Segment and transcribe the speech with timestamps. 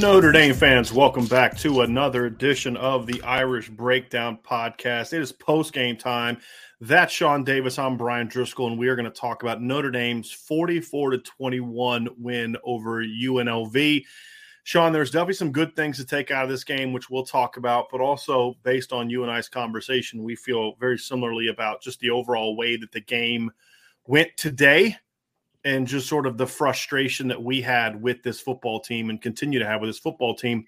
[0.00, 5.14] Notre Dame fans, welcome back to another edition of the Irish Breakdown Podcast.
[5.14, 6.36] It is post game time.
[6.82, 7.78] That's Sean Davis.
[7.78, 12.08] I'm Bryan Driskell, and we are going to talk about Notre Dame's 44 to 21
[12.18, 14.04] win over UNLV.
[14.64, 17.56] Sean, there's definitely some good things to take out of this game, which we'll talk
[17.56, 22.00] about, but also based on you and I's conversation, we feel very similarly about just
[22.00, 23.50] the overall way that the game
[24.06, 24.98] went today
[25.66, 29.58] and just sort of the frustration that we had with this football team and continue
[29.58, 30.64] to have with this football team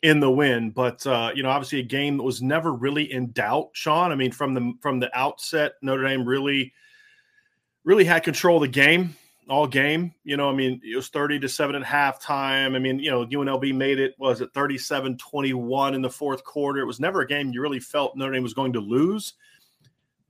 [0.00, 0.70] in the win.
[0.70, 4.10] But uh, you know, obviously a game that was never really in doubt, Sean.
[4.10, 6.72] I mean, from the from the outset, Notre Dame really
[7.84, 9.14] really had control of the game
[9.48, 10.14] all game.
[10.24, 12.74] You know, I mean, it was 30 to 7 at halftime.
[12.74, 16.80] I mean, you know, UNLV made it, was it 37 21 in the fourth quarter?
[16.80, 19.34] It was never a game you really felt Notre Dame was going to lose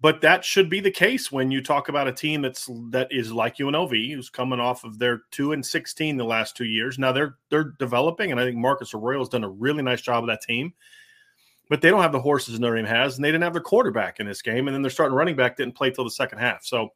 [0.02, 3.32] but that should be the case when you talk about a team that's that is
[3.32, 6.98] like UNLV, who's coming off of their two and sixteen the last two years.
[6.98, 10.24] Now they're they're developing, and I think Marcus Arroyo has done a really nice job
[10.24, 10.74] of that team.
[11.70, 14.18] But they don't have the horses Notre Dame has, and they didn't have their quarterback
[14.18, 16.64] in this game, and then their starting running back didn't play till the second half.
[16.64, 16.90] So it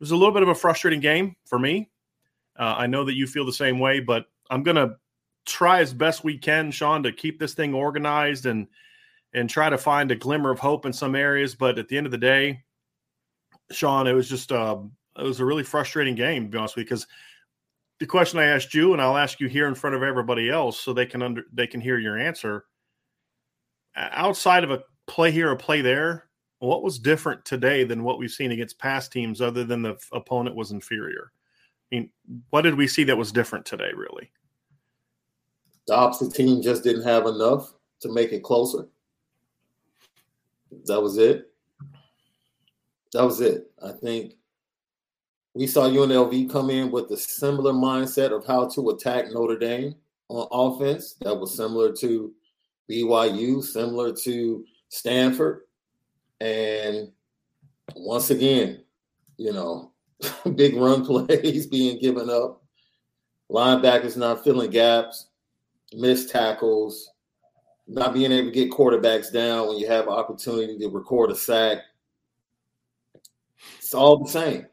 [0.00, 1.90] was a little bit of a frustrating game for me.
[2.58, 4.96] Uh, I know that you feel the same way, but I'm gonna
[5.44, 8.66] try as best we can, Sean, to keep this thing organized and
[9.32, 11.54] and try to find a glimmer of hope in some areas.
[11.54, 12.62] But at the end of the day,
[13.70, 14.78] Sean, it was just uh,
[15.18, 17.06] it was a really frustrating game, to be honest with you, because
[17.98, 20.80] the question I asked you, and I'll ask you here in front of everybody else,
[20.80, 22.64] so they can under they can hear your answer.
[23.96, 26.28] Outside of a play here, a play there,
[26.60, 30.56] what was different today than what we've seen against past teams, other than the opponent
[30.56, 31.32] was inferior?
[31.90, 32.10] I mean,
[32.50, 34.30] what did we see that was different today, really?
[35.86, 38.86] The opposite team just didn't have enough to make it closer.
[40.86, 41.50] That was it.
[43.12, 43.70] That was it.
[43.82, 44.34] I think
[45.54, 49.94] we saw UNLV come in with a similar mindset of how to attack Notre Dame
[50.28, 51.14] on offense.
[51.20, 52.32] That was similar to
[52.88, 55.62] BYU, similar to Stanford.
[56.40, 57.10] And
[57.96, 58.84] once again,
[59.36, 59.92] you know,
[60.54, 62.62] big run plays being given up,
[63.50, 65.26] linebackers not filling gaps,
[65.92, 67.10] missed tackles,
[67.90, 71.34] not being able to get quarterbacks down when you have an opportunity to record a
[71.34, 71.78] sack.
[73.78, 74.66] It's all the same.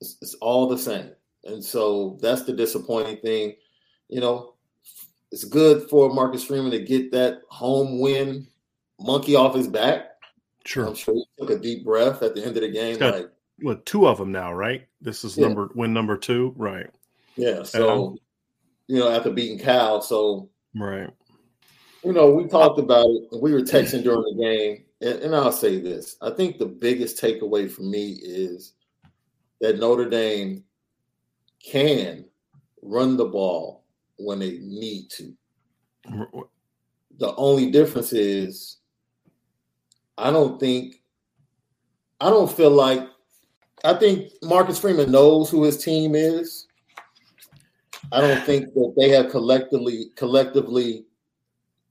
[0.00, 1.10] It's, it's all the same.
[1.44, 3.54] And so that's the disappointing thing.
[4.08, 4.54] You know,
[5.32, 8.46] it's good for Marcus Freeman to get that home win
[9.00, 10.10] monkey off his back.
[10.64, 10.86] Sure.
[10.86, 12.98] I'm sure he took a deep breath at the end of the game.
[12.98, 13.30] Got, like,
[13.62, 14.86] well, two of them now, right?
[15.00, 15.46] This is Yeah.
[15.48, 16.88] number win number two, right?
[17.34, 17.64] yeah.
[17.64, 18.18] So, Um,
[18.86, 20.00] you know, after beating Cal.
[20.00, 21.10] So, Right.
[22.04, 23.40] You know, we talked about it.
[23.40, 27.20] We were texting during the game, and, and I'll say this: I think the biggest
[27.20, 28.74] takeaway for me is
[29.60, 30.64] that Notre Dame
[31.64, 32.24] can
[32.82, 33.84] run the ball
[34.16, 35.32] when they need to.
[37.18, 38.78] The only difference is,
[40.18, 40.96] I don't think,
[42.20, 43.08] I don't feel like,
[43.84, 46.66] I think Marcus Freeman knows who his team is.
[48.10, 51.06] I don't think that they have collectively collectively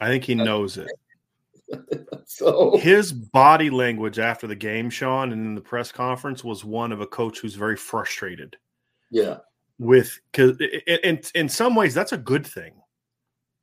[0.00, 0.90] I think he knows it.
[2.26, 6.92] so His body language after the game, Sean, and in the press conference was one
[6.92, 8.56] of a coach who's very frustrated
[9.10, 9.38] yeah,
[9.78, 12.74] with because in in some ways that's a good thing.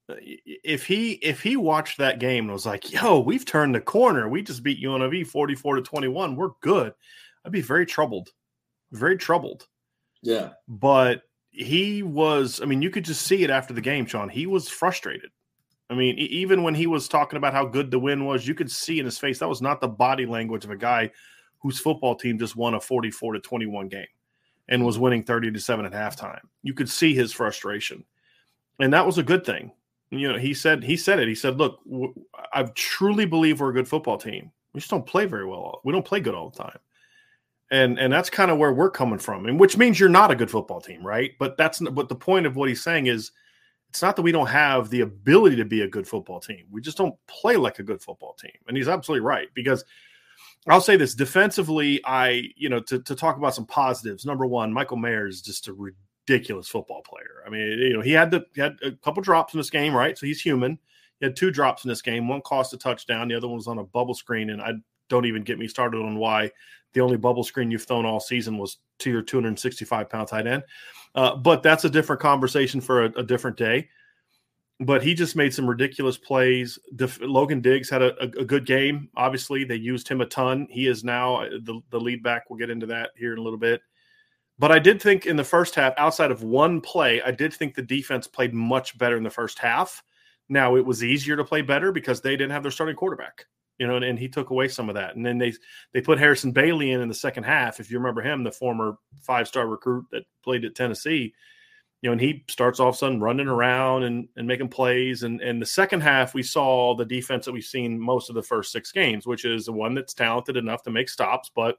[0.10, 3.82] Uh, if he if he watched that game and was like, "Yo, we've turned the
[3.82, 4.30] corner.
[4.30, 6.36] We just beat UNLV forty four to twenty one.
[6.36, 6.94] We're good,"
[7.44, 8.30] I'd be very troubled,
[8.92, 9.68] very troubled.
[10.22, 12.62] yeah, But he was.
[12.62, 14.30] I mean, you could just see it after the game, Sean.
[14.30, 15.32] He was frustrated.
[15.90, 18.72] I mean, even when he was talking about how good the win was, you could
[18.72, 21.12] see in his face that was not the body language of a guy
[21.60, 24.08] whose football team just won a 44 to 21 game
[24.68, 26.42] and was winning 30 to 7 at halftime.
[26.64, 28.04] You could see his frustration.
[28.80, 29.72] And that was a good thing.
[30.10, 31.28] You know, he said he said it.
[31.28, 31.80] He said, "Look,
[32.54, 34.52] I truly believe we're a good football team.
[34.74, 35.82] We just don't play very well.
[35.84, 36.78] We don't play good all the time."
[37.72, 39.48] And and that's kind of where we're coming from.
[39.48, 41.32] And which means you're not a good football team, right?
[41.40, 43.32] But that's but the point of what he's saying is
[43.96, 46.66] it's not that we don't have the ability to be a good football team.
[46.70, 48.52] We just don't play like a good football team.
[48.68, 49.86] And he's absolutely right because
[50.68, 54.26] I'll say this defensively, I, you know, to, to talk about some positives.
[54.26, 57.42] Number one, Michael Mayer is just a ridiculous football player.
[57.48, 59.94] I mean, you know, he had the he had a couple drops in this game,
[59.94, 60.18] right?
[60.18, 60.78] So he's human.
[61.22, 62.28] He had two drops in this game.
[62.28, 64.50] One cost a touchdown, the other one was on a bubble screen.
[64.50, 64.74] And I
[65.08, 66.52] don't even get me started on why
[66.96, 70.64] the only bubble screen you've thrown all season was to your 265 pound tight end.
[71.14, 73.88] Uh, but that's a different conversation for a, a, different day.
[74.80, 76.80] But he just made some ridiculous plays.
[76.96, 79.10] Def- Logan Diggs had a, a, a, good game.
[79.16, 80.68] Obviously, they used him a ton.
[80.70, 82.50] He is now uh, the, the lead back.
[82.50, 83.82] We'll get into that here in a little bit.
[84.58, 87.76] But I did think in the first half, outside of one play, I did think
[87.76, 90.02] the defense played much better in the first half.
[90.48, 93.46] Now it was easier to play better because they didn't have their starting quarterback
[93.78, 95.16] you know, and, and, he took away some of that.
[95.16, 95.54] And then they
[95.94, 97.80] they put Harrison Bailey in in the second half.
[97.80, 101.34] If you remember him, the former five star recruit that played at Tennessee,
[102.02, 105.24] you know, and he starts off sudden running around and, and making plays.
[105.24, 108.44] And and the second half, we saw the defense that we've seen most of the
[108.44, 111.78] first six games, which is the one that's talented enough to make stops, but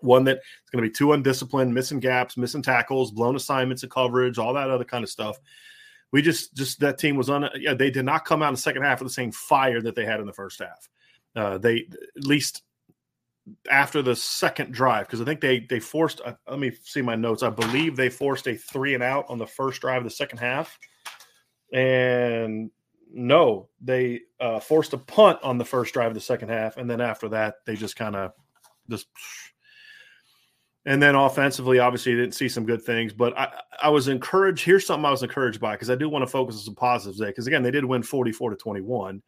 [0.00, 3.90] one that is going to be too undisciplined, missing gaps, missing tackles, blown assignments of
[3.90, 5.38] coverage, all that other kind of stuff.
[6.12, 7.48] We just just that team was on.
[7.56, 9.94] Yeah, they did not come out in the second half with the same fire that
[9.94, 10.88] they had in the first half.
[11.36, 12.62] Uh, they at least
[13.70, 16.20] after the second drive because I think they they forced.
[16.24, 17.42] Uh, let me see my notes.
[17.42, 20.38] I believe they forced a three and out on the first drive of the second
[20.38, 20.78] half,
[21.72, 22.70] and
[23.12, 26.90] no, they uh, forced a punt on the first drive of the second half, and
[26.90, 28.32] then after that they just kind of
[28.90, 29.06] just.
[30.88, 33.48] And then offensively, obviously, you didn't see some good things, but I,
[33.82, 34.64] I was encouraged.
[34.64, 37.18] Here's something I was encouraged by because I do want to focus on some positives
[37.18, 37.26] there.
[37.26, 39.20] Because again, they did win 44 to 21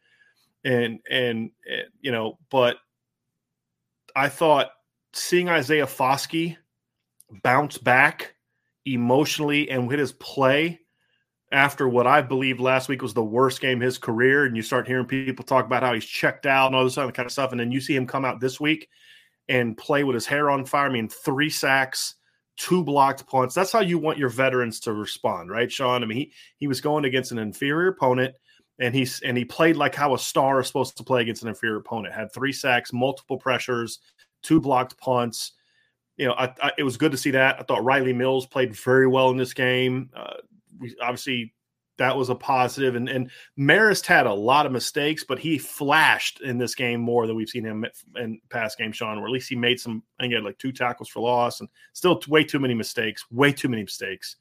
[0.63, 2.77] and, and and you know, but
[4.15, 4.71] I thought
[5.13, 6.57] seeing Isaiah Foskey
[7.43, 8.35] bounce back
[8.85, 10.79] emotionally and with his play
[11.51, 14.87] after what I believe last week was the worst game his career, and you start
[14.87, 17.51] hearing people talk about how he's checked out and all this other kind of stuff,
[17.51, 18.87] and then you see him come out this week
[19.47, 20.87] and play with his hair on fire.
[20.87, 22.15] I mean, three sacks,
[22.55, 23.55] two blocked punts.
[23.55, 26.03] That's how you want your veterans to respond, right, Sean?
[26.03, 28.35] I mean, he he was going against an inferior opponent
[28.79, 31.49] and he's and he played like how a star is supposed to play against an
[31.49, 32.13] inferior opponent.
[32.13, 33.99] Had three sacks, multiple pressures,
[34.41, 35.53] two blocked punts.
[36.17, 37.59] you know, I, I, it was good to see that.
[37.59, 40.09] I thought Rylie Mills played very well in this game.
[40.15, 40.35] Uh,
[40.79, 41.53] we obviously
[41.97, 42.95] that was a positive.
[42.95, 47.27] And and Marist had a lot of mistakes, but he flashed in this game more
[47.27, 49.19] than we've seen him in past games, Sean.
[49.19, 50.01] Or at least he made some.
[50.17, 53.25] I think he had like two tackles for loss, and still way too many mistakes.
[53.29, 54.37] Way too many mistakes.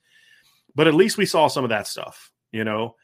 [0.74, 2.94] But at least we saw some of that stuff, you know.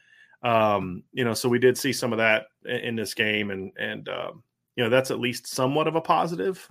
[0.43, 4.07] Um, you know, so we did see some of that in, this game, and and
[4.09, 4.43] um,
[4.75, 6.67] you know that's at least somewhat of a positive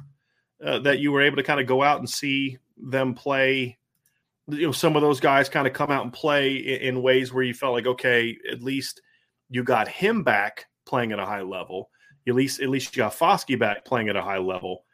[0.64, 3.78] uh, that you were able to kind of go out and see them play.
[4.48, 7.32] You know some of those guys kind of come out and play in, in, ways
[7.32, 9.00] where you felt like okay at least
[9.48, 11.90] you got him back playing at a high level.
[12.28, 14.84] At least at least you got Foskey back playing at a high level.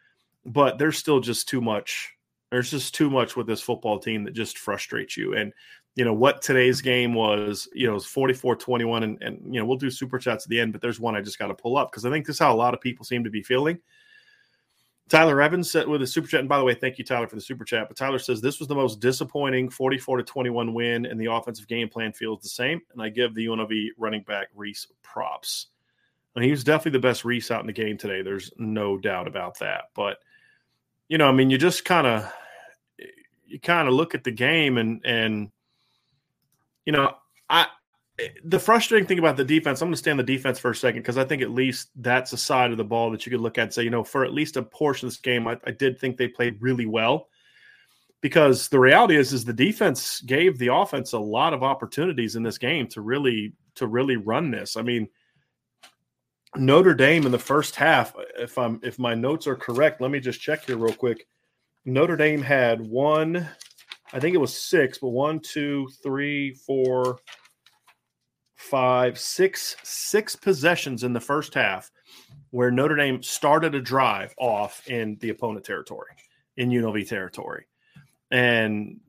[0.47, 2.15] But there's still just too much
[2.51, 5.35] there's just too much with this football team that just frustrates you.
[5.35, 5.53] And
[6.01, 9.67] you know what today's game was you know it was 44-21 and, and you know
[9.67, 11.77] we'll do super chats at the end but there's one i just got to pull
[11.77, 13.79] up because i think this is how a lot of people seem to be feeling
[15.11, 17.35] Tyler Evans said with a super chat, and by the way, thank you, Tyler, for
[17.35, 17.89] the super chat.
[17.89, 21.67] But Tyler says this was the most disappointing 44 to 21 win, and the offensive
[21.67, 22.81] game plan feels the same.
[22.93, 25.67] And I give the UNLV running back Reese props.
[26.37, 28.23] And he was definitely the best Reese out in the game today.
[28.23, 29.87] There's no doubt about that.
[29.97, 30.19] But
[31.09, 32.33] you know, I mean, you just kind of
[33.49, 35.51] you kind of look at the game and and
[36.85, 37.15] you know,
[37.49, 37.67] I
[38.45, 40.77] the frustrating thing about the defense, I'm going to stay on the defense for a
[40.77, 43.41] second because I think at least that's a side of the ball that you could
[43.41, 45.59] look at and say, you know, for at least a portion of this game, I,
[45.65, 47.29] I did think they played really well.
[48.23, 52.43] Because the reality is, is the defense gave the offense a lot of opportunities in
[52.43, 54.77] this game to really to really run this.
[54.77, 55.09] I mean,
[56.55, 60.21] Notre Dame in the first half, if I'm if my notes are correct, let me
[60.21, 61.27] just check here real quick.
[61.87, 63.49] Notre Dame had one,
[64.13, 67.19] I think it was six, but one, two, three, four,
[68.57, 71.91] five, six, six possessions in the first half
[72.51, 76.11] where Notre Dame started a drive off in the opponent territory,
[76.57, 77.67] in UNLV territory.
[78.31, 79.01] And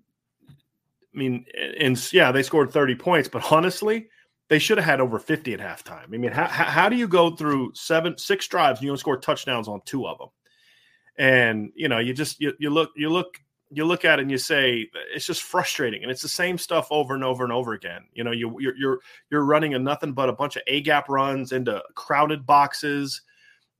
[1.13, 1.45] I mean,
[1.79, 4.07] and yeah, they scored 30 points, but honestly,
[4.49, 6.13] they should have had over 50 at halftime.
[6.13, 9.17] I mean, how, how do you go through seven, six drives and you only score
[9.17, 10.29] touchdowns on two of them?
[11.17, 13.37] And you know, you just you, you look you look
[13.73, 16.87] you look at it and you say it's just frustrating and it's the same stuff
[16.91, 18.03] over and over and over again.
[18.13, 18.99] You know you you're you're,
[19.29, 23.21] you're running a nothing but a bunch of a gap runs into crowded boxes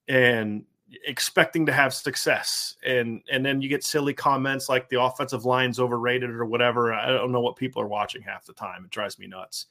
[0.08, 0.64] and
[1.06, 2.76] expecting to have success.
[2.86, 6.94] And and then you get silly comments like the offensive line's overrated or whatever.
[6.94, 8.86] I don't know what people are watching half the time.
[8.86, 9.66] It drives me nuts.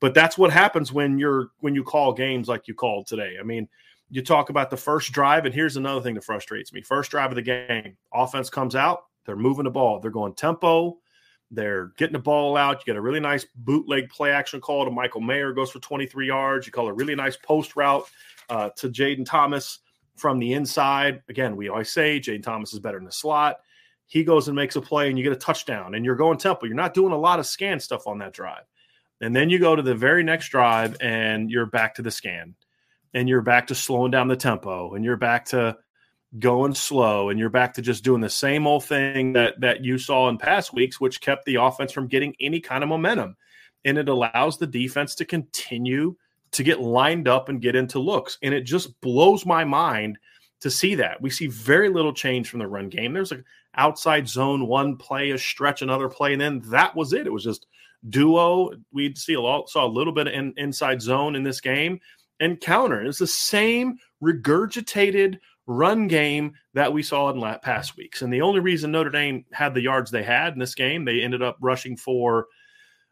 [0.00, 3.36] But that's what happens when you're when you call games like you called today.
[3.40, 3.68] I mean
[4.10, 6.82] you talk about the first drive and here's another thing that frustrates me.
[6.82, 10.00] First drive of the game offense comes out they're moving the ball.
[10.00, 10.98] They're going tempo.
[11.50, 12.78] They're getting the ball out.
[12.78, 16.26] You get a really nice bootleg play action call to Michael Mayer, goes for 23
[16.26, 16.66] yards.
[16.66, 18.06] You call a really nice post route
[18.48, 19.80] uh, to Jayden Thomas
[20.16, 21.22] from the inside.
[21.28, 23.58] Again, we always say Jayden Thomas is better in the slot.
[24.06, 26.66] He goes and makes a play, and you get a touchdown, and you're going tempo.
[26.66, 28.64] You're not doing a lot of scan stuff on that drive.
[29.20, 32.54] And then you go to the very next drive, and you're back to the scan,
[33.14, 35.76] and you're back to slowing down the tempo, and you're back to
[36.38, 39.98] going slow and you're back to just doing the same old thing that that you
[39.98, 43.36] saw in past weeks which kept the offense from getting any kind of momentum.
[43.84, 46.16] And it allows the defense to continue
[46.52, 48.38] to get lined up and get into looks.
[48.42, 50.18] And it just blows my mind
[50.60, 51.20] to see that.
[51.20, 53.12] We see very little change from the run game.
[53.12, 57.26] There's an outside zone one play a stretch another play and then that was it.
[57.26, 57.66] It was just
[58.08, 58.70] duo.
[58.92, 62.00] We see a lot saw a little bit in, inside zone in this game.
[62.40, 68.22] And counter it's the same regurgitated run game that we saw in past weeks.
[68.22, 71.22] And the only reason Notre Dame had the yards they had in this game, they
[71.22, 72.46] ended up rushing for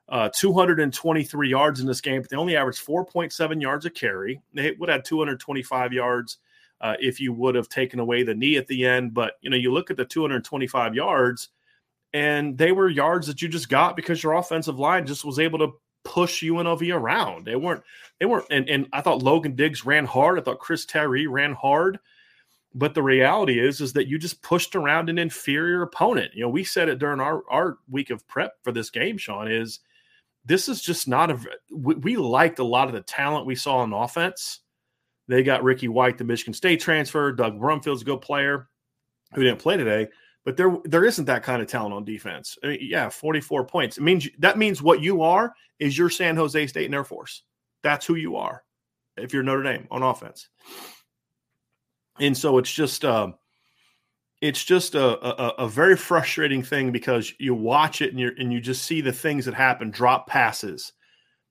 [0.09, 4.41] uh, 223 yards in this game, but they only averaged 4.7 yards a carry.
[4.53, 6.39] They would have had 225 yards
[6.81, 9.15] uh, if you would have taken away the knee at the end.
[9.15, 11.49] But you know, you look at the 225 yards,
[12.13, 15.61] and they were yards that you just got because your offensive line just was able
[15.61, 17.45] to push UNLV around.
[17.45, 17.85] They weren't,
[18.19, 20.39] they weren't, and, and I thought Logan Diggs ran hard.
[20.39, 22.01] I thought Chris Tyree ran hard.
[22.75, 26.33] But the reality is, is that you just pushed around an inferior opponent.
[26.35, 29.51] You know, we said it during our, our week of prep for this game, Sean,
[29.51, 29.81] is
[30.45, 31.41] this is just not a
[31.75, 34.61] we, we liked a lot of the talent we saw on offense.
[35.27, 38.69] They got Ricky White, the Michigan State transfer, Doug Brumfield's a good player
[39.35, 40.09] who didn't play today,
[40.45, 42.57] but there there isn't that kind of talent on defense.
[42.63, 43.99] I mean, yeah, 44 points.
[43.99, 47.43] It means that means what you are is your San Jose State and Air Force.
[47.83, 48.63] That's who you are
[49.17, 50.49] if you're Notre Dame on offense
[52.21, 53.33] and so it's just uh,
[54.41, 58.53] it's just a, a, a very frustrating thing because you watch it and you and
[58.53, 60.93] you just see the things that happen drop passes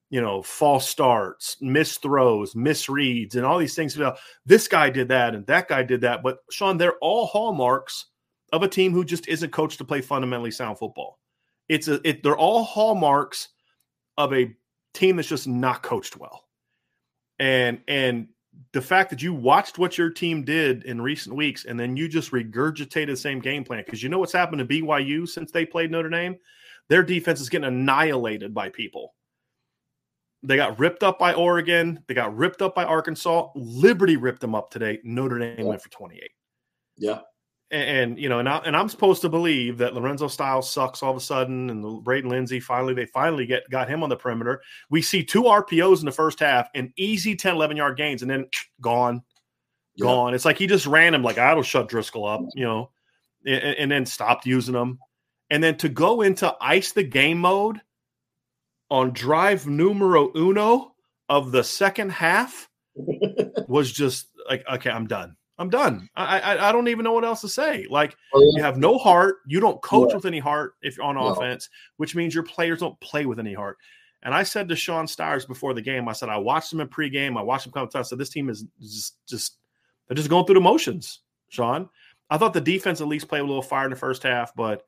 [0.09, 5.09] you know false starts missed throws misreads and all these things know, this guy did
[5.09, 8.05] that and that guy did that but sean they're all hallmarks
[8.51, 11.19] of a team who just isn't coached to play fundamentally sound football.
[11.67, 13.49] It's a it, they're all hallmarks
[14.17, 14.55] of a
[14.93, 16.45] team that's just not coached well.
[17.37, 18.29] And and
[18.73, 22.07] the fact that you watched what your team did in recent weeks and then you
[22.07, 25.65] just regurgitated the same game plan because you know what's happened to BYU since they
[25.65, 26.37] played Notre Dame?
[26.89, 29.13] Their defense is getting annihilated by people.
[30.43, 32.03] They got ripped up by Oregon.
[32.07, 33.49] They got ripped up by Arkansas.
[33.55, 34.99] Liberty ripped them up today.
[35.03, 35.65] Notre Dame yeah.
[35.65, 36.29] went for 28.
[36.97, 37.19] Yeah
[37.71, 41.11] and, you know, and I, and I'm supposed to believe that Lorenzo Styles sucks all
[41.11, 44.15] of a sudden, and the Braden Lenzy finally they finally get got him on the
[44.15, 44.61] perimeter.
[44.89, 48.31] We see two RPOs in the first half and easy 10, 11 yard gains, and
[48.31, 48.47] then
[48.81, 49.21] gone,
[49.99, 50.33] gone.
[50.33, 52.89] It's like he just ran him like ah, I'll shut Driskell up, you know,
[53.45, 54.97] and, and then stopped using them,
[55.51, 57.79] and then to go into ice the game mode
[58.89, 60.95] on drive numero uno
[61.29, 62.67] of the second half
[63.67, 65.35] was just like okay, I'm done.
[65.59, 66.09] I'm done.
[66.15, 67.85] I, I, I don't even know what else to say.
[67.89, 68.51] Like oh, yeah.
[68.55, 69.39] you have no heart.
[69.45, 70.15] You don't coach yeah.
[70.15, 71.27] with any heart if you're on no.
[71.27, 73.77] offense, which means your players don't play with any heart.
[74.23, 76.87] And I said to Sean Stires before the game, I said I watched them in
[76.87, 77.37] pregame.
[77.37, 78.09] I watched them come to us.
[78.09, 79.57] So this team is just just
[80.07, 81.19] they're just going through the motions.
[81.49, 81.89] Sean,
[82.29, 84.83] I thought the defense at least played a little fire in the first half, but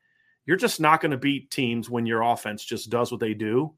[0.46, 3.74] you're just not going to beat teams when your offense just does what they do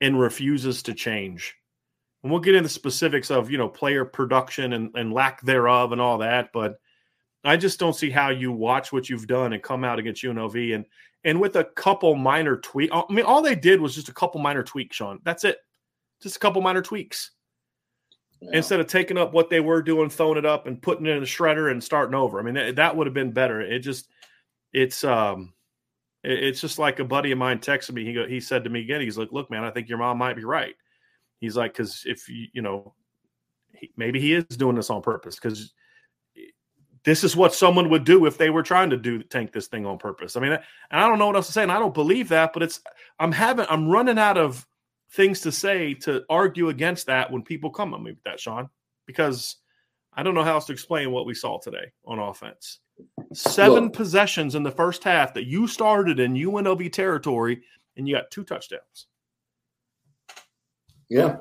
[0.00, 1.56] and refuses to change
[2.24, 6.00] and we'll get into specifics of you know player production and, and lack thereof and
[6.00, 6.80] all that but
[7.44, 10.74] i just don't see how you watch what you've done and come out against unlv
[10.74, 10.84] and
[11.24, 14.40] and with a couple minor tweak i mean all they did was just a couple
[14.40, 15.20] minor tweaks sean.
[15.22, 15.58] That's it.
[16.20, 17.30] Just a couple minor tweaks.
[18.40, 18.50] Yeah.
[18.54, 21.20] instead of taking up what they were doing throwing it up and putting it in
[21.20, 22.40] the shredder and starting over.
[22.40, 23.60] I mean that, that would have been better.
[23.60, 24.08] It just
[24.72, 25.52] it's um
[26.22, 28.04] it's just like a buddy of mine texted me.
[28.04, 30.18] He go, he said to me again he's like look man i think your mom
[30.18, 30.74] might be right
[31.44, 32.94] He's like, because if you, you know,
[33.74, 35.72] he, maybe he is doing this on purpose because
[37.04, 39.86] this is what someone would do if they were trying to do tank this thing
[39.86, 40.36] on purpose.
[40.36, 42.52] I mean, and I don't know what else to say, and I don't believe that,
[42.52, 42.80] but it's
[43.18, 44.66] I'm having I'm running out of
[45.10, 48.68] things to say to argue against that when people come at me with that, Sean,
[49.06, 49.56] because
[50.14, 52.80] I don't know how else to explain what we saw today on offense.
[53.32, 57.62] Seven Look, possessions in the first half that you started in UNLV territory,
[57.96, 59.06] and you got two touchdowns.
[61.08, 61.36] Yeah.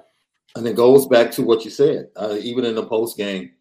[0.56, 2.10] And it goes back to what you said.
[2.16, 3.52] Uh, even in the post game,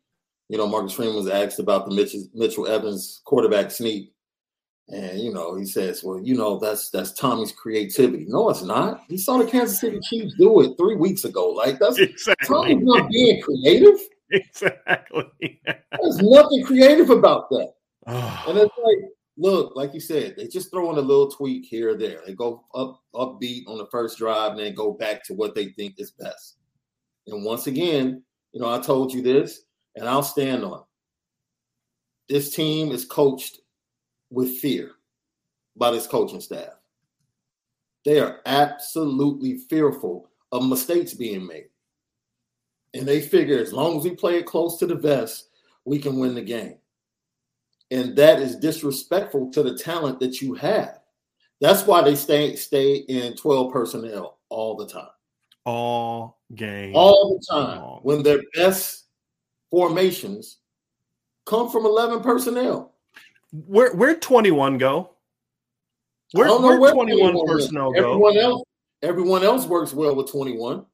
[0.49, 4.13] you know, Marcus Freeman was asked about the Mitchell, Mitchell Evans quarterback sneak.
[4.89, 9.03] And you know, he says, "Well, you know, that's that's Tommy's creativity." No, it's not.
[9.09, 11.51] He saw the Kansas City Chiefs do it three weeks ago.
[11.51, 12.49] Like that's exactly.
[12.49, 13.99] Tommy's not being creative.
[14.35, 15.61] Exactly.
[15.67, 17.75] There's nothing creative about that.
[18.07, 18.45] Oh.
[18.49, 21.91] And it's like look, like you said, they just throw in a little tweak here
[21.91, 22.21] or there.
[22.27, 25.67] They go up upbeat on the first drive and then go back to what they
[25.71, 26.57] think is best.
[27.27, 29.63] And once again, you know, I told you this,
[29.97, 32.33] and I'll stand on it.
[32.33, 33.61] This team is coached
[34.31, 34.93] with fear
[35.77, 36.71] by this coaching staff.
[38.05, 41.69] They are absolutely fearful of mistakes being made.
[42.95, 45.49] And they figure as long as we play it close to the vest,
[45.85, 46.77] we can win the game.
[47.93, 50.99] And that is disrespectful to the talent that you have.
[51.61, 55.11] That's why they stay stay in 12 personnel all the time.
[55.65, 56.93] All game.
[56.97, 57.79] All the time.
[57.79, 59.05] All when their best
[59.71, 60.59] formations
[61.45, 62.95] come from 11 personnel.
[63.53, 65.11] Where where'd 21 go?
[66.33, 67.99] Where, where where 21 personnel go?
[67.99, 68.63] Everyone else,
[69.03, 70.87] everyone else works well with 21.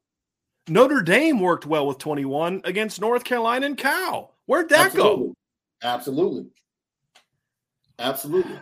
[0.68, 4.34] Notre Dame worked well with 21 against North Carolina and Cal.
[4.46, 5.26] Where'd that Absolutely.
[5.28, 5.34] go?
[5.82, 6.46] Absolutely.
[7.98, 8.58] Absolutely.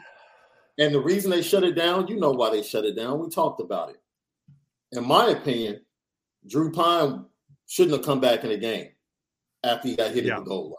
[0.79, 3.19] And the reason they shut it down, you know why they shut it down.
[3.19, 4.01] We talked about it.
[4.93, 5.81] In my opinion,
[6.47, 7.25] Drew Pyne
[7.67, 8.89] shouldn't have come back in the game
[9.65, 10.35] after he got hit yeah.
[10.35, 10.77] at the goal line.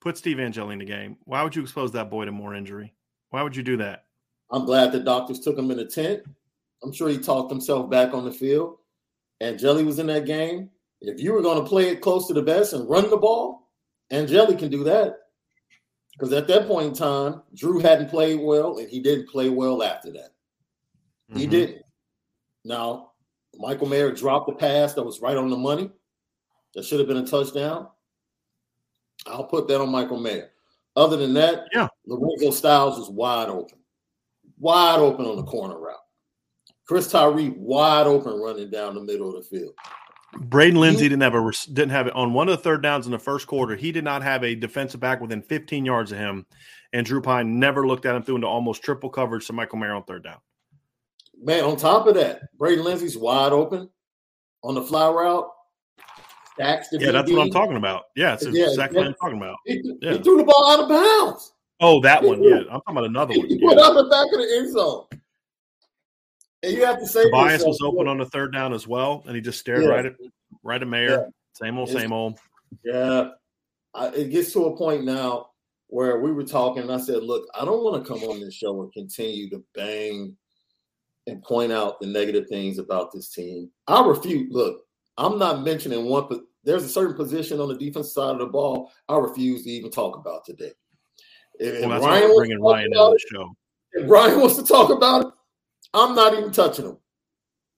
[0.00, 1.16] Put Steve Angeli in the game.
[1.24, 2.94] Why would you expose that boy to more injury?
[3.30, 4.04] Why would you do that?
[4.50, 6.22] I'm glad the doctors took him in the tent.
[6.82, 8.76] I'm sure he talked himself back on the field.
[9.40, 10.70] Angeli was in that game.
[11.00, 13.68] If you were going to play it close to the best and run the ball,
[14.10, 15.16] Angeli can do that.
[16.16, 19.82] Because at that point in time, Drew hadn't played well, and he didn't play well
[19.82, 20.30] after that.
[21.30, 21.38] Mm-hmm.
[21.38, 21.82] He didn't.
[22.64, 23.12] Now,
[23.54, 25.90] Michael Mayer dropped the pass that was right on the money.
[26.74, 27.88] That should have been a touchdown.
[29.26, 30.50] I'll put that on Michael Mayer.
[30.94, 33.78] Other than that, yeah, Lorenzo Styles was wide open,
[34.58, 35.96] wide open on the corner route.
[36.86, 39.74] Chris Tyree wide open running down the middle of the field.
[40.32, 43.12] Braden Lenzy didn't have a didn't have it on one of the third downs in
[43.12, 43.76] the first quarter.
[43.76, 46.46] He did not have a defensive back within 15 yards of him,
[46.92, 49.94] and Drew Pyne never looked at him threw into almost triple coverage to Michael Mayer
[49.94, 50.38] on third down.
[51.40, 53.88] Man, on top of that, Braden Lenzy's wide open
[54.62, 55.48] on the fly route.
[56.54, 58.04] Stacks the yeah, that's what I'm talking about.
[58.16, 59.02] Yeah, it's yeah, exactly yeah.
[59.02, 59.56] what I'm talking about.
[59.66, 60.12] He, yeah.
[60.14, 61.52] he threw the ball out of bounds.
[61.80, 62.42] Oh, that one.
[62.42, 63.46] Yeah, I'm talking about another one.
[63.46, 63.66] He Yeah.
[63.68, 65.04] went out the back of the end zone.
[66.62, 68.86] And you have to say to Tobias yourself, was open on the third down as
[68.88, 69.88] well, and he just stared Yeah.
[69.90, 70.14] right at
[70.62, 71.08] right at Mayer.
[71.10, 71.26] Yeah.
[71.54, 72.38] Same old, It's- same old.
[72.84, 73.30] Yeah,
[73.94, 75.50] I, it gets to a point now
[75.88, 78.54] where we were talking, and I said, "Look, I don't want to come on this
[78.54, 80.36] show and continue to bang
[81.28, 83.70] and point out the negative things about this team.
[83.86, 84.50] I refute.
[84.52, 84.82] Look,
[85.18, 88.46] I'm not mentioning one, but there's a certain position on the defense side of the
[88.46, 90.72] ball I refuse to even talk about today.
[91.58, 93.56] If, if Well, that's Ryan why we're wants bringing Ryan into about the it, show.
[93.94, 95.32] if Ryan wants to talk about it,
[95.96, 96.98] I'm not even touching them.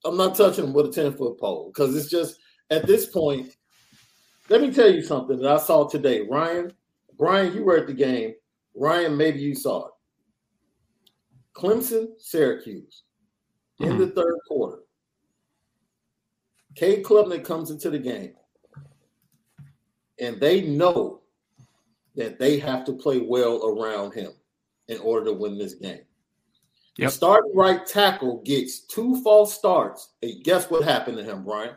[0.04, 2.38] I'm not touching them with a 10 foot pole because it's just
[2.70, 3.54] at this point.
[4.48, 6.22] Let me tell you something that I saw today.
[6.22, 6.72] Ryan,
[7.18, 8.34] Brian, you were at the game.
[8.74, 9.92] Ryan, maybe you saw it.
[11.54, 13.02] Clemson, Syracuse
[13.80, 14.14] in the mm-hmm.
[14.14, 14.78] third quarter.
[16.74, 18.34] Cade Klubnik comes into the game,
[20.20, 21.22] and they know
[22.14, 24.32] that they have to play well around him
[24.86, 26.02] in order to win this game.
[26.98, 30.14] The starting right tackle gets two false starts.
[30.20, 31.76] Hey, guess what happened to him, Brian?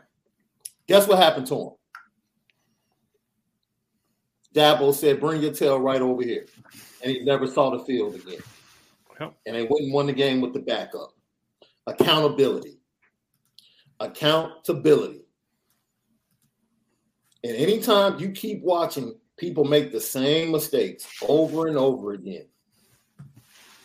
[0.88, 1.70] Guess what happened to him?
[4.52, 6.46] Dabo said, "Bring your tail right over here,"
[7.02, 8.42] and he never saw the field again.
[9.18, 9.34] Yep.
[9.46, 11.14] And they wouldn't won the game with the backup.
[11.86, 12.80] Accountability,
[14.00, 15.24] accountability.
[17.44, 22.46] And anytime you keep watching people make the same mistakes over and over again,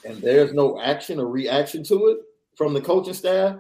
[0.08, 2.20] and there's no action or reaction to it
[2.56, 3.58] from the coaching staff,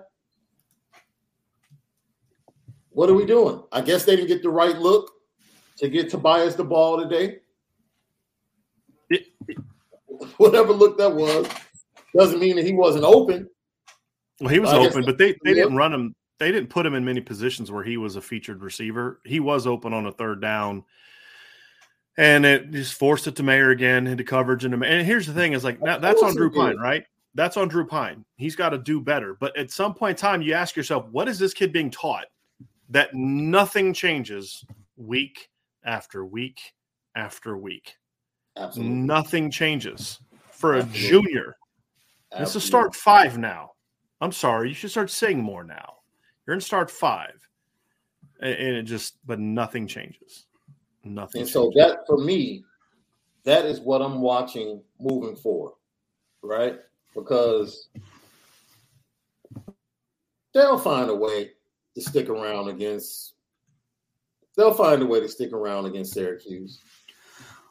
[2.90, 3.62] what are we doing?
[3.72, 5.12] I guess they didn't get the right look
[5.78, 7.40] to get Tobias the ball today.
[10.38, 11.48] Whatever look that was
[12.16, 13.48] doesn't mean that he wasn't open.
[14.40, 15.64] Well, he was I open, but they, they yeah.
[15.64, 16.16] didn't run him.
[16.40, 19.20] They didn't put him in many positions where he was a featured receiver.
[19.26, 20.84] He was open on a third down,
[22.18, 24.66] and it just forced it to Mayer again into coverage.
[24.66, 26.52] And, and here's the thing: is like now, that's on Drew.
[26.52, 27.06] Pyne, right?
[27.36, 28.26] That's on Drew Pyne.
[28.38, 29.36] He's got to do better.
[29.40, 32.26] But at some point in time, you ask yourself, what is this kid being taught
[32.90, 35.50] that nothing changes week
[35.84, 36.74] after week
[37.16, 37.96] after week?
[38.58, 38.96] Absolutely.
[38.96, 41.10] Nothing changes for a Absolutely.
[41.10, 41.58] junior.
[42.40, 43.74] This is start five now.
[44.20, 45.98] I'm sorry, you should start saying more now.
[46.48, 47.48] You're in start five,
[48.42, 50.47] and it just, but nothing changes.
[51.04, 51.42] Nothing.
[51.42, 52.64] And so that for me,
[53.44, 55.74] that is what I'm watching moving forward,
[56.44, 56.80] right?
[57.16, 57.90] Because
[60.54, 61.52] they'll find a way
[61.96, 63.34] to stick around against.
[64.56, 66.80] They'll find a way to stick around against Syracuse.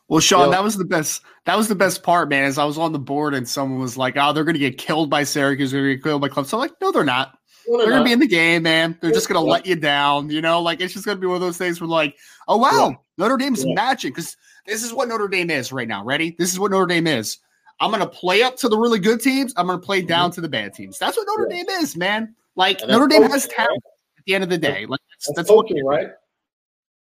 [0.09, 0.57] Well, Sean, Yeah.
[0.57, 1.23] that was the best.
[1.47, 2.45] That was the best part, man.
[2.45, 4.79] As I was on the board and someone was like, "Oh, they're going to get
[4.79, 5.73] killed by Syracuse.
[5.73, 7.37] They're going to get killed by Clemson." I'm like, "No, they're not.
[7.67, 8.97] Well, They're going to be in the game, man.
[9.01, 9.53] They're just going to Yeah.
[9.55, 10.31] let you down.
[10.31, 12.57] You know, like it's just going to be one of those things where, like, oh
[12.59, 13.75] wow, Notre Dame's Yeah.
[13.75, 16.05] matching because this is what Notre Dame is right now.
[16.05, 16.37] Ready?
[16.39, 17.39] This is what Notre Dame is.
[17.81, 19.53] I'm going to play up to the really good teams.
[19.57, 20.35] I'm going to play down mm-hmm.
[20.37, 20.99] to the bad teams.
[20.99, 21.65] That's what Notre Yeah.
[21.65, 22.35] Dame is, man.
[22.57, 23.83] Like Notre Dame coaching, has talent
[24.19, 24.87] at the end of the day.
[24.87, 26.09] Like that's, That's, that's coaching, right?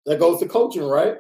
[0.06, 1.18] That goes to coaching, right?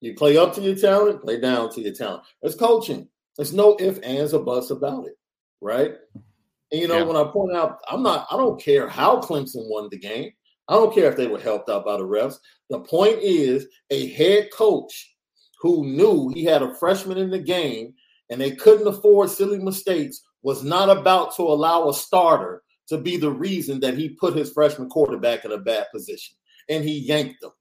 [0.00, 2.22] You play up to your talent, play down to your talent.
[2.42, 3.08] It's coaching.
[3.36, 5.18] There's no ifs, ands, or buts about it,
[5.60, 5.94] right?
[6.70, 7.02] And you know, Yeah.
[7.04, 10.32] when I point out, I'm not, I don't care how Clemson won the game.
[10.68, 12.38] I don't care if they were helped out by the refs.
[12.70, 15.14] The point is a head coach
[15.60, 17.94] who knew he had a freshman in the game
[18.30, 23.16] and they couldn't afford silly mistakes was not about to allow a starter to be
[23.16, 26.36] the reason that he put his freshman quarterback in a bad position.
[26.68, 27.52] And he yanked them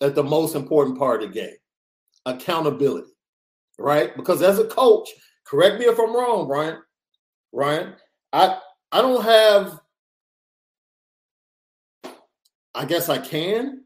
[0.00, 1.56] at the most important part of the game
[2.26, 3.12] accountability,
[3.78, 4.16] right?
[4.16, 5.08] Because as a coach,
[5.46, 6.78] correct me if I'm wrong, Brian.
[7.52, 7.94] Ryan,
[8.32, 8.58] I
[8.90, 9.80] I don't have
[12.74, 13.84] I guess I can,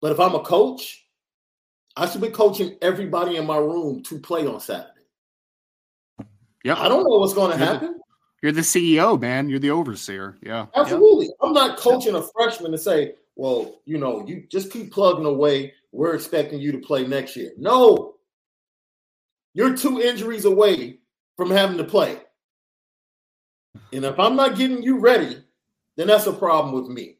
[0.00, 1.06] but if I'm a coach,
[1.96, 4.92] I should be coaching everybody in my room to play on Saturday.
[6.64, 6.80] Yeah.
[6.80, 8.00] I don't know what's going to happen.
[8.42, 9.48] You're the CEO, man.
[9.48, 10.36] You're the overseer.
[10.42, 10.60] Yeah.
[10.60, 10.70] Yep.
[10.76, 11.30] Absolutely.
[11.40, 15.74] I'm not coaching a freshman to say, well, you know, you just keep plugging away.
[15.90, 17.52] We're expecting you to play next year.
[17.56, 18.14] No.
[19.54, 20.98] You're two injuries away
[21.36, 22.20] from having to play.
[23.92, 25.42] And if I'm not getting you ready,
[25.96, 27.17] then that's a problem with me.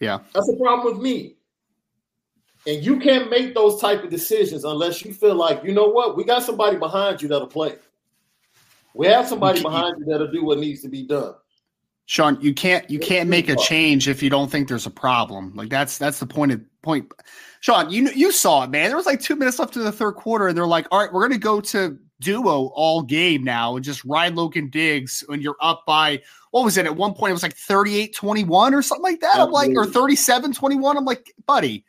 [0.00, 0.18] Yeah.
[0.34, 1.36] That's a problem with me.
[2.66, 6.16] And you can't make those type of decisions unless you feel like, you know what,
[6.16, 7.76] we got somebody behind you that'll play.
[8.94, 11.34] We have somebody behind you that'll do what needs to be done.
[12.06, 15.52] Sean, you can't you can't make a change if you don't think there's a problem.
[15.54, 17.10] Like that's that's the point of point.
[17.60, 18.88] Sean, you you saw it, man.
[18.88, 21.10] There was like two minutes left in the third quarter, and they're like, "All right,
[21.10, 25.56] we're gonna go to duo all game now and just ride Logan Diggs." When you're
[25.60, 26.86] up by what was it?
[26.86, 29.40] At one point, it was like 38-21 or something like that.
[29.40, 30.96] I'm like, or 37-21.
[30.96, 31.84] I'm like, buddy,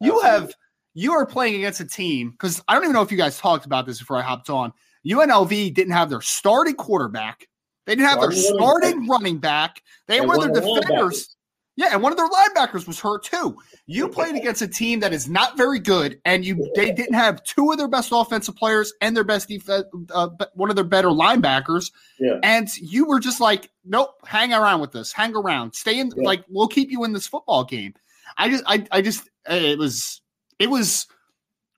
[0.00, 0.52] you have
[0.94, 3.64] you are playing against a team because I don't even know if you guys talked
[3.66, 4.72] about this before I hopped on.
[5.06, 7.46] UNLV didn't have their starting quarterback.
[7.86, 9.82] They didn't have their starting running back.
[10.08, 11.36] They of their defenders.
[11.78, 13.56] Yeah, and one of their linebackers was hurt too.
[13.86, 17.40] You played against a team that is not very good, and you they didn't have
[17.44, 21.10] two of their best offensive players and their best defense, uh, one of their better
[21.10, 21.92] linebackers.
[22.18, 22.40] Yeah.
[22.42, 26.08] And you were just like, nope, hang around with this, hang around, stay in.
[26.16, 26.24] Yeah.
[26.24, 27.94] Like we'll keep you in this football game.
[28.36, 30.20] I just, I, I just, it was,
[30.58, 31.06] it was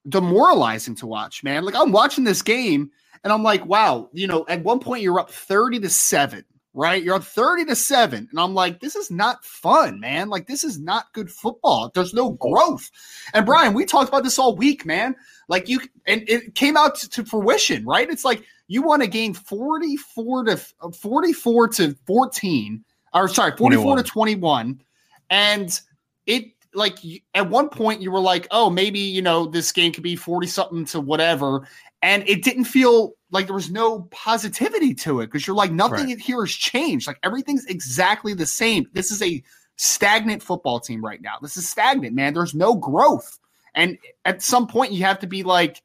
[0.09, 1.67] demoralizing to watch, man.
[1.67, 2.91] Like I'm watching this game,
[3.23, 7.03] and I'm like, wow, you know, at one point you're up thirty to seven right?
[7.03, 8.29] You're up 30 to 7.
[8.31, 10.29] And I'm like, this is not fun, man.
[10.29, 11.91] Like, this is not good football.
[11.95, 12.91] There's no growth.
[13.35, 15.17] And Brian, we talked about this all week, man.
[15.49, 18.09] Like, you, and it came out to, to fruition, right?
[18.09, 23.83] It's like you want to gain 44 to uh, 44 to 14, or sorry, 44
[23.83, 23.97] 21.
[23.97, 24.83] to 21.
[25.31, 25.81] And
[26.27, 26.99] it, like
[27.35, 30.47] at one point you were like, oh, maybe you know this game could be forty
[30.47, 31.67] something to whatever,
[32.03, 36.09] and it didn't feel like there was no positivity to it because you're like nothing
[36.09, 36.19] right.
[36.19, 37.07] here has changed.
[37.07, 38.87] Like everything's exactly the same.
[38.93, 39.43] This is a
[39.77, 41.37] stagnant football team right now.
[41.41, 42.35] This is stagnant, man.
[42.35, 43.39] There's no growth.
[43.75, 45.83] And at some point you have to be like,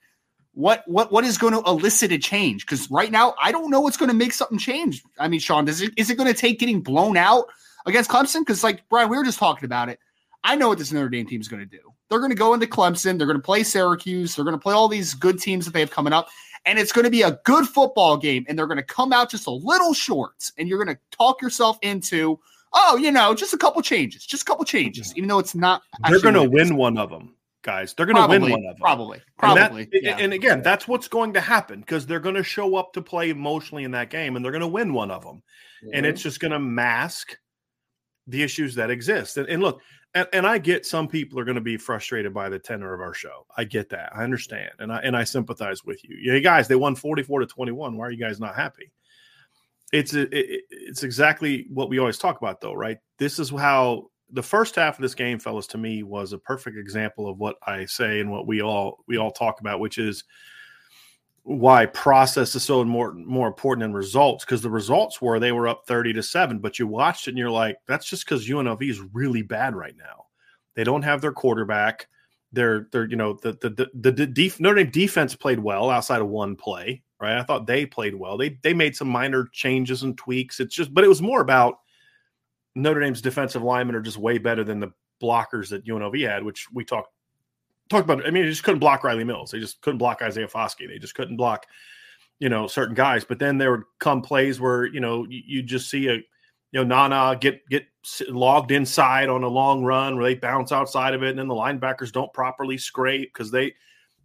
[0.53, 2.65] what what what is going to elicit a change?
[2.65, 5.03] Because right now I don't know what's going to make something change.
[5.19, 7.45] I mean, Sean, does it is it going to take getting blown out
[7.85, 8.39] against Clemson?
[8.39, 9.99] Because like Brian, we were just talking about it.
[10.43, 11.79] I know what this Notre Dame team is going to do.
[12.09, 13.17] They're going to go into Clemson.
[13.17, 14.35] They're going to play Syracuse.
[14.35, 16.29] They're going to play all these good teams that they have coming up
[16.65, 19.29] and it's going to be a good football game, and they're going to come out
[19.29, 22.39] just a little short, and you're going to talk yourself into,
[22.73, 25.83] oh, you know, just a couple changes, just a couple changes, even though it's not.
[26.09, 27.93] They're going to win one of them, guys.
[27.93, 29.83] They're going to win one of them, probably, probably.
[29.83, 30.17] And, that, yeah.
[30.17, 33.29] and again, that's what's going to happen because they're going to show up to play
[33.29, 35.37] emotionally in that game, and they're going to win one of them,
[35.83, 35.89] mm-hmm.
[35.93, 37.37] and it's just going to mask
[38.27, 39.37] the issues that exist.
[39.37, 39.81] And, and look,
[40.15, 43.01] and, and I get some people are going to be frustrated by the tenor of
[43.01, 43.45] our show.
[43.57, 44.15] I get that.
[44.15, 44.71] I understand.
[44.79, 46.15] And I and I sympathize with you.
[46.17, 47.97] You guys, they won 44 to 21.
[47.97, 48.91] Why are you guys not happy?
[49.91, 52.97] It's a, it, it's exactly what we always talk about though, right?
[53.19, 56.77] This is how the first half of this game, fellas, to me was a perfect
[56.77, 60.23] example of what I say and what we all we all talk about, which is
[61.47, 65.67] why process is so more more important than results because the results were they were
[65.67, 68.89] up 30 to 7 but you watched it and you're like that's just because UNLV
[68.89, 70.25] is really bad right now.
[70.75, 72.07] They don't have their quarterback.
[72.51, 76.21] They're they're you know the the the, the def, Notre Dame defense played well outside
[76.21, 77.37] of one play right?
[77.37, 78.37] I thought they played well.
[78.37, 80.59] They they made some minor changes and tweaks.
[80.59, 81.79] It's just but it was more about
[82.73, 86.67] Notre Dame's defensive linemen are just way better than the blockers that UNLV had which
[86.73, 87.09] we talked
[87.89, 88.25] talk about.
[88.25, 89.51] I mean, they just couldn't block Rylie Mills.
[89.51, 90.87] They just couldn't block Isaiah Foskey.
[90.87, 91.65] They just couldn't block,
[92.39, 93.23] you know, certain guys.
[93.23, 96.23] But then there would come plays where you know you, just see a, you
[96.73, 97.85] know, Nana get get
[98.29, 101.55] logged inside on a long run where they bounce outside of it, and then the
[101.55, 103.73] linebackers don't properly scrape because they.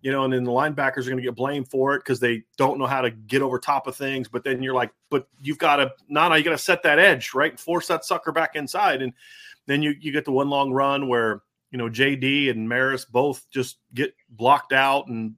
[0.03, 2.43] You know, and then the linebackers are going to get blamed for it because they
[2.57, 4.29] don't know how to get over top of things.
[4.29, 7.35] But then you're like, but you've got to, Nana, you got to set that edge,
[7.35, 7.61] right?
[7.61, 9.03] Force that sucker back inside.
[9.03, 9.13] And
[9.67, 13.47] then you, you get the one long run where you know, JD and Marist both
[13.51, 15.35] just get blocked out, and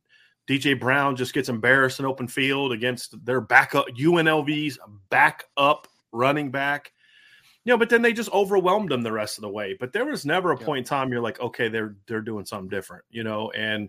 [0.48, 4.78] DJ Brown just gets embarrassed in open field against their backup UNLV's
[5.10, 6.92] backup running back.
[7.64, 9.76] You know, but then they just overwhelmed them the rest of the way.
[9.78, 12.68] But there was never a point in time you're like, okay, they're they're doing something
[12.68, 13.88] different, you know, and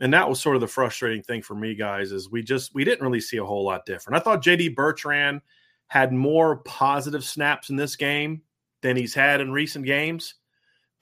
[0.00, 2.84] and that was sort of the frustrating thing for me, guys, is we just we
[2.84, 4.16] didn't really see a whole lot different.
[4.18, 5.42] I thought JD Bertrand
[5.88, 8.42] had more positive snaps in this game
[8.80, 10.34] than he's had in recent games.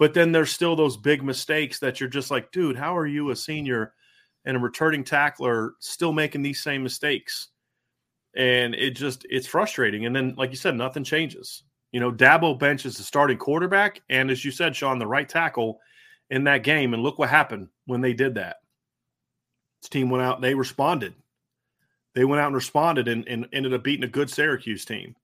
[0.00, 3.30] But then there's still those big mistakes that you're just like, dude, how are you
[3.30, 3.92] a senior
[4.46, 7.48] and a returning tackler still making these same mistakes?
[8.34, 10.06] And it just it's frustrating.
[10.06, 11.64] And then, like you said, nothing changes.
[11.92, 15.28] You know, Dabo bench is the starting quarterback, and as you said, Sean, the right
[15.28, 15.80] tackle
[16.30, 16.94] in that game.
[16.94, 18.56] And look what happened when they did that.
[19.82, 21.12] This team went out, they responded.
[22.14, 25.14] They went out and responded and, and ended up beating a good Syracuse team.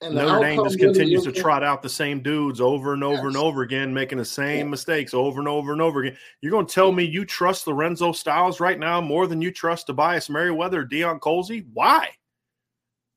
[0.00, 3.26] And Notre Dame just continues to trot out the same dudes over and over yes.
[3.26, 4.70] and over again, making the same yeah.
[4.70, 6.16] mistakes over and over and over again.
[6.40, 9.86] You're going to tell me you trust Lorenzo Styles right now more than you trust
[9.86, 11.66] Tobias Merriweather or Deion Colzie?
[11.72, 12.10] Why?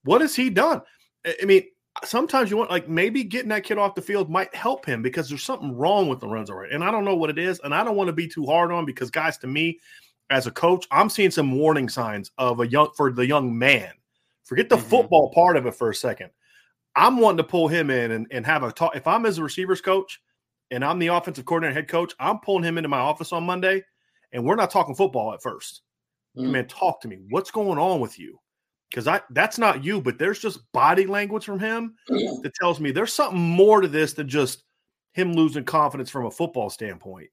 [0.06, 0.82] What has he done?
[1.24, 1.66] I mean,
[2.04, 5.30] sometimes you want like maybe getting that kid off the field might help him because
[5.30, 6.72] there's something wrong with Lorenzo right.
[6.72, 8.72] And I don't know what it is, and I don't want to be too hard
[8.72, 9.80] on because guys, to me,
[10.32, 13.92] as a coach, I'm seeing some warning signs of a young for the young man.
[14.46, 14.90] Forget the mm-hmm.
[14.90, 16.32] football part of it for a second
[16.96, 18.96] I'm wanting to pull him in and, and have a talk.
[18.96, 20.20] If I'm as a receivers coach
[20.72, 23.84] and I'm the offensive coordinator head coach, I'm pulling him into my office on Monday
[24.32, 25.82] and we're not talking football at first.
[26.38, 26.52] Mm.
[26.52, 27.20] Man, talk to me.
[27.30, 28.40] What's going on with you?
[28.90, 32.92] Because I that's not you, but there's just body language from him that tells me
[32.92, 34.64] there's something more to this than just
[35.14, 37.30] him losing confidence from a football standpoint.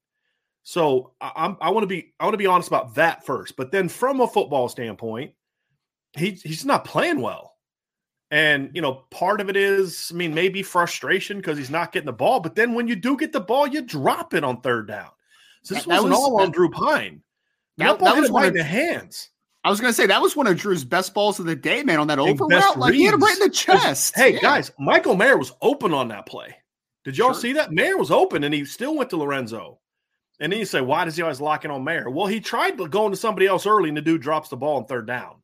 [0.63, 3.55] So I, I'm I want to be I want to be honest about that first.
[3.57, 5.33] But then from a football standpoint,
[6.17, 7.55] he he's not playing well.
[8.31, 12.05] And you know, part of it is, I mean, maybe frustration because he's not getting
[12.05, 12.39] the ball.
[12.39, 15.09] But then when you do get the ball, you drop it on third down.
[15.63, 17.21] So this That wasn't was- all on that- Drew Pyne.
[17.77, 19.29] that- That, ball that was one right of- in the hands.
[19.63, 21.99] I was gonna say that was one of Drew's best balls of the day, man.
[21.99, 23.59] On that over route, like he hit him right in the reads.
[23.59, 24.15] chest.
[24.15, 24.39] Hey Yeah.
[24.41, 26.55] guys, Michael Mayer was open on that play.
[27.03, 27.41] Did y'all Sure.
[27.41, 27.71] see that?
[27.71, 29.79] Mayer was open and he still went to Lorenzo.
[30.39, 32.09] And then you say, why does he always lock in on Mayer?
[32.09, 34.85] Well, he tried going to somebody else early, and the dude drops the ball on
[34.85, 35.41] third down.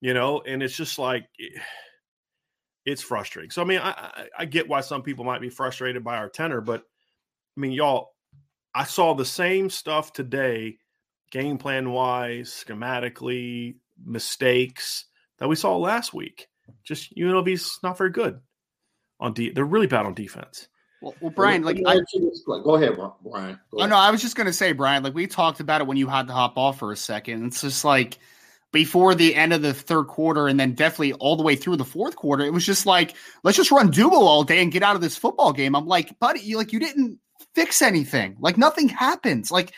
[0.00, 1.60] You know, and it's just like eh,
[2.84, 3.50] it's frustrating.
[3.50, 6.28] So I mean, I, I, I get why some people might be frustrated by our
[6.28, 6.84] tenor, but
[7.56, 8.10] I mean, y'all,
[8.74, 10.78] I saw the same stuff today,
[11.30, 15.06] game plan wise, schematically, mistakes
[15.38, 16.48] that we saw last week.
[16.84, 18.40] Just UNLV's not very good
[19.20, 20.68] on de- they're really bad on defense.
[21.00, 22.64] Well, well Brian, like I, ask you this question.
[22.64, 23.58] go ahead, Brian.
[23.70, 25.96] Go Oh no, I was just gonna say, Brian, like we talked about it when
[25.96, 27.46] you had to hop off for a second.
[27.46, 28.18] It's just like
[28.72, 31.84] before the end of the third quarter and then definitely all the way through the
[31.84, 34.96] fourth quarter, it was just like, let's just run duo all day and get out
[34.96, 35.76] of this football game.
[35.76, 37.18] I'm like, buddy, you like you didn't
[37.54, 38.36] fix anything.
[38.40, 39.50] Like nothing happens.
[39.50, 39.72] Like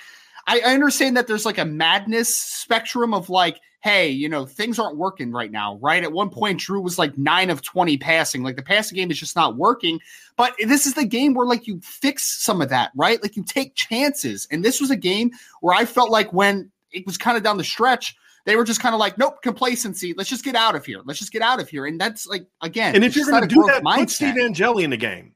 [0.46, 4.78] I, I understand that there's like a madness spectrum of like, hey, you know, things
[4.78, 6.04] aren't working right now, right?
[6.04, 8.42] At one point, Drew was like nine of 20 passing.
[8.42, 10.00] Like the passing game is just not working.
[10.36, 13.22] But this is the game where like you fix some of that, right?
[13.22, 14.48] Like you take chances.
[14.50, 17.58] And this was a game where I felt like when it was kind of down
[17.58, 20.14] the stretch, they were just kind of like, nope, complacency.
[20.16, 21.00] Let's just get out of here.
[21.04, 21.86] Let's just get out of here.
[21.86, 24.10] And that's like again, And if you're going to do that, put mindset.
[24.10, 25.34] Steve Angeli in the game.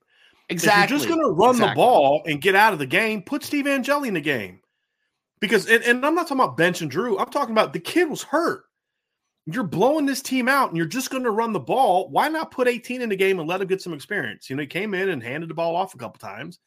[0.49, 0.85] exactly.
[0.85, 3.45] If you're just going to run the ball and get out of the game, put
[3.45, 4.61] Steve Angeli in the game.
[5.41, 7.19] Because, and, and I'm not talking about bench and Drew.
[7.19, 8.65] I'm talking about the kid was hurt.
[9.47, 12.11] You're blowing this team out and you're just going to run the ball.
[12.11, 14.51] Why not put 18 in the game and let him get some experience?
[14.51, 16.59] You know, he came in and handed the ball off a couple times.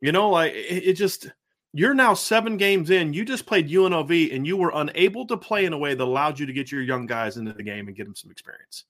[0.00, 1.30] You know, like it, it just,
[1.72, 3.14] you're now seven games in.
[3.14, 6.38] You just played UNLV and you were unable to play in a way that allowed
[6.38, 8.84] you to get your young guys into the game and get them some experience.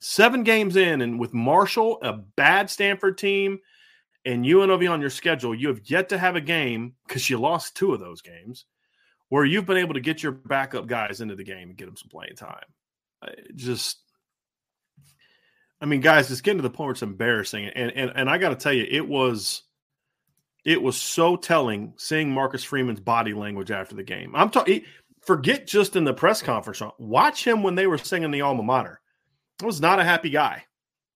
[0.00, 3.58] Seven games in, and with Marshall, a bad Stanford team,
[4.24, 7.76] and UNLV on your schedule, you have yet to have a game because you lost
[7.76, 8.64] two of those games
[9.28, 11.96] where you've been able to get your backup guys into the game and get them
[11.96, 12.64] some playing time.
[13.22, 13.98] I just,
[15.80, 18.38] I mean, guys, it's getting to the point where it's embarrassing, and and and I
[18.38, 19.62] got to tell you, it was,
[20.68, 24.36] it was so telling seeing Marcus Freeman's body language after the game.
[24.36, 24.82] I'm talking.
[25.22, 26.82] Forget just in the press conference.
[26.98, 29.00] Watch him when they were singing the alma mater.
[29.62, 30.64] I was not a happy guy.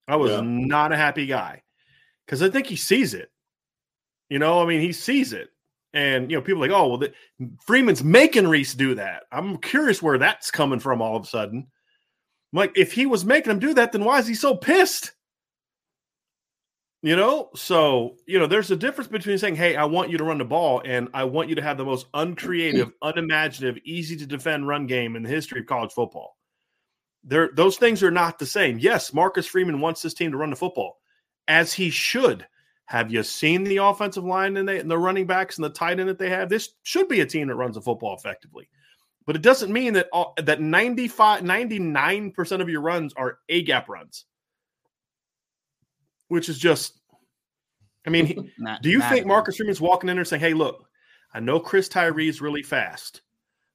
[0.09, 0.41] I was Yeah.
[0.43, 1.63] not a happy guy
[2.25, 3.31] because I think he sees it.
[4.31, 5.51] You know, I mean, he sees it,
[5.93, 7.13] and you know, people are like, oh, well, the,
[7.67, 9.25] Freeman's making Rees do that.
[9.31, 11.59] I'm curious where that's coming from all of a sudden.
[12.53, 15.13] I'm like, if he was making him do that, then why is he so pissed?
[17.05, 20.25] You know, so you know, there's a difference between saying, "Hey, I want you to
[20.25, 24.27] run the ball," and I want you to have the most uncreative, unimaginative, easy to
[24.27, 26.37] defend run game in the history of college football.
[27.25, 28.79] There, those things are not the same.
[28.79, 31.01] Yes, Marcus Freeman wants this team to run the football,
[31.49, 32.47] as he should.
[32.87, 35.99] Have you seen the offensive line and, they, and the running backs and the tight
[35.99, 36.49] end that they have?
[36.49, 38.69] This should be a team that runs the football effectively.
[39.25, 43.89] But it doesn't mean that all, that 95, 99% of your runs are A gap
[43.89, 44.27] runs,
[46.33, 46.99] which is just,
[48.07, 49.27] I mean, he, Ma- do you think.
[49.27, 50.89] Marcus Freeman's walking in there saying, hey, look,
[51.35, 53.21] I know Chris Tyree is really fast,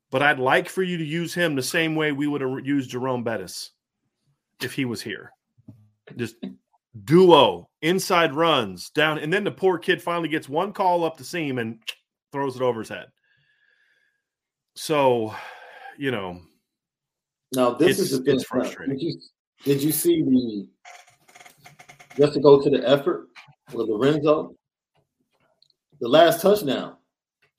[0.10, 2.90] but I'd like for you to use him the same way we would have used
[2.90, 3.72] Jerome Bettis
[4.62, 5.32] if he was here?
[6.16, 6.36] Just
[7.04, 9.20] duo, inside runs down.
[9.20, 11.78] And then the poor kid finally gets one call up the seam and
[12.32, 13.06] throws it over his head.
[14.76, 15.36] So,
[15.98, 16.42] you know,
[17.54, 18.36] Now this It's- is a thing.
[18.36, 18.96] it's frustrating.
[18.98, 19.22] Did you,
[19.64, 20.68] did you see the
[22.18, 23.28] just to go to the effort
[23.74, 24.56] with Lorenzo?
[26.00, 26.96] The last touchdown.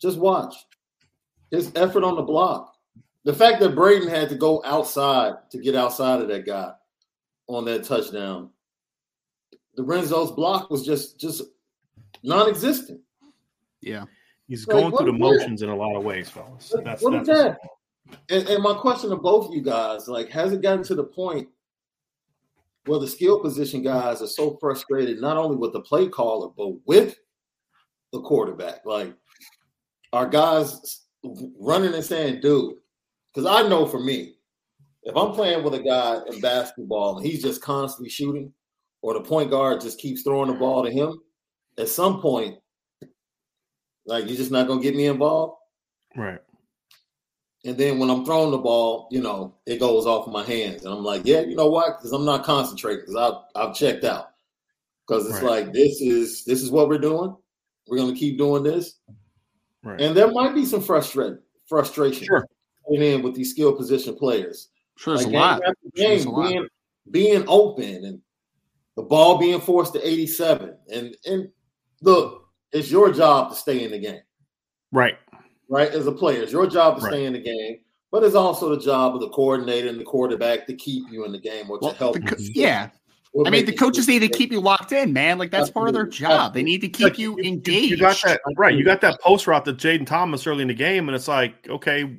[0.01, 0.55] Just watch
[1.51, 2.75] his effort on the block.
[3.25, 6.73] The fact that Braden had to go outside to get outside of that guy
[7.49, 8.51] on that touchdown.
[9.77, 11.43] Lorenzo's block was just just
[12.23, 13.01] non-existent.
[13.81, 14.05] Yeah.
[14.49, 16.71] he's Like, going through the what- motions in a lot of ways, fellas.
[16.73, 17.59] What- That's, what that's is that?
[18.31, 21.05] And, and my question to both of you guys, like, has it gotten to the
[21.05, 21.49] point
[22.89, 26.75] where the skill position guys are so frustrated, not only with the play caller, but
[26.87, 27.17] with
[28.13, 28.85] the quarterback?
[28.85, 29.15] Like,
[30.13, 31.03] are guys
[31.61, 32.75] running and saying, dude,
[33.33, 34.35] because I know for me,
[35.03, 38.53] if I'm playing with a guy in basketball and he's just constantly shooting,
[39.03, 41.19] or the point guard just keeps throwing the ball to him,
[41.79, 42.57] at some point,
[44.07, 45.55] like, you're just not going to get me involved.
[46.17, 46.41] right.
[47.69, 50.87] And then when I'm throwing the ball, you know, it goes off my hands.
[50.87, 51.99] And I'm like, yeah, you know what?
[51.99, 54.31] Because I'm not concentrating because I've I've checked out.
[55.07, 55.67] Because it's Right.
[55.67, 57.37] like this is this is what we're doing.
[57.87, 58.95] We're gonna keep doing this.
[59.85, 60.01] Right.
[60.01, 62.47] And there might be some frustration frustration sure.
[62.91, 64.71] in with these skill position players.
[64.97, 65.63] Sure, like a lot.
[65.95, 66.71] Game, sure being, lot.
[67.11, 68.23] being open and
[68.97, 70.75] the ball being forced to 87.
[70.91, 71.51] And and
[72.01, 74.23] look, it's your job to stay in the game.
[74.91, 75.19] Right.
[75.69, 75.91] Right.
[75.91, 77.13] As a player, it's your job to right.
[77.13, 80.67] stay in the game, but it's also the job of the coordinator and the quarterback
[80.67, 82.91] to keep you in the game or well, to help co- Yeah.
[83.47, 85.39] I mean, the coaches need to keep you locked in, man.
[85.39, 86.55] Like that's part of their job.
[86.55, 87.91] They need to keep you engaged.
[87.91, 88.75] You got that right.
[88.75, 91.69] You got that post route that Jayden Thomas early in the game, and it's like,
[91.69, 92.17] okay,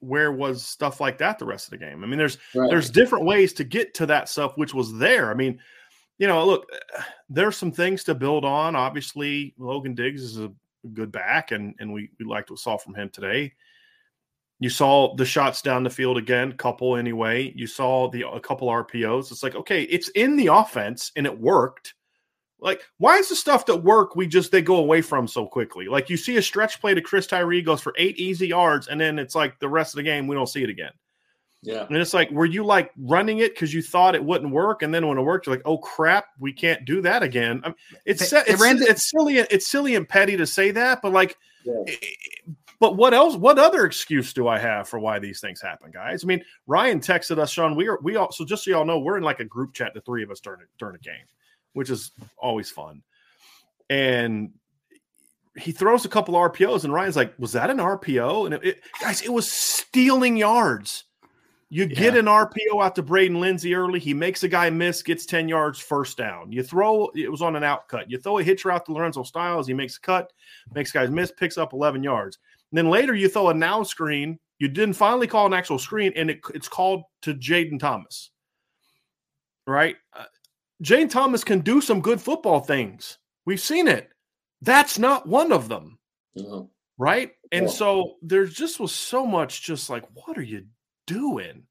[0.00, 2.02] where was stuff like that the rest of the game?
[2.02, 2.68] I mean, there's right.
[2.70, 5.30] there's different ways to get to that stuff, which was there.
[5.30, 5.58] I mean,
[6.18, 6.68] you know, look,
[7.28, 8.74] there's some things to build on.
[8.74, 10.50] Obviously, Logan Diggs is a
[10.94, 13.52] good back, and and we we liked what we saw from him today.
[14.60, 17.52] You saw the shots down the field again, couple anyway.
[17.54, 19.30] You saw the a couple RPOs.
[19.30, 21.94] It's like, okay, it's in the offense and it worked.
[22.60, 25.86] Like, why is the stuff that work we just they go away from so quickly?
[25.86, 29.00] Like you see a stretch play to Chris Tyree goes for eight easy yards, and
[29.00, 30.92] then it's like the rest of the game we don't see it again.
[31.62, 31.86] Yeah.
[31.88, 34.94] And it's like, were you like running it because you thought it wouldn't work, and
[34.94, 37.60] then when it worked, you're like, oh crap, we can't do that again.
[37.64, 41.12] I mean, it's it's, it's, it's silly, it's silly and petty to say that, but
[41.12, 41.94] like, yeah.
[42.78, 43.34] but what else?
[43.34, 46.22] What other excuse do I have for why these things happen, guys?
[46.22, 47.74] I mean, Ryan texted us, Sean.
[47.74, 49.94] We are we all so just so y'all know, we're in like a group chat,
[49.94, 51.26] the three of us during during a game,
[51.72, 53.02] which is always fun,
[53.90, 54.52] and
[55.56, 58.80] he throws a couple RPOs, and Ryan's like, "Was that an RPO?" And it, it,
[59.00, 61.04] guys, it was stealing yards.
[61.70, 64.00] You get an RPO out to Braden Lenzy early.
[64.00, 66.50] He makes a guy miss, gets 10 yards, first down.
[66.50, 68.10] You throw, it was on an out cut.
[68.10, 69.66] You throw a hitch route to Lorenzo Styles.
[69.66, 70.32] He makes a cut,
[70.72, 72.38] makes guys miss, picks up 11 yards.
[72.70, 74.38] And then later you throw a now screen.
[74.58, 78.30] You didn't finally call an actual screen, and it, it's called to Jayden Thomas.
[79.66, 79.96] Right?
[80.16, 80.24] Uh,
[80.82, 83.18] Jayden Thomas can do some good football things.
[83.44, 84.08] We've seen it.
[84.62, 85.98] That's not one of them.
[86.36, 86.66] Mm-hmm.
[86.96, 87.32] Right?
[87.52, 87.72] And yeah.
[87.72, 90.64] so there just was so much just like, what are you
[91.08, 91.64] doing?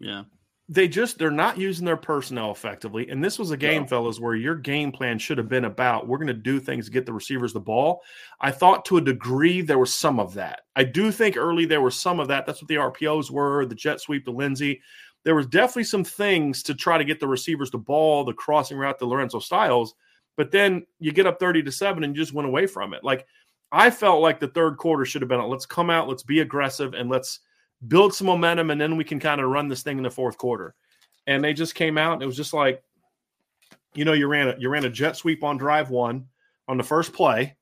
[0.00, 0.24] Yeah.
[0.68, 3.08] They just they're not using their personnel effectively.
[3.08, 6.18] And this was a game, fellas, where your game plan should have been about we're
[6.18, 8.02] going to do things to get the receivers the ball.
[8.40, 10.60] I thought to a degree there was some of that.
[10.76, 12.46] I do think early there was some of that.
[12.46, 14.80] That's what the RPOs were, the jet sweep to Lenzy.
[15.24, 18.78] There was definitely some things to try to get the receivers the ball, the crossing
[18.78, 19.94] route to Lorenzo Styles.
[20.36, 23.02] But then you get up 30 to 7 and you just went away from it.
[23.02, 23.26] Like
[23.72, 26.94] I felt like the third quarter should have been let's come out, let's be aggressive,
[26.94, 27.40] and let's
[27.86, 30.38] build some momentum, and then we can kind of run this thing in the fourth
[30.38, 30.74] quarter.
[31.26, 32.82] And they just came out, and it was just like,
[33.94, 36.26] you know, you ran a you ran a jet sweep on drive one
[36.68, 37.56] on the first play,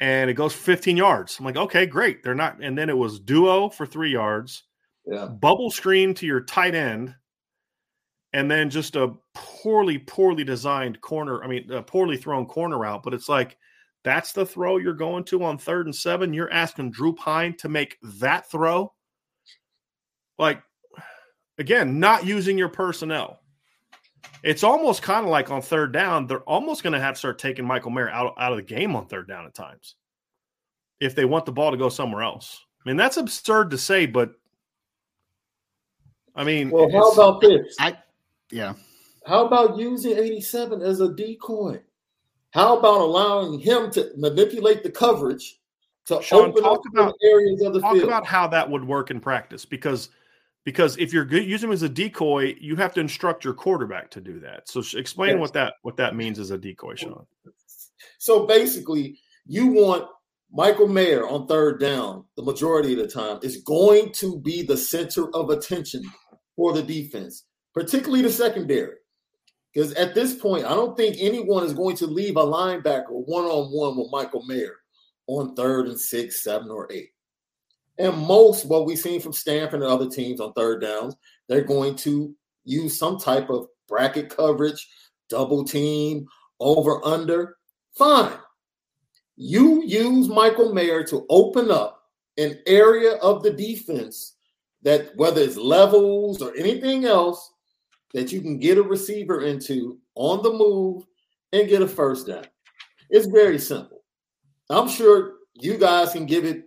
[0.00, 1.38] and it goes 15 yards.
[1.38, 2.22] I'm like, okay, great.
[2.22, 4.64] They're not, and then it was duo for three yards,
[5.06, 5.26] yeah.
[5.26, 7.14] bubble screen to your tight end,
[8.32, 11.42] and then just a poorly, poorly designed corner.
[11.42, 13.02] I mean, a poorly thrown corner out.
[13.02, 13.56] But it's like
[14.04, 16.32] that's the throw you're going to on third and seven.
[16.32, 18.92] You're asking Drew Pyne to make that throw
[20.42, 20.62] like
[21.56, 23.38] again, not using your personnel.
[24.42, 27.38] It's almost kind of like on third down, they're almost going to have to start
[27.38, 29.94] taking Michael Mayer out, out of the game on third down at times
[31.00, 32.60] if they want the ball to go somewhere else.
[32.84, 34.32] I mean, that's absurd to say, but
[36.34, 37.76] I mean, well, how about this?
[37.78, 37.96] I,
[38.50, 38.74] yeah.
[39.24, 41.80] How about using 87 as a decoy?
[42.50, 45.60] How about allowing him to manipulate the coverage
[46.06, 48.08] to Sean, open up about, areas of the talk field?
[48.08, 50.08] about how that would work in practice because–
[50.64, 54.10] because if you're good using him as a decoy, you have to instruct your quarterback
[54.10, 54.68] to do that.
[54.68, 55.40] So explain yes.
[55.40, 57.26] what that what that means as a decoy, Sean.
[58.18, 60.06] So basically, you want
[60.52, 64.76] Michael Mayer on third down the majority of the time is going to be the
[64.76, 66.02] center of attention
[66.56, 67.44] for the defense,
[67.74, 68.96] particularly the secondary.
[69.72, 73.44] Because at this point, I don't think anyone is going to leave a linebacker one
[73.44, 74.76] on one with Michael Mayer
[75.26, 77.08] on third and six, seven, or eight.
[78.02, 81.14] And most what we've seen from Stanford and other teams on third downs,
[81.48, 82.34] they're going to
[82.64, 84.88] use some type of bracket coverage,
[85.28, 86.26] double team,
[86.58, 87.58] over under.
[87.96, 88.32] Fine.
[89.36, 92.02] You use Michael Mayer to open up
[92.38, 94.34] an area of the defense
[94.82, 97.52] that, whether it's levels or anything else,
[98.14, 101.04] that you can get a receiver into on the move
[101.52, 102.46] and get a first down.
[103.10, 104.02] It's very simple.
[104.70, 106.64] I'm sure you guys can give it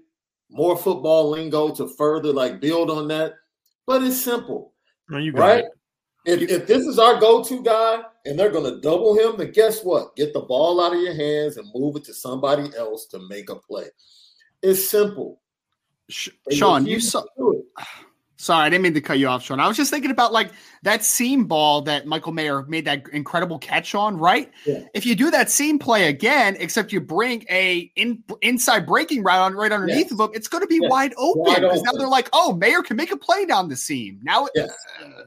[0.49, 3.33] more football lingo to further like build on that.
[3.85, 4.73] But it's simple.
[5.09, 5.65] No, you right?
[6.25, 9.83] If, if this is our go-to guy and they're going to double him, then guess
[9.83, 10.15] what?
[10.15, 13.51] Get the ball out of your hands and move it to somebody else to make
[13.51, 13.85] a play.
[14.63, 15.39] It's simple.
[16.09, 17.23] Sean, you saw.
[18.45, 19.59] Sorry, I didn't mean to cut you off, Sean.
[19.59, 20.51] I was just thinking about like
[20.83, 24.51] that seam ball that Michael Mayer made that incredible catch on, right?
[24.67, 24.83] Yeah.
[24.93, 29.41] If you do that seam play again, except you bring a in, inside breaking route
[29.41, 30.11] on right underneath yes.
[30.11, 30.91] of them, it's going to be yes.
[30.91, 34.19] wide open because now they're like, oh, Mayer can make a play down the seam.
[34.21, 34.69] Now, yes,
[35.03, 35.23] uh,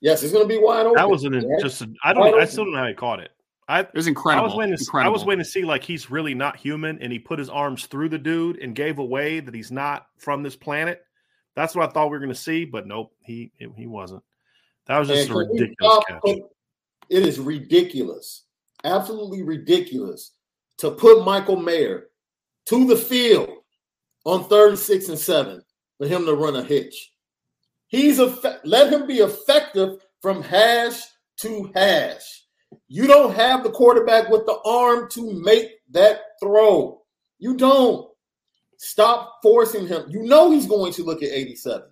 [0.00, 0.96] yes it's going to be wide open.
[0.96, 1.62] That was an right?
[1.62, 3.30] just I don't I still don't know how he caught it.
[3.68, 4.42] I, it was incredible.
[4.42, 4.76] I was waiting.
[4.76, 5.08] To, incredible.
[5.08, 7.86] I was waiting to see like he's really not human, and he put his arms
[7.86, 11.05] through the dude and gave away that he's not from this planet.
[11.56, 14.22] That's what I thought we were going to see, but nope, he he wasn't.
[14.86, 16.22] That was just and a ridiculous catch.
[17.08, 18.44] it is ridiculous,
[18.84, 20.32] absolutely ridiculous,
[20.78, 22.08] to put Michael Mayer
[22.66, 23.48] to the field
[24.24, 25.62] on third and six and seven
[25.98, 27.12] for him to run a hitch.
[27.88, 31.00] He's a let him be effective from hash
[31.38, 32.44] to hash.
[32.88, 37.02] You don't have the quarterback with the arm to make that throw.
[37.38, 38.10] You don't.
[38.78, 40.04] Stop forcing him.
[40.08, 41.82] You know he's going to look at 87.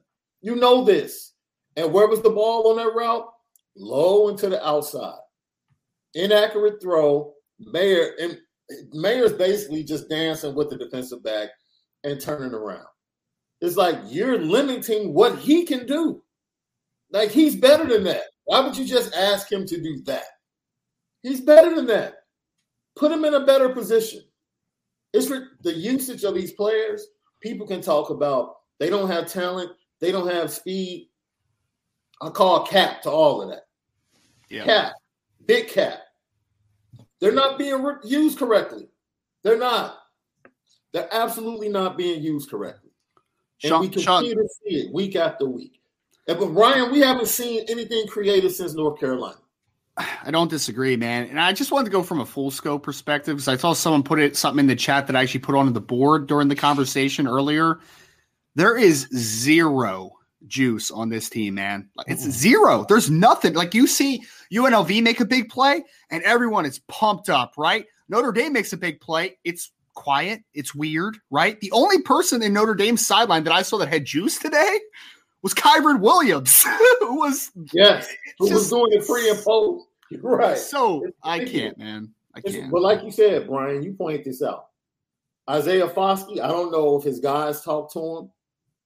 [0.42, 1.32] You know this.
[1.76, 3.26] And where was the ball on that route?
[3.76, 5.18] Low into the outside.
[6.14, 7.32] Inaccurate throw.
[7.58, 8.38] Mayer and
[8.92, 11.50] Mayer's basically just dancing with the defensive back
[12.02, 12.86] and turning around.
[13.60, 16.22] It's like you're limiting what he can do.
[17.10, 18.24] Like he's better than that.
[18.44, 20.24] Why would you just ask him to do that?
[21.22, 22.14] He's better than that.
[22.96, 24.22] Put him in a better position.
[25.14, 27.06] It's for the usage of these players.
[27.40, 31.08] People can talk about they don't have talent, they don't have speed.
[32.20, 33.66] I call cap to all of that.
[34.50, 34.64] Yeah.
[34.64, 34.92] Cap,
[35.46, 36.00] big cap.
[37.20, 38.88] They're not being used correctly.
[39.44, 39.98] They're not.
[40.92, 42.90] They're absolutely not being used correctly.
[43.62, 44.42] And Sean, we continue Sean.
[44.42, 45.80] to see it week after week.
[46.26, 49.38] And, but Ryan, we haven't seen anything creative since North Carolina.
[49.96, 51.28] I don't disagree, man.
[51.28, 54.02] And I just wanted to go from a full scope perspective because I saw someone
[54.02, 56.56] put it something in the chat that I actually put onto the board during the
[56.56, 57.78] conversation earlier.
[58.56, 60.10] There is zero
[60.46, 61.88] juice on this team, man.
[62.06, 62.30] It's mm.
[62.30, 62.86] zero.
[62.88, 63.54] There's nothing.
[63.54, 67.86] Like you see UNLV make a big play and everyone is pumped up, right?
[68.08, 69.38] Notre Dame makes a big play.
[69.44, 70.42] It's quiet.
[70.54, 71.58] It's weird, right?
[71.60, 74.78] The only person in Notre Dame's sideline that I saw that had juice today
[75.44, 76.62] was Kyren Williams,
[77.00, 79.86] who was yes, who just, was doing the pre and post.
[80.20, 80.56] Right.
[80.56, 82.10] So I can't, man.
[82.36, 82.70] I can't.
[82.70, 84.66] But like you said, Brian, you point this out.
[85.50, 88.30] Isaiah Foskey, I don't know if his guys talked to him.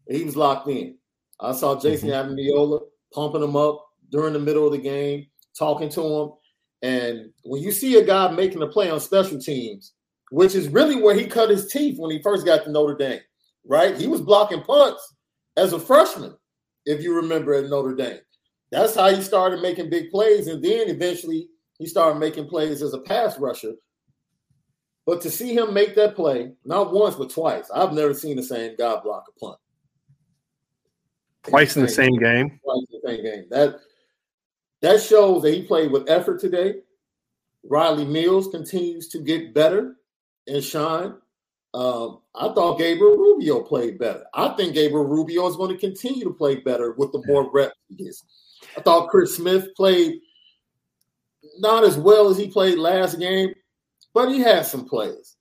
[0.09, 0.97] He was locked in.
[1.39, 2.81] I saw Jason mm
[3.13, 5.27] pumping him up during the middle of the game,
[5.59, 6.31] talking to him.
[6.81, 9.93] And when you see a guy making a play on special teams,
[10.31, 13.21] which is really where he cut his teeth when he first got to Notre Dame,
[13.67, 13.97] right?
[13.97, 15.15] He was blocking punts
[15.59, 16.35] as a freshman
[16.89, 18.21] if you remember at Notre Dame.
[18.71, 22.95] That's how he started making big plays, and then eventually he started making plays as
[22.95, 23.75] a pass rusher.
[25.07, 28.43] But to see him make that play, not once but twice, I've never seen the
[28.43, 29.59] same guy block a punt.
[31.45, 32.61] Twice in the same game.
[32.63, 33.45] Twice in the same game.
[33.51, 33.81] That
[34.81, 36.77] that shows that he played with effort today.
[37.71, 39.97] Rylie Mills continues to get better
[40.47, 41.15] and shine.
[41.75, 44.25] Um, I thought Gabriel Rubio played better.
[44.35, 47.77] I think Gabriel Rubio is going to continue to play better with the more reps
[47.89, 48.25] he gets.
[48.77, 50.21] I thought Chris Smith played
[51.59, 53.53] not as well as he played last game,
[54.15, 55.37] but he had some plays.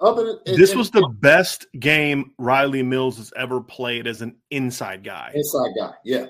[0.00, 4.36] Other than, this and, was the best game Rylie Mills has ever played as an
[4.50, 5.32] inside guy.
[5.34, 6.26] Inside guy, yeah.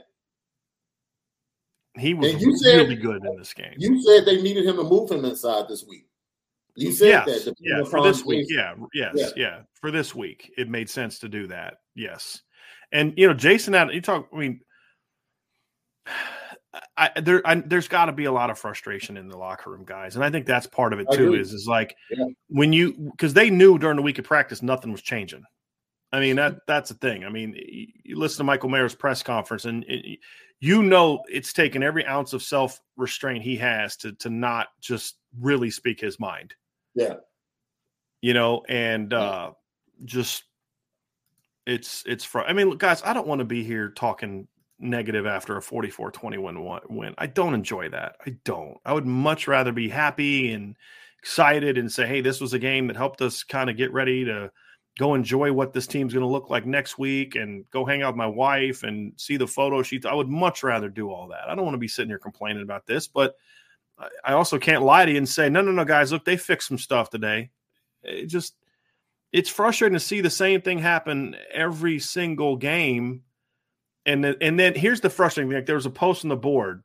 [1.98, 3.74] He was you really said, good in this game.
[3.78, 6.06] You said they needed him to move him inside this week.
[6.76, 7.54] You said yes, that.
[7.58, 8.46] Yeah, for this week.
[8.48, 9.28] Yeah, yes, yeah.
[9.36, 9.60] yeah.
[9.74, 11.78] For this week, it made sense to do that.
[11.94, 12.42] Yes.
[12.92, 14.60] And, you know, Jason, out you talk, I mean,
[16.96, 19.84] I, there, I, there's got to be a lot of frustration in the locker room,
[19.86, 21.34] guys, and I think that's part of it too.
[21.34, 22.26] Is is like yeah.
[22.48, 25.42] when you because they knew during the week of practice nothing was changing.
[26.12, 27.24] I mean that that's the thing.
[27.24, 27.54] I mean,
[28.04, 30.18] you listen to Michael Mayer's press conference, and it,
[30.60, 35.16] you know it's taken every ounce of self restraint he has to to not just
[35.40, 36.54] really speak his mind.
[36.96, 37.14] Yeah.
[38.22, 39.52] You know, and uh
[40.04, 40.44] just
[41.66, 45.56] it's it's fr- I mean, guys, I don't want to be here talking negative after
[45.56, 47.14] a 44-21 win.
[47.18, 48.16] I don't enjoy that.
[48.26, 48.78] I don't.
[48.84, 50.76] I would much rather be happy and
[51.18, 54.24] excited and say, "Hey, this was a game that helped us kind of get ready
[54.24, 54.50] to
[54.98, 58.14] go enjoy what this team's going to look like next week and go hang out
[58.14, 61.48] with my wife and see the photo sheets." I would much rather do all that.
[61.48, 63.36] I don't want to be sitting here complaining about this, but
[64.24, 66.68] I also can't lie to you and say, no, no, no, guys, look, they fixed
[66.68, 67.50] some stuff today.
[68.02, 68.54] It just,
[69.32, 73.22] it's frustrating to see the same thing happen every single game.
[74.04, 76.36] And then, and then here's the frustrating thing: like there was a post on the
[76.36, 76.84] board,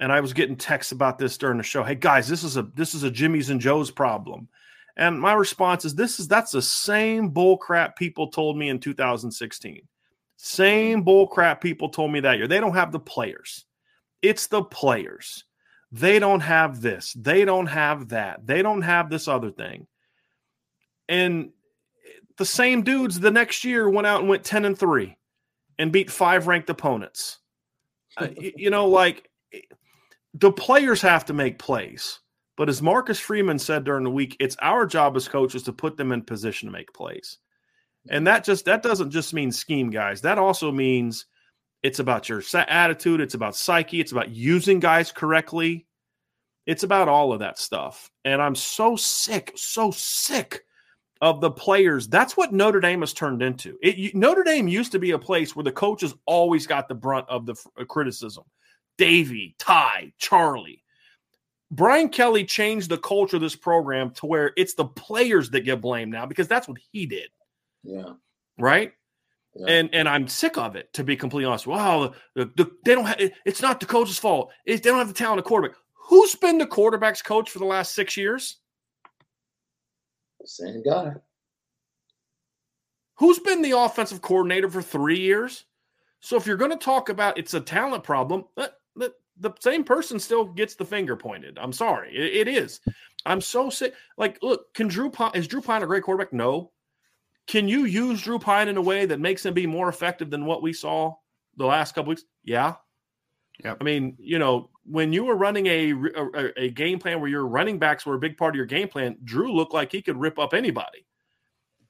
[0.00, 1.82] and I was getting texts about this during the show.
[1.82, 4.48] Hey guys, this is a this is a Jimmy's and Joe's problem.
[4.96, 8.78] And my response is this is that's the same bull crap people told me in
[8.78, 9.82] 2016.
[10.36, 12.46] Same bullcrap people told me that year.
[12.46, 13.64] They don't have the players.
[14.22, 15.44] It's the players.
[15.98, 17.14] They don't have this.
[17.14, 18.46] They don't have that.
[18.46, 19.86] They don't have this other thing.
[21.08, 21.52] And
[22.36, 25.16] the same dudes the next year went out and went 10 and 3
[25.78, 27.38] and beat five ranked opponents.
[28.18, 29.30] uh, you know, like
[30.34, 32.20] the players have to make plays.
[32.58, 35.96] But as Marcus Freeman said during the week, it's our job as coaches to put
[35.96, 37.38] them in position to make plays.
[38.10, 40.20] And that just that doesn't just mean scheme guys.
[40.20, 41.26] That also means
[41.82, 45.86] it's about your set attitude, it's about psyche, it's about using guys correctly.
[46.66, 48.10] It's about all of that stuff.
[48.24, 50.64] And I'm so sick, so sick
[51.20, 52.08] of the players.
[52.08, 53.78] That's what Notre Dame has turned into.
[53.82, 57.28] It, Notre Dame used to be a place where the coaches always got the brunt
[57.28, 58.44] of the uh, criticism.
[58.98, 60.82] Davie, Ty, Charlie.
[61.70, 65.80] Brian Kelly changed the culture of this program to where it's the players that get
[65.80, 67.28] blamed now because that's what he did.
[67.82, 68.14] Yeah.
[68.58, 68.92] Right.
[69.58, 69.72] Yeah.
[69.72, 71.66] And and I'm sick of it to be completely honest.
[71.66, 73.06] Wow, the, the, they don't.
[73.06, 74.50] Have, it's not the coach's fault.
[74.66, 75.76] It, they don't have the talent of quarterback.
[76.08, 78.58] Who's been the quarterback's coach for the last six years?
[80.44, 81.14] Same guy.
[83.18, 85.64] Who's been the offensive coordinator for three years?
[86.20, 89.84] So if you're going to talk about it's a talent problem, the, the, the same
[89.84, 91.58] person still gets the finger pointed.
[91.58, 92.80] I'm sorry, it, it is.
[93.24, 93.94] I'm so sick.
[94.16, 96.32] Like, look, can Drew Pyne, is Drew Pyne a great quarterback?
[96.32, 96.70] No.
[97.46, 100.46] Can you use Drew Pyne in a way that makes him be more effective than
[100.46, 101.14] what we saw
[101.56, 102.24] the last couple weeks?
[102.44, 102.74] Yeah.
[103.62, 103.74] Yeah.
[103.80, 107.46] I mean, you know, when you were running a, a, a game plan where your
[107.46, 110.18] running backs were a big part of your game plan, Drew looked like he could
[110.18, 111.06] rip up anybody.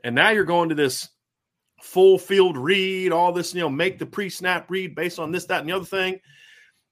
[0.05, 1.09] And now you're going to this
[1.83, 5.47] full field read, all this, you know, make the pre snap read based on this,
[5.47, 6.21] that, and the other thing.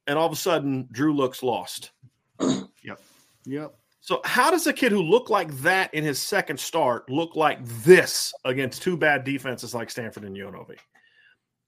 [0.06, 1.92] And all of a sudden, Drew looks lost.
[2.40, 3.00] yep.
[3.46, 3.74] Yep.
[4.04, 7.64] So, how does a kid who looked like that in his second start look like
[7.64, 10.76] this against two bad defenses like Stanford and UNLV?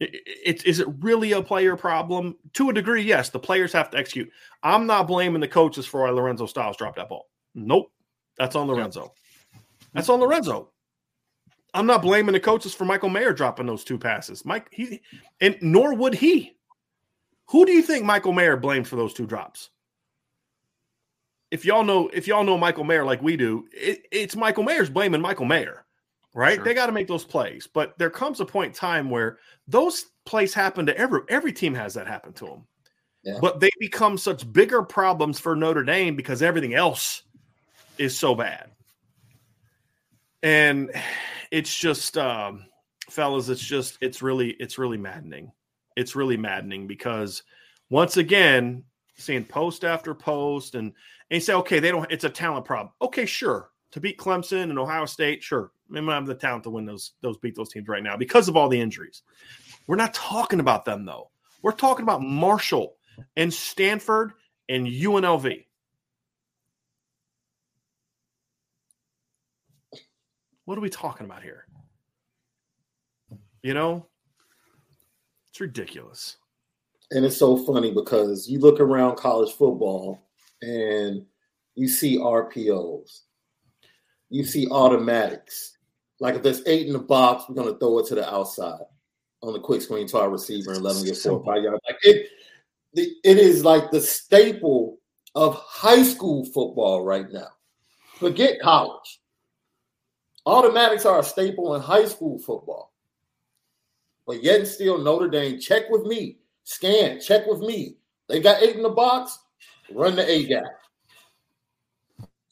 [0.01, 2.37] It, is it really a player problem?
[2.53, 3.30] To a degree, yes.
[3.30, 4.30] The players have to execute.
[4.62, 7.26] I'm not blaming the coaches for why Lorenzo Styles dropped that ball.
[7.55, 7.91] Nope.
[8.37, 9.14] That's on Lorenzo.
[9.95, 10.72] That's on Lorenzo.
[11.72, 14.45] I'm not blaming the coaches for Michael Mayer dropping those two passes.
[14.45, 15.01] Mike, he
[15.41, 16.59] and nor would he.
[17.49, 19.70] Who do you think Michael Mayer blamed for those two drops?
[21.51, 24.90] If y'all know if y'all know Michael Mayer like we do, it, it's Michael Mayer's
[24.90, 25.84] blaming Michael Mayer,
[26.34, 26.57] right?
[26.57, 26.64] Sure.
[26.64, 29.38] They got to make those plays, but there comes a point in time where
[29.68, 32.66] those plays happen to every every team has that happen to them.
[33.22, 33.38] Yeah.
[33.40, 37.22] But they become such bigger problems for Notre Dame because everything else
[37.99, 38.70] is so bad.
[40.42, 40.92] And
[41.51, 42.66] it's just um,
[43.11, 45.53] fellas, it's just it's really it's really maddening.
[45.97, 47.42] It's really maddening because
[47.88, 48.84] once again,
[49.16, 50.92] seeing post after post and
[51.31, 52.11] and you say, okay, they don't.
[52.11, 52.93] It's a talent problem.
[53.03, 53.70] Okay, sure.
[53.93, 55.72] To beat Clemson and Ohio State, sure.
[55.91, 58.49] They might have the talent to win those those beat those teams right now because
[58.49, 59.22] of all the injuries.
[59.87, 61.31] We're not talking about them though.
[61.62, 62.97] We're talking about Marshall
[63.37, 64.33] and Stanford
[64.68, 65.64] and UNLV.
[70.64, 71.66] What are we talking about here?
[73.62, 74.07] You know,
[75.49, 76.37] it's ridiculous.
[77.12, 80.26] And it's so funny because you look around college football
[80.67, 81.25] and
[81.75, 83.21] you see RPOs,
[84.31, 85.77] you see automatics.
[86.19, 88.81] Like if there's eight in the box, we're gonna throw it to the outside
[89.43, 91.81] on the quick screen to our receiver and let him get four five yards.
[91.87, 92.29] Like it,
[92.95, 94.99] it is like the staple
[95.35, 97.49] of high school football right now.
[98.19, 99.21] Forget college.
[100.47, 102.93] Automatics are a staple in high school football.
[104.27, 106.39] But yet and still, Notre Dame, check with me.
[106.64, 107.97] Scan, check with me.
[108.29, 109.39] They got eight in the box.
[109.93, 110.64] Run the A gap.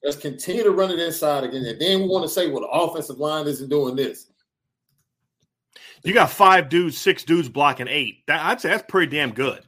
[0.03, 1.65] Let's continue to run it inside again.
[1.65, 4.27] And then we want to say, well, the offensive line isn't doing this.
[6.05, 8.27] You got five dudes, six dudes blocking eight.
[8.27, 9.63] That, I'd say that's pretty damn good.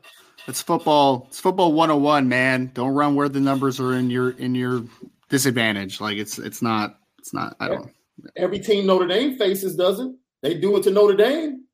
[0.47, 1.27] It's football.
[1.29, 2.71] It's football 101, man.
[2.75, 4.85] Don't run where the numbers are in your in your
[5.31, 6.01] disadvantage.
[6.01, 7.57] Like it's it's not it's not.
[7.59, 7.91] I don't.
[8.37, 10.17] Every team Notre Dame faces doesn't.
[10.43, 11.65] They do it to Notre Dame.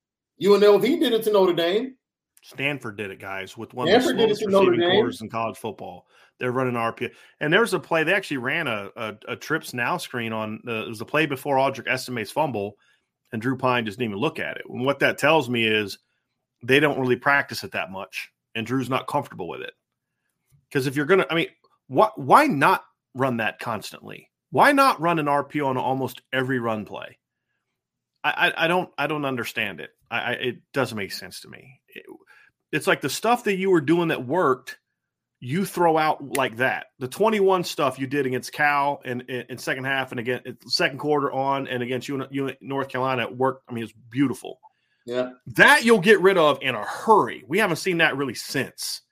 [0.40, 1.96] UNLV did it to Notre Dame.
[2.42, 6.06] Stanford did it, guys, with one Stanford of the slowest receiving cores in college football.
[6.38, 8.02] They're running RPA, and there was a play.
[8.02, 10.60] They actually ran a, a, a trips now screen on.
[10.66, 12.76] Uh, it was the play before Audric Estime's fumble,
[13.32, 14.64] and Drew Pyne just didn't even look at it.
[14.68, 15.98] And what that tells me is
[16.64, 19.72] they don't really practice it that much, and Drew's not comfortable with it.
[20.68, 21.48] Because if you're gonna, I mean,
[21.86, 22.18] what?
[22.18, 22.82] Why not
[23.14, 24.30] run that constantly?
[24.50, 27.18] Why not run an RPO on almost every run play?
[28.24, 29.90] I, I, I don't I don't understand it.
[30.10, 31.80] I, I, it doesn't make sense to me.
[31.88, 32.04] It,
[32.72, 34.78] it's like the stuff that you were doing that worked,
[35.40, 36.86] you throw out like that.
[36.98, 40.98] The 21 stuff you did against Cal in, in, in second half and again second
[40.98, 43.64] quarter on and against you, you North Carolina worked.
[43.68, 44.60] I mean, it's beautiful.
[45.04, 45.30] Yeah.
[45.48, 47.44] That you'll get rid of in a hurry.
[47.46, 49.02] We haven't seen that really since.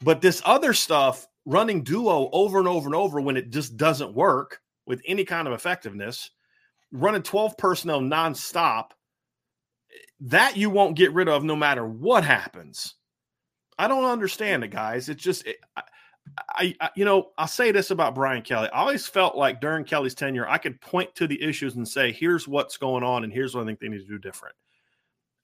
[0.00, 4.14] But this other stuff, running duo over and over and over when it just doesn't
[4.14, 6.30] work with any kind of effectiveness,
[6.92, 8.90] running 12 personnel nonstop,
[10.20, 12.94] that you won't get rid of no matter what happens.
[13.78, 15.08] I don't understand it, guys.
[15.08, 15.56] It's just, it,
[16.50, 18.68] I, I, you know, I'll say this about Brian Kelly.
[18.72, 22.12] I always felt like during Kelly's tenure, I could point to the issues and say,
[22.12, 24.54] here's what's going on, and here's what I think they need to do different.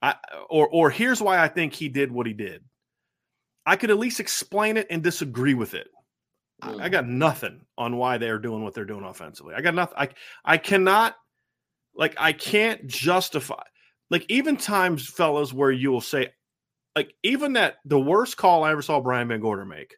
[0.01, 0.15] I,
[0.49, 2.63] or, or here's why I think he did what he did.
[3.65, 5.87] I could at least explain it and disagree with it.
[6.61, 6.91] I, I mm-hmm.
[6.91, 9.55] got nothing on why they're doing what they're doing offensively.
[9.55, 9.97] I got nothing.
[9.97, 10.09] I,
[10.43, 11.15] I cannot,
[11.95, 13.63] like, I can't justify,
[14.09, 16.29] like, even times, fellas, where you will say,
[16.95, 19.95] like, even that the worst call I ever saw Brian VanGorder make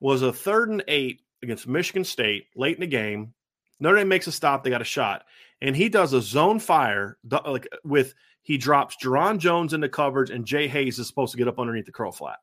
[0.00, 3.34] was a third and eight against Michigan State late in the game.
[3.80, 4.62] Notre Dame makes a stop.
[4.62, 5.24] They got a shot.
[5.60, 10.44] And he does a zone fire like with he drops Jarron Jones into coverage, and
[10.44, 12.38] Jay Hayes is supposed to get up underneath the curl flat.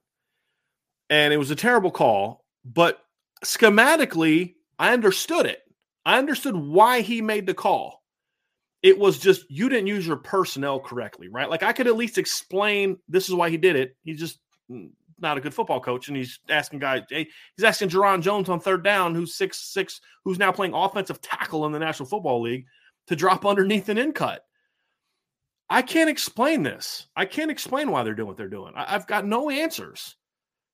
[1.09, 2.99] And it was a terrible call, but
[3.43, 5.59] schematically, I understood it.
[6.05, 7.98] I understood why he made the call.
[8.81, 11.49] It was just you didn't use your personnel correctly, right?
[11.49, 13.95] Like I could at least explain this is why he did it.
[14.03, 14.39] He's just
[14.71, 17.01] mm, not a good football coach, and he's asking guys.
[17.09, 21.65] He's asking Jarron Jones on third down, who's six six, who's now playing offensive tackle
[21.65, 22.65] in the National Football League,
[23.07, 24.43] to drop underneath an in cut.
[25.69, 27.07] I can't explain this.
[27.15, 28.73] I can't explain why they're doing what they're doing.
[28.75, 30.15] I, I've got no answers,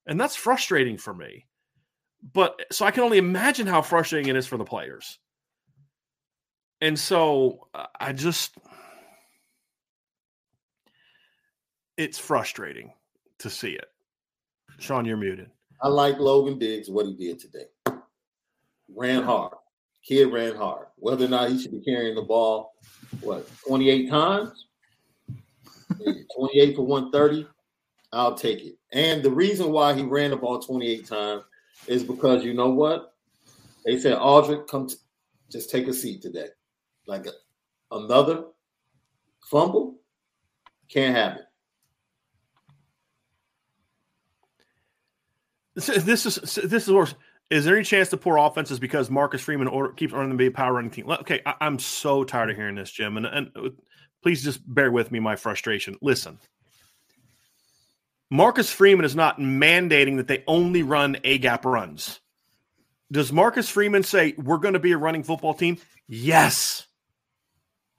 [0.06, 1.46] and that's frustrating for me.
[2.34, 5.20] But so I can only imagine how frustrating it is for the players.
[6.86, 8.60] And so uh, I just,
[11.98, 12.94] it's frustrating
[13.40, 13.88] to see it.
[14.78, 15.50] Sean, you're muted.
[15.82, 17.66] I like Logan Diggs, what he did today.
[18.96, 19.54] Ran hard.
[20.08, 20.86] Kid ran hard.
[20.98, 22.76] Whether or not he should be carrying the ball,
[23.20, 24.68] what, 28 times?
[26.38, 27.48] 28 for 130.
[28.14, 28.78] I'll take it.
[28.94, 31.42] And the reason why he ran the ball 28 times
[31.88, 33.16] is because you know what?
[33.88, 34.98] They said, Audric, come t-
[35.52, 36.50] just take a seat today.
[37.08, 37.28] Like
[37.92, 38.46] another
[39.50, 40.00] fumble,
[40.90, 41.42] can't have it.
[45.76, 47.16] This is this is worse.
[47.52, 50.48] Is there any chance to poor offenses because Marcus Freeman or keeps running to be
[50.48, 51.10] a power running team?
[51.10, 53.70] Okay, I, am so tired of hearing this, Jim, and, and uh,
[54.24, 55.96] please just bear with me my frustration.
[56.02, 56.40] Listen,
[58.32, 62.20] Marcus Freeman is not mandating that they only run A gap runs.
[63.12, 65.78] Does Marcus Freeman say we're going to be a running football team?
[66.08, 66.85] Yes,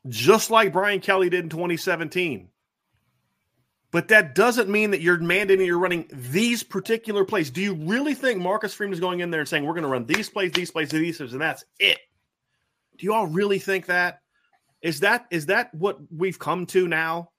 [0.08, 2.48] just like Brian Kelly did in 2017.
[3.92, 7.50] But that doesn't mean that you're mandating you're running these particular plays.
[7.50, 9.88] Do you really think Marcus Freeman is going in there and saying we're going to
[9.88, 11.98] run these plays, these plays, these plays, and that's it?
[12.98, 14.20] Do you all really think that?
[14.82, 17.30] Is that is that what we've come to now?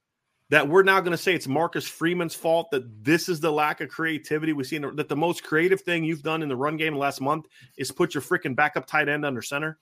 [0.50, 3.82] That we're now going to say it's Marcus Freeman's fault that this is the lack
[3.82, 4.96] of creativity we've seen.
[4.96, 7.46] That the most creative thing you've done in the run game last month
[7.78, 9.78] is put your freaking backup tight end under center.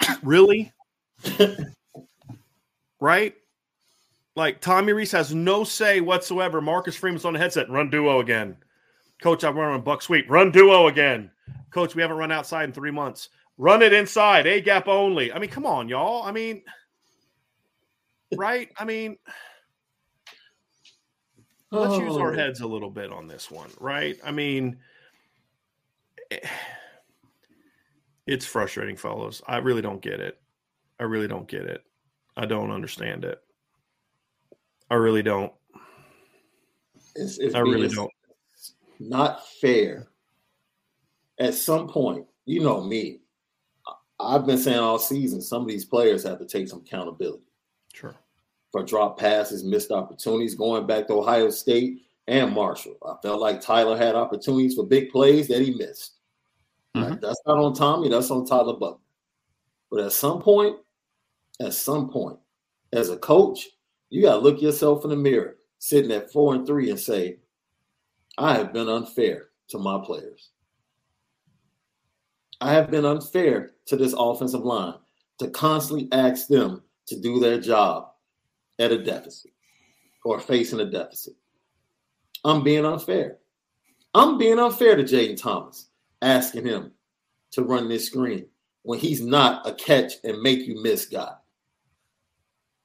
[0.22, 0.72] really?
[3.00, 3.34] Right?
[4.34, 6.60] Like Tommy Rees has no say whatsoever.
[6.60, 7.70] Marcus Freeman's on the headset.
[7.70, 8.56] Run duo again.
[9.22, 10.26] Coach, I'm running buck sweep.
[10.28, 11.30] Run duo again.
[11.70, 13.30] Coach, we haven't run outside in three months.
[13.58, 14.46] Run it inside.
[14.46, 15.32] A gap only.
[15.32, 16.22] I mean, come on, y'all.
[16.22, 16.62] I mean,
[18.36, 18.68] right?
[18.78, 19.16] I mean,
[21.70, 22.00] let's oh.
[22.00, 22.36] use our oh.
[22.36, 24.18] heads a little bit on this one, right?
[24.22, 24.76] I mean,
[26.30, 26.40] eh,
[28.26, 29.40] it's frustrating, fellows.
[29.46, 30.38] I really don't get it.
[30.98, 31.82] I really don't get it.
[32.36, 33.40] I don't understand it.
[34.90, 35.52] I really don't.
[37.14, 38.10] It's, it's I really don't.
[39.00, 40.08] Not fair.
[41.38, 43.20] At some point, you know me.
[44.18, 47.44] I've been saying all season, some of these players have to take some accountability.
[47.92, 48.14] Sure.
[48.72, 52.96] For drop passes, missed opportunities, going back to Ohio State and Marshall.
[53.06, 56.14] I felt like Tyler had opportunities for big plays that he missed.
[56.96, 57.10] Mm-hmm.
[57.10, 57.20] Right?
[57.20, 59.00] That's not on Tommy, that's on Tyler Buchner.
[59.90, 60.76] But at some point,
[61.60, 62.38] at some point,
[62.92, 63.66] as a coach,
[64.10, 67.38] you got to look yourself in the mirror, sitting at four and three, and say,
[68.38, 70.50] I have been unfair to my players.
[72.60, 74.94] I have been unfair to this offensive line
[75.38, 78.10] to constantly ask them to do their job
[78.78, 79.52] at a deficit
[80.24, 81.34] or facing a deficit.
[82.44, 83.38] I'm being unfair.
[84.14, 85.88] I'm being unfair to Jayden Thomas,
[86.22, 86.92] asking him
[87.52, 88.46] to run this screen
[88.82, 91.32] when he's not a catch and make you miss guy.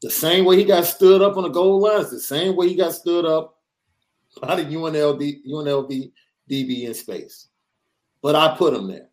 [0.01, 2.75] The same way he got stood up on the goal line, the same way he
[2.75, 3.59] got stood up
[4.41, 6.11] by the UNLV, UNLV
[6.49, 7.49] DB in space.
[8.21, 9.09] But I put him there.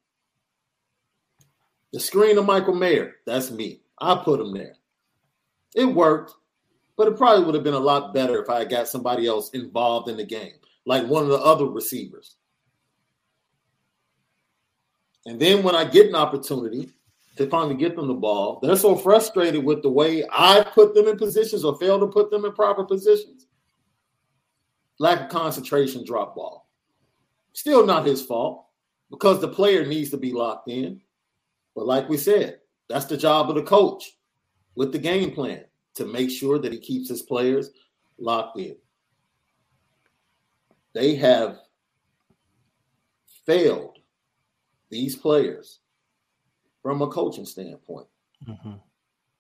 [1.92, 3.82] The screen of Michael Mayer, that's me.
[3.98, 4.76] I put him there.
[5.74, 6.34] It worked.
[6.96, 9.50] but it probably would have been a lot better if I had got somebody else
[9.50, 12.36] involved in the game, like one of the other receivers.
[15.26, 16.90] And then when I get an opportunity
[17.38, 21.06] to finally get them the ball, they're so frustrated with the way I put them
[21.06, 23.46] in positions or fail to put them in proper positions.
[24.98, 26.68] Lack of concentration, drop ball.
[27.52, 28.66] Still not his fault
[29.10, 31.00] because the player needs to be locked in.
[31.74, 32.58] But like we said,
[32.88, 34.16] that's the job of the coach
[34.74, 35.64] with the game plan
[35.94, 37.70] to make sure that he keeps his players
[38.18, 38.76] locked in.
[40.92, 41.58] They have
[43.46, 43.98] failed
[44.90, 45.78] these players
[46.82, 48.06] from a coaching standpoint
[48.46, 48.72] mm-hmm.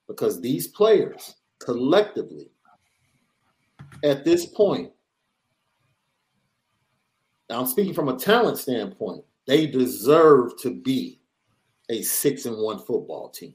[0.06, 2.50] because these players collectively
[4.04, 4.90] at this point
[7.50, 11.20] I'm speaking from a talent standpoint they deserve to be
[11.88, 13.54] a six and one football team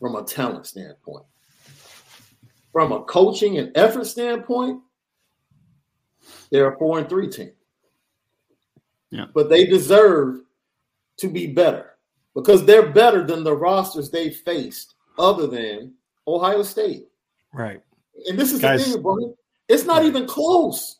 [0.00, 1.26] from a talent standpoint.
[2.72, 4.80] From a coaching and effort standpoint,
[6.50, 7.52] they're a four and three team.
[9.10, 9.26] Yeah.
[9.34, 10.40] But they deserve
[11.18, 11.89] to be better
[12.34, 15.94] because they're better than the rosters they faced other than
[16.26, 17.08] Ohio State.
[17.52, 17.80] Right.
[18.26, 19.34] And this is Guys, the thing, bro.
[19.68, 20.98] It's not even close.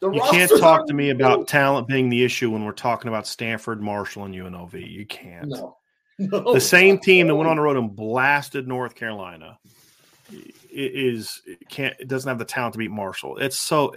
[0.00, 3.26] The you can't talk to me about talent being the issue when we're talking about
[3.26, 4.90] Stanford, Marshall, and UNLV.
[4.90, 5.48] You can't.
[5.48, 5.76] No.
[6.18, 6.52] no.
[6.52, 9.58] The same team that went on the road and blasted North Carolina
[10.70, 13.38] is can't it doesn't have the talent to beat Marshall.
[13.38, 13.94] It's so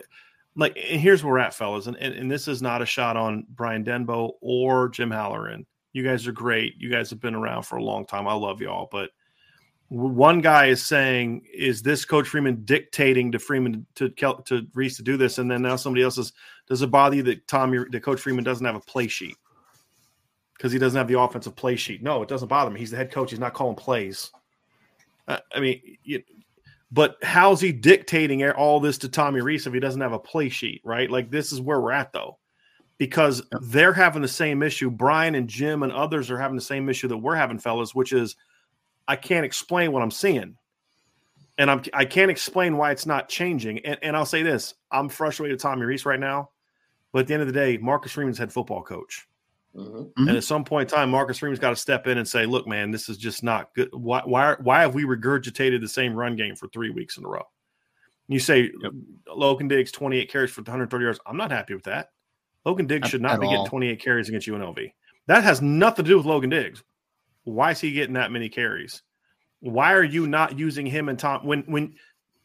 [0.56, 3.18] like and here's where we're at, fellas, and, and, and this is not a shot
[3.18, 5.66] on Brian Denbo or Jim Halloran.
[5.98, 6.76] You guys are great.
[6.78, 8.28] You guys have been around for a long time.
[8.28, 9.10] I love y'all, but
[9.89, 15.02] one guy is saying, "Is this Coach Freeman dictating to Freeman to to Rees to
[15.02, 16.34] do this?" And then now somebody else is,
[16.68, 19.38] "Does it bother you that Tommy, that Coach Freeman doesn't have a play sheet
[20.54, 22.80] because he doesn't have the offensive play sheet?" No, it doesn't bother me.
[22.80, 23.32] He's the head coach.
[23.32, 24.32] He's not calling plays.
[25.28, 26.22] I, I mean, you,
[26.91, 30.50] but how's he dictating all this to Tommy Rees if he doesn't have a play
[30.50, 30.82] sheet?
[30.84, 31.10] Right?
[31.10, 32.38] Like this is where we're at though,
[32.98, 34.89] because they're having the same issue.
[34.89, 38.12] Brian and Jim and others are having the same issue that we're having, fellas, which
[38.12, 38.36] is
[39.08, 40.58] I can't explain what I'm seeing.
[41.60, 43.80] And I'm I can't explain why it's not changing.
[43.80, 46.52] And, and I'll say this: I'm frustrated with Tommy Rees right now,
[47.12, 49.28] but at the end of the day, Marcus Freeman's head football coach.
[49.76, 50.28] Mm-hmm.
[50.28, 52.68] And at some point in time, Marcus Freeman's got to step in and say, "Look,
[52.68, 53.89] man, this is just not good.
[53.91, 57.28] Why, why, why have we regurgitated the same run game for three weeks in a
[57.28, 57.43] row?"
[58.28, 58.91] And you say yep.
[59.28, 61.20] Logan Diggs 28 carries for 130 yards.
[61.26, 62.10] I'm not happy with that.
[62.68, 63.53] Logan Diggs should not be all.
[63.53, 64.91] getting 28 carries against UNLV.
[65.28, 66.84] That has nothing to do with Logan Diggs.
[67.45, 69.03] Why is he getting that many carries?
[69.61, 71.95] Why are you not using him and Tom when when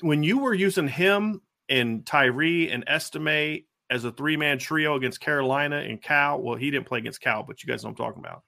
[0.00, 5.20] when you were using him and Tyree and Estime as a three man trio against
[5.20, 6.40] Carolina and Cal?
[6.40, 8.44] Well, he didn't play against Cal, but you guys know what I'm talking about.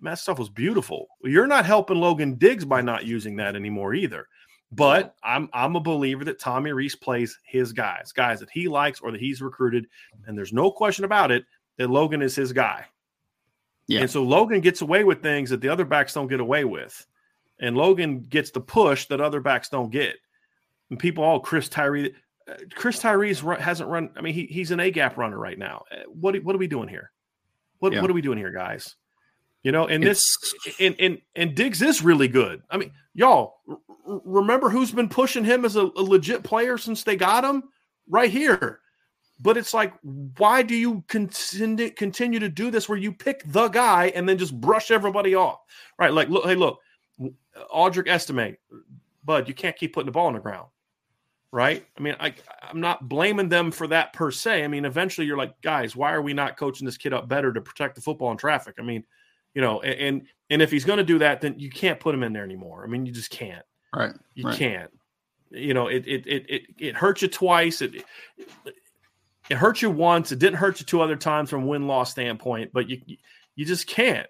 [0.00, 1.08] that stuff was beautiful.
[1.22, 4.26] You're not helping Logan Diggs by not using that anymore either.
[4.72, 9.00] But I'm I'm a believer that Tommy Rees plays his guys, guys that he likes
[9.00, 9.86] or that he's recruited,
[10.26, 11.44] and there's no question about it
[11.78, 12.86] that Logan is his guy.
[13.88, 14.00] Yeah.
[14.00, 17.06] And so Logan gets away with things that the other backs don't get away with.
[17.60, 20.16] And Logan gets the push that other backs don't get.
[20.90, 22.14] And people, all oh, Chris Tyree,
[22.48, 24.10] uh, Chris Tyree hasn't run.
[24.16, 25.84] I mean, he, he's an A gap runner right now.
[25.90, 27.12] Uh, what, what are we doing here?
[27.78, 28.00] What, yeah.
[28.00, 28.96] what are we doing here, guys?
[29.66, 30.38] You know, and this,
[30.78, 32.62] and, and, and Diggs is really good.
[32.70, 33.78] I mean, y'all r-
[34.24, 37.64] remember who's been pushing him as a, a legit player since they got him?
[38.08, 38.78] Right here.
[39.40, 39.92] But it's like,
[40.38, 44.38] why do you continue continue to do this where you pick the guy and then
[44.38, 45.58] just brush everybody off?
[45.98, 46.12] Right?
[46.12, 46.78] Like, look, hey, look,
[47.74, 48.56] Audric Estime,
[49.24, 50.68] Bud, you can't keep putting the ball on the ground.
[51.50, 51.84] Right?
[51.98, 54.62] I mean, I I'm not blaming them for that per se.
[54.62, 57.52] I mean, eventually you're like, guys, why are we not coaching this kid up better
[57.52, 58.76] to protect the football in traffic?
[58.78, 59.02] I mean,
[59.56, 62.22] you know, and and if he's going to do that, then you can't put him
[62.22, 62.84] in there anymore.
[62.84, 63.64] I mean, you just can't.
[63.94, 64.12] Right.
[64.34, 64.58] You right.
[64.58, 64.90] can't.
[65.48, 67.80] You know, it it it it, it hurt you twice.
[67.80, 68.04] It, it
[69.48, 70.30] it hurt you once.
[70.30, 73.00] It didn't hurt you two other times from win loss standpoint, but you
[73.54, 74.26] you just can't.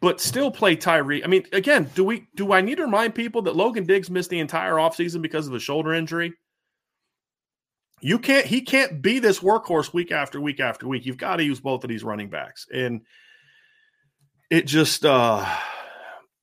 [0.00, 1.22] But still play Tyree.
[1.22, 4.30] I mean, again, do we do I need to remind people that Logan Diggs missed
[4.30, 6.32] the entire offseason because of a shoulder injury?
[8.00, 11.04] You can't he can't be this workhorse week after week after week.
[11.04, 12.66] You've got to use both of these running backs.
[12.72, 13.02] And
[14.50, 15.46] it just uh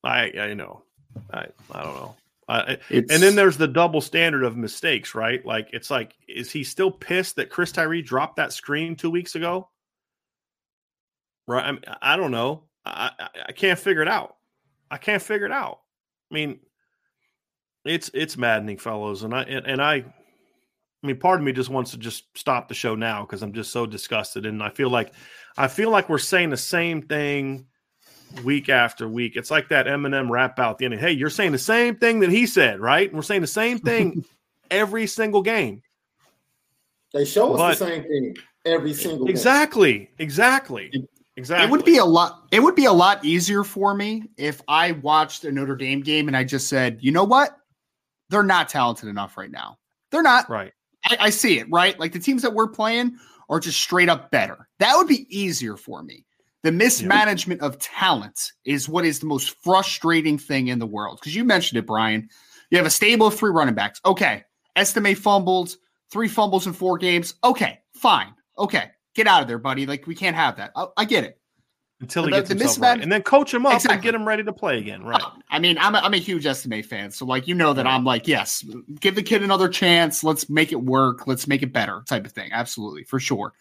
[0.03, 0.83] I I know.
[1.31, 2.15] I I don't know.
[2.49, 5.45] Uh, and then there's the double standard of mistakes, right?
[5.45, 9.35] Like it's like, is he still pissed that Chris Tyree dropped that screen two weeks
[9.35, 9.69] ago?
[11.45, 11.65] Right?
[11.65, 12.63] I, mean, I don't know.
[12.85, 14.37] I, I, I can't figure it out.
[14.89, 15.79] I can't figure it out.
[16.31, 16.59] I mean,
[17.83, 20.05] it's it's maddening, fellows, and I and, and I.
[21.03, 23.53] I mean, part of me just wants to just stop the show now because I'm
[23.53, 25.13] just so disgusted, and I feel like
[25.57, 27.67] I feel like we're saying the same thing
[28.43, 29.35] week after week.
[29.35, 30.95] It's like that Eminem rap out the end.
[30.95, 33.07] Hey, you're saying the same thing that he said, right?
[33.07, 34.25] And we're saying the same thing
[34.71, 35.81] every single game.
[37.13, 40.07] They show us but, the same thing every single exactly, game.
[40.19, 40.91] exactly,
[41.35, 41.65] exactly.
[41.67, 42.47] It would be a lot.
[42.51, 46.27] It would be a lot easier for me if I watched a Notre Dame game
[46.27, 47.57] and I just said, you know what,
[48.29, 49.77] they're not talented enough right now.
[50.11, 50.49] They're not.
[50.49, 50.73] Right.
[51.05, 51.67] I, I see it.
[51.71, 51.97] Right.
[51.99, 53.17] Like the teams that we're playing
[53.49, 54.67] are just straight up better.
[54.79, 56.25] That would be easier for me.
[56.67, 57.67] The mismanagement yeah.
[57.67, 61.17] of talent is what is the most frustrating thing in the world.
[61.17, 62.27] Because you mentioned it, Brian.
[62.69, 64.01] You have a stable of three running backs.
[64.03, 64.43] Okay.
[64.75, 65.77] Estime fumbled,
[66.11, 67.35] three fumbles in four games.
[67.41, 68.33] Okay, fine.
[68.57, 68.91] Okay.
[69.15, 69.85] Get out of there, buddy.
[69.85, 70.73] Like, we can't have that.
[70.75, 71.39] I, I get it.
[72.01, 73.01] Until he the, gets the himself misman- right.
[73.01, 73.93] And then coach him up exactly.
[73.93, 75.05] and get him ready to play again.
[75.05, 75.21] Right.
[75.21, 77.11] Uh, I mean, I'm a, I'm a huge Estime fan.
[77.11, 77.95] So, like, you know that right.
[77.95, 78.61] I'm like, yes,
[78.99, 80.21] give the kid another chance.
[80.21, 81.27] Let's make it work.
[81.27, 82.49] Let's make it better type of thing.
[82.51, 83.05] Absolutely.
[83.05, 83.53] For sure.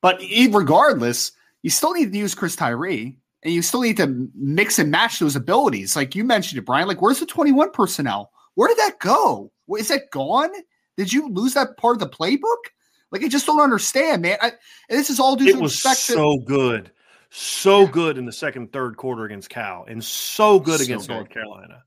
[0.00, 0.20] But
[0.50, 1.30] regardless,
[1.62, 5.18] you still need to use Chris Tyree and you still need to mix and match
[5.18, 5.96] those abilities.
[5.96, 6.88] Like you mentioned it, Brian.
[6.88, 8.30] Like, where's the 21 personnel?
[8.54, 9.50] Where did that go?
[9.78, 10.50] Is that gone?
[10.96, 12.70] Did you lose that part of the playbook?
[13.10, 14.38] Like, I just don't understand, man.
[14.40, 14.52] I,
[14.88, 16.92] this is all due to it was so to- good
[17.32, 21.14] so good in the second, third quarter against Cal, and so good so against good.
[21.14, 21.82] North Carolina.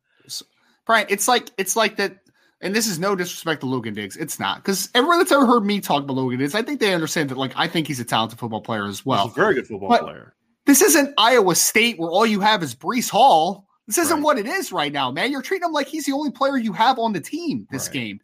[0.86, 2.18] Brian, it's like it's like that,
[2.66, 4.18] and this is no disrespect to Logan Diggs.
[4.18, 6.96] It's not because everyone that's ever heard me talk about Logan Diggs, I think they
[6.96, 7.38] understand that.
[7.38, 9.28] Like, I think he's a talented football player as well.
[9.28, 10.34] He's a very good football but player.
[10.66, 13.68] This isn't Iowa State where all you have is Breece Hall.
[13.86, 14.24] This isn't right.
[14.24, 15.32] what it is right now, man.
[15.32, 17.94] You're treating him like he's the only player you have on the team this right.
[17.94, 18.20] game.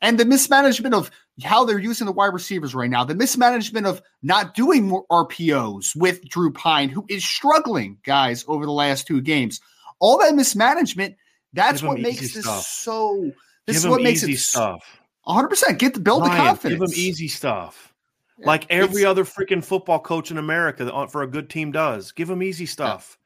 [0.00, 1.10] And the mismanagement of
[1.44, 5.94] how they're using the wide receivers right now, the mismanagement of not doing more RPOs
[5.94, 9.60] with Drew Pyne, who is struggling, guys, over the last two games.
[10.00, 11.14] All that mismanagement,
[11.52, 12.62] that's what makes this stuff.
[12.62, 13.32] so.
[13.66, 15.00] This give is what makes it stuff.
[15.26, 15.78] 100%.
[15.78, 16.80] Get the build Ryan, the confidence.
[16.80, 17.92] Give them easy stuff.
[18.38, 22.12] Like every it's, other freaking football coach in America for a good team does.
[22.12, 23.16] Give them easy stuff.
[23.18, 23.22] Yeah.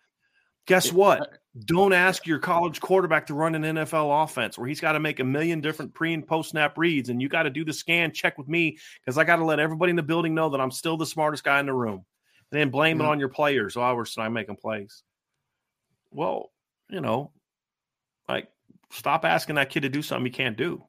[0.67, 1.39] Guess what?
[1.65, 5.21] Don't ask your college quarterback to run an NFL offense where he's got to make
[5.21, 8.13] a million different pre and post snap reads, and you got to do the scan
[8.13, 10.73] check with me because I got to let everybody in the building know that I'm
[10.73, 12.05] still the smartest guy in the room.
[12.51, 13.07] And then blame mm-hmm.
[13.07, 13.77] it on your players.
[13.77, 15.03] Oh, we're not making plays.
[16.11, 16.51] Well,
[16.91, 17.31] you know,
[18.29, 18.49] like
[18.91, 20.83] stop asking that kid to do something he can't do.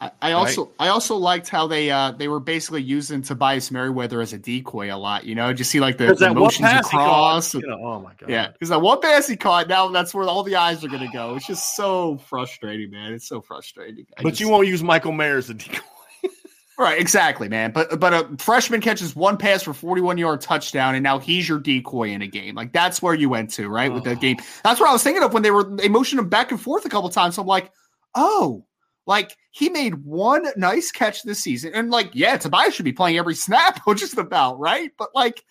[0.00, 0.74] I, I also right?
[0.78, 4.94] I also liked how they uh they were basically using Tobias Merriweather as a decoy
[4.94, 5.24] a lot.
[5.24, 7.52] You know, just see like the, the motions across.
[7.52, 8.30] Caught, you know, oh my god!
[8.30, 11.06] Yeah, because that one pass he caught, now that's where all the eyes are going
[11.06, 11.36] to go.
[11.36, 13.12] It's just so frustrating, man.
[13.12, 14.06] It's so frustrating.
[14.16, 15.80] I but just, you won't use Michael Mayer as a decoy.
[16.84, 17.72] Right, exactly, man.
[17.72, 21.58] But but a freshman catches one pass for 41 yard touchdown, and now he's your
[21.58, 22.54] decoy in a game.
[22.54, 23.90] Like that's where you went to, right?
[23.90, 23.94] Oh.
[23.94, 24.38] With that game.
[24.64, 26.84] That's what I was thinking of when they were they motioned him back and forth
[26.84, 27.36] a couple times.
[27.36, 27.70] So I'm like,
[28.14, 28.64] oh
[29.10, 33.18] like he made one nice catch this season, and like, yeah, Tobias should be playing
[33.18, 34.92] every snap, or just about right.
[34.96, 35.42] But like,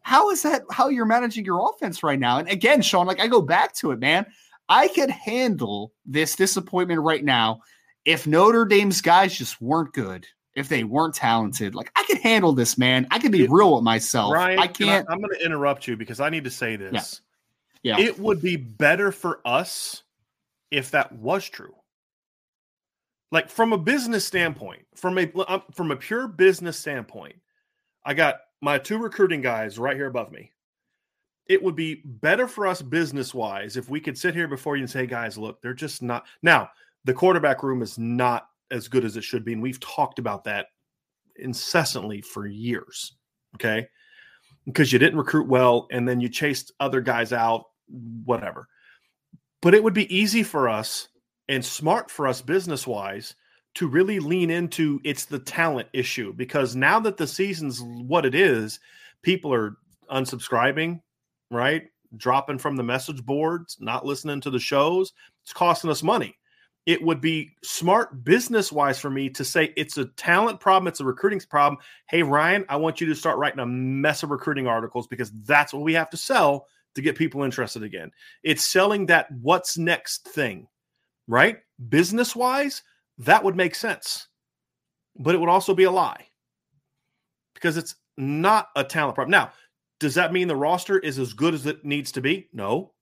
[0.00, 2.38] how is that how you're managing your offense right now?
[2.38, 4.26] And again, Sean, like I go back to it, man.
[4.68, 7.60] I could handle this disappointment right now
[8.04, 11.74] if Notre Dame's guys just weren't good, if they weren't talented.
[11.74, 13.06] Like I could handle this, man.
[13.10, 14.32] I could be real with myself.
[14.32, 15.08] Ryan, I can't.
[15.08, 17.20] I, am going to interrupt you because I need to say this.
[17.82, 17.98] Yeah.
[17.98, 18.06] yeah.
[18.06, 20.02] It would be better for us
[20.70, 21.74] if that was true
[23.34, 27.34] like from a business standpoint, from a um, from a pure business standpoint,
[28.06, 30.52] I got my two recruiting guys right here above me.
[31.48, 34.84] It would be better for us business wise if we could sit here before you
[34.84, 36.24] and say, guys, look, they're just not.
[36.42, 36.70] Now,
[37.04, 39.52] the quarterback room is not as good as it should be.
[39.52, 40.66] And we've talked about that
[41.36, 43.14] incessantly for years.
[43.56, 43.86] Okay.
[44.66, 47.64] Because you didn't recruit well and then you chased other guys out,
[48.24, 48.68] whatever.
[49.60, 51.08] But it would be easy for us
[51.48, 53.34] and smart for us business wise
[53.74, 58.34] to really lean into it's the talent issue because now that the season's what it
[58.34, 58.78] is,
[59.22, 59.76] people are
[60.10, 61.00] unsubscribing,
[61.50, 61.84] right?
[62.16, 65.12] Dropping from the message boards, not listening to the shows.
[65.42, 66.36] It's costing us money.
[66.86, 71.00] It would be smart business wise for me to say it's a talent problem, it's
[71.00, 71.80] a recruiting problem.
[72.08, 75.72] Hey, Ryan, I want you to start writing a mess of recruiting articles because that's
[75.72, 78.10] what we have to sell to get people interested again.
[78.42, 80.68] It's selling that what's next thing
[81.26, 81.58] right?
[81.88, 82.82] Business wise,
[83.18, 84.28] that would make sense.
[85.16, 86.28] But it would also be a lie
[87.54, 89.30] because it's not a talent problem.
[89.30, 89.52] Now,
[90.00, 92.48] does that mean the roster is as good as it needs to be?
[92.52, 92.93] No.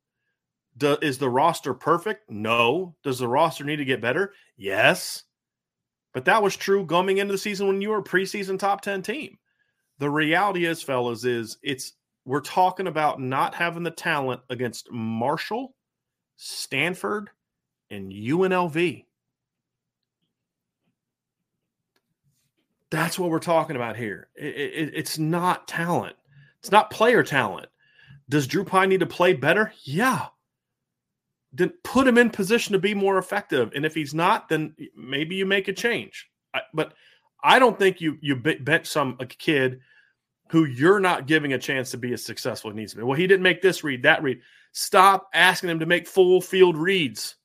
[0.77, 2.31] Do, is the roster perfect?
[2.31, 2.95] No.
[3.03, 4.33] Does the roster need to get better?
[4.57, 5.25] Yes.
[6.15, 9.03] But that was true going into the season when you were a preseason top 10
[9.03, 9.39] team.
[9.99, 11.93] The reality is, fellas, is it's
[12.25, 15.75] we're talking about not having the talent against Marshall,
[16.37, 17.31] Stanford,
[17.91, 19.05] and UNLV.
[22.91, 24.29] That's what we're talking about here.
[24.37, 26.15] It, it, it's not talent.
[26.61, 27.69] It's not player talent.
[28.29, 29.73] Does Drew Pyne need to play better?
[29.83, 30.27] Yeah.
[31.53, 33.73] Then put him in position to be more effective.
[33.75, 36.29] And if he's not, then maybe you make a change.
[36.55, 36.95] I, but
[37.43, 39.81] I don't think you you bet some a kid
[40.49, 43.05] who you're not giving a chance to be as successful as needs to be.
[43.05, 44.41] Well, he didn't make this read, that read.
[44.73, 47.37] Stop asking him to make full field reads.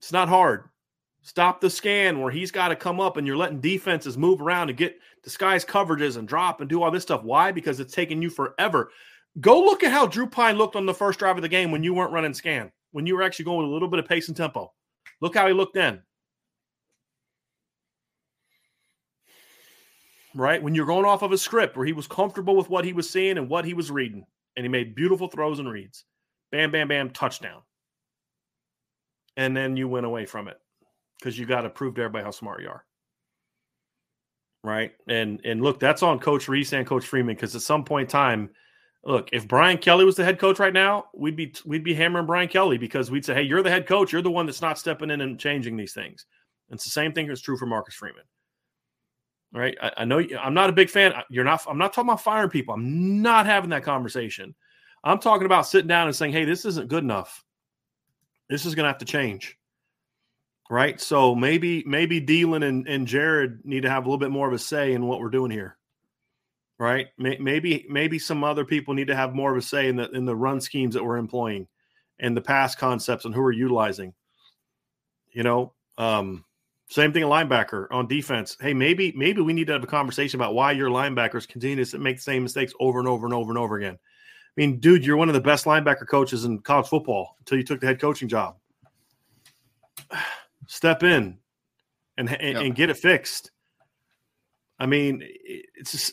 [0.00, 0.64] It's not hard.
[1.22, 4.68] Stop the scan where he's got to come up and you're letting defenses move around
[4.68, 7.24] and get disguise coverages and drop and do all this stuff.
[7.24, 7.50] Why?
[7.50, 8.90] Because it's taking you forever.
[9.40, 11.82] Go look at how Drew Pyne looked on the first drive of the game when
[11.82, 14.28] you weren't running scan, when you were actually going with a little bit of pace
[14.28, 14.72] and tempo.
[15.20, 16.02] Look how he looked then.
[20.34, 20.62] Right?
[20.62, 23.08] When you're going off of a script where he was comfortable with what he was
[23.08, 24.24] seeing and what he was reading,
[24.56, 26.04] and he made beautiful throws and reads.
[26.50, 27.62] Bam, bam, bam, touchdown.
[29.36, 30.58] And then you went away from it
[31.18, 32.84] because you got to prove to everybody how smart you are.
[34.64, 34.92] Right.
[35.08, 38.10] And and look, that's on Coach Rees and Coach Freeman because at some point in
[38.10, 38.50] time,
[39.04, 42.26] look, if Brian Kelly was the head coach right now, we'd be we'd be hammering
[42.26, 44.78] Brian Kelly because we'd say, Hey, you're the head coach, you're the one that's not
[44.78, 46.26] stepping in and changing these things.
[46.68, 48.24] And it's the same thing that's true for Marcus Freeman.
[49.52, 49.76] Right.
[49.80, 51.14] I, I know I'm not a big fan.
[51.30, 52.74] You're not I'm not talking about firing people.
[52.74, 54.54] I'm not having that conversation.
[55.04, 57.44] I'm talking about sitting down and saying, Hey, this isn't good enough.
[58.48, 59.56] This is gonna have to change
[60.70, 61.00] right?
[61.00, 64.54] So maybe maybe Deland and, and Jared need to have a little bit more of
[64.54, 65.76] a say in what we're doing here,
[66.78, 67.08] right?
[67.18, 70.24] Maybe maybe some other people need to have more of a say in the in
[70.24, 71.66] the run schemes that we're employing,
[72.18, 74.14] and the pass concepts and who we're utilizing.
[75.32, 76.44] You know, um,
[76.88, 78.56] same thing a linebacker on defense.
[78.60, 81.98] Hey, maybe maybe we need to have a conversation about why your linebackers continue to
[81.98, 83.94] make the same mistakes over and over and over and over again.
[83.94, 87.64] I mean, dude, you're one of the best linebacker coaches in college football until you
[87.64, 88.56] took the head coaching job
[90.66, 91.38] step in
[92.16, 92.64] and and, yep.
[92.64, 93.50] and get it fixed.
[94.78, 96.12] I mean, it's just,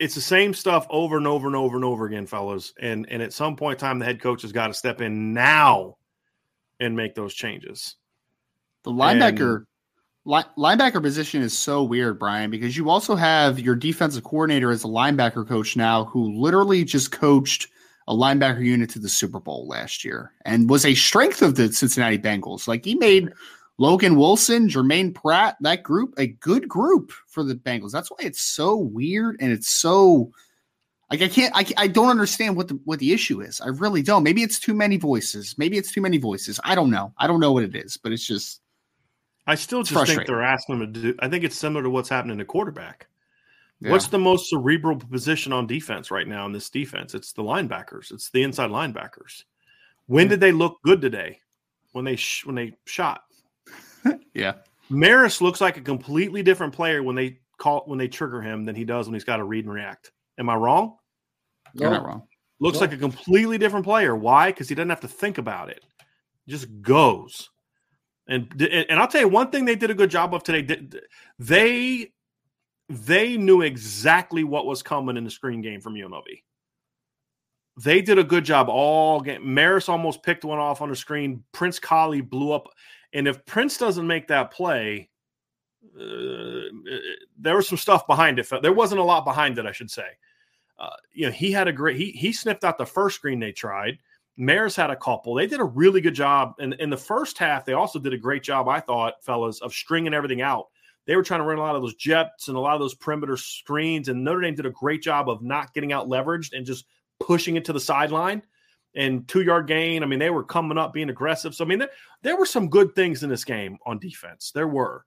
[0.00, 2.72] it's the same stuff over and over and over and over again, fellas.
[2.80, 5.32] And and at some point in time, the head coach has got to step in
[5.34, 5.98] now
[6.80, 7.96] and make those changes.
[8.82, 9.66] The linebacker and,
[10.24, 14.84] li- linebacker position is so weird, Brian, because you also have your defensive coordinator as
[14.84, 17.68] a linebacker coach now, who literally just coached
[18.08, 21.70] a linebacker unit to the Super Bowl last year and was a strength of the
[21.70, 22.66] Cincinnati Bengals.
[22.66, 23.30] Like he made
[23.80, 27.92] Logan Wilson, Germaine Pratt, that group, a good group for the Bengals.
[27.92, 30.32] That's why it's so weird and it's so
[31.10, 33.58] like I can't I, I don't understand what the what the issue is.
[33.58, 34.22] I really don't.
[34.22, 35.56] Maybe it's too many voices.
[35.56, 36.60] Maybe it's too many voices.
[36.62, 37.14] I don't know.
[37.16, 38.60] I don't know what it is, but it's just
[39.46, 42.10] I still just think they're asking them to do I think it's similar to what's
[42.10, 43.06] happening to quarterback.
[43.80, 43.92] Yeah.
[43.92, 47.14] What's the most cerebral position on defense right now in this defense?
[47.14, 48.12] It's the linebackers.
[48.12, 49.44] It's the inside linebackers.
[50.04, 51.38] When did they look good today?
[51.92, 53.22] When they sh- when they shot
[54.34, 54.54] yeah.
[54.88, 58.74] Maris looks like a completely different player when they call when they trigger him than
[58.74, 60.10] he does when he's got to read and react.
[60.38, 60.96] Am I wrong?
[61.74, 62.22] You're not wrong.
[62.58, 62.80] Looks no.
[62.82, 64.14] like a completely different player.
[64.14, 64.50] Why?
[64.50, 65.84] Because he doesn't have to think about it.
[66.44, 67.50] He just goes.
[68.28, 70.88] And and I'll tell you one thing they did a good job of today.
[71.38, 72.12] They
[72.88, 76.42] they knew exactly what was coming in the screen game from UNLV.
[77.82, 79.54] They did a good job all game.
[79.54, 81.44] Maris almost picked one off on the screen.
[81.52, 82.68] Prince Kollie blew up.
[83.12, 85.10] And if Prince doesn't make that play,
[85.98, 86.70] uh,
[87.38, 88.48] there was some stuff behind it.
[88.62, 90.06] There wasn't a lot behind it, I should say.
[90.78, 91.96] Uh, you know, he had a great.
[91.96, 93.98] He he sniffed out the first screen they tried.
[94.36, 95.34] Maris had a couple.
[95.34, 96.54] They did a really good job.
[96.58, 99.74] And in the first half, they also did a great job, I thought, fellas, of
[99.74, 100.68] stringing everything out.
[101.06, 102.94] They were trying to run a lot of those jets and a lot of those
[102.94, 104.08] perimeter screens.
[104.08, 106.86] And Notre Dame did a great job of not getting out leveraged and just
[107.18, 108.42] pushing it to the sideline
[108.94, 110.02] and two yard gain.
[110.02, 111.54] I mean, they were coming up being aggressive.
[111.54, 111.90] So, I mean, there,
[112.22, 114.52] there were some good things in this game on defense.
[114.52, 115.04] There were.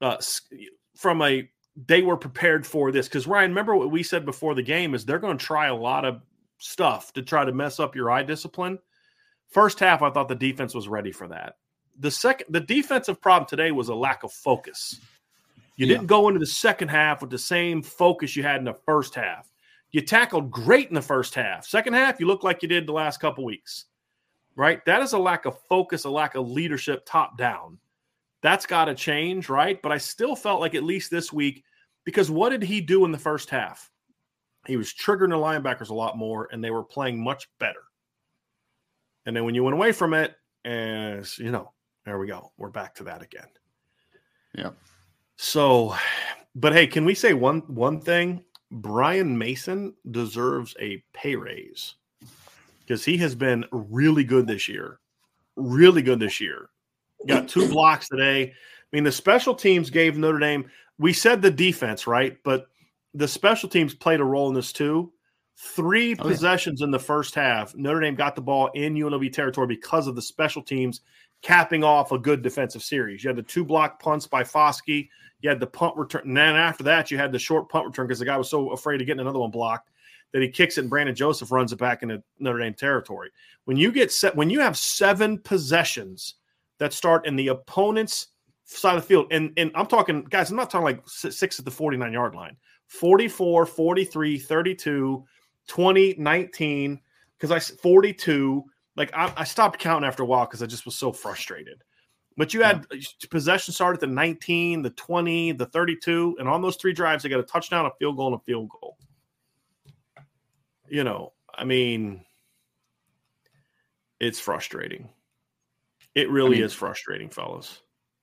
[0.00, 0.16] Uh,
[0.96, 1.48] from a,
[1.86, 3.08] they were prepared for this.
[3.08, 5.74] Because, Ryan, remember what we said before the game is they're going to try a
[5.74, 6.22] lot of
[6.58, 8.78] stuff to try to mess up your eye discipline.
[9.48, 11.56] First half, I thought the defense was ready for that.
[11.98, 15.00] The second, the defensive problem today was a lack of focus.
[15.76, 15.94] You yeah.
[15.94, 19.14] didn't go into the second half with the same focus you had in the first
[19.14, 19.49] half.
[19.92, 21.66] You tackled great in the first half.
[21.66, 23.86] Second half, you look like you did the last couple weeks,
[24.54, 24.84] right?
[24.84, 27.78] That is a lack of focus, a lack of leadership top down.
[28.42, 29.80] That's got to change, right?
[29.82, 31.64] But I still felt like at least this week,
[32.04, 33.90] because what did he do in the first half?
[34.66, 37.82] He was triggering the linebackers a lot more, and they were playing much better.
[39.26, 40.34] And then when you went away from it,
[40.64, 41.72] as you know,
[42.04, 42.52] there we go.
[42.58, 43.48] We're back to that again.
[44.54, 44.70] Yeah.
[45.36, 45.94] So,
[46.54, 48.44] but hey, can we say one one thing?
[48.70, 51.94] Brian Mason deserves a pay raise
[52.80, 54.98] because he has been really good this year.
[55.56, 56.70] Really good this year.
[57.26, 58.42] Got two blocks today.
[58.42, 58.52] I
[58.92, 62.36] mean, the special teams gave Notre Dame, we said the defense, right?
[62.44, 62.66] But
[63.14, 65.12] the special teams played a role in this too.
[65.62, 66.30] Three Oh, yeah.
[66.32, 67.74] possessions in the first half.
[67.76, 71.02] Notre Dame got the ball in UNLV territory because of the special teams
[71.42, 73.22] capping off a good defensive series.
[73.22, 75.08] You had the two block punts by Foskey.
[75.42, 76.22] You had the punt return.
[76.24, 78.70] And then after that, you had the short punt return because the guy was so
[78.70, 79.90] afraid of getting another one blocked
[80.32, 83.30] that he kicks it and Brandon Joseph runs it back into Notre Dame territory.
[83.64, 86.36] When you get set, when you have seven possessions
[86.78, 88.28] that start in the opponent's
[88.64, 91.64] side of the field, and, and I'm talking, guys, I'm not talking like six at
[91.64, 92.56] the 49 yard line,
[92.86, 95.24] 44, 43, 32,
[95.68, 97.00] 20, 19,
[97.38, 98.64] because I 42.
[98.96, 101.82] Like I, I stopped counting after a while because I just was so frustrated.
[102.36, 102.86] But you had
[103.30, 107.28] possession start at the 19, the 20, the 32, and on those three drives, they
[107.28, 108.96] got a touchdown, a field goal, and a field goal.
[110.88, 112.24] You know, I mean,
[114.20, 115.10] it's frustrating.
[116.14, 117.80] It really mean- is frustrating, fellas.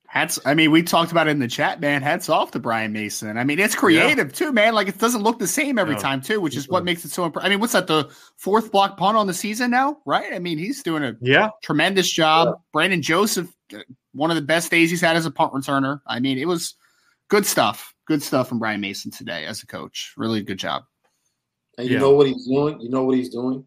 [0.10, 0.40] Hats.
[0.46, 2.02] I mean, we talked about it in the chat, man.
[2.02, 3.38] Hats off to Brian Mason.
[3.38, 4.74] I mean, it's creative too, man.
[4.74, 6.00] Like it doesn't look the same every No.
[6.02, 7.26] time too, which is what makes it so.
[7.26, 7.88] Imp- I mean, what's that?
[7.88, 10.34] The fourth block punt on the season now, right?
[10.34, 12.56] I mean, he's doing a Yeah, tremendous job.
[12.72, 13.80] Brandon Joseph, uh,
[14.14, 16.00] one of the best days he's had as a punt returner.
[16.08, 16.76] I mean, it was
[17.28, 17.94] good stuff.
[18.06, 20.14] Good stuff from Brian Mason today as a coach.
[20.16, 20.84] Really good job.
[21.78, 22.00] And you Yeah.
[22.00, 22.80] know what he's doing?
[22.80, 23.66] You know what he's doing?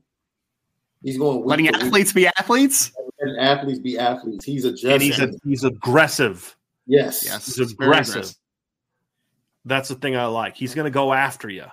[1.03, 2.93] He's going week Letting to week, athletes be athletes.
[3.21, 4.45] Letting athletes be athletes.
[4.45, 4.93] He's adjusting.
[4.93, 6.57] and he's a, he's aggressive.
[6.87, 7.25] yes.
[7.25, 8.35] Yes, He's it's very aggressive.
[9.65, 10.57] That's the thing I like.
[10.57, 11.67] He's going to go after you.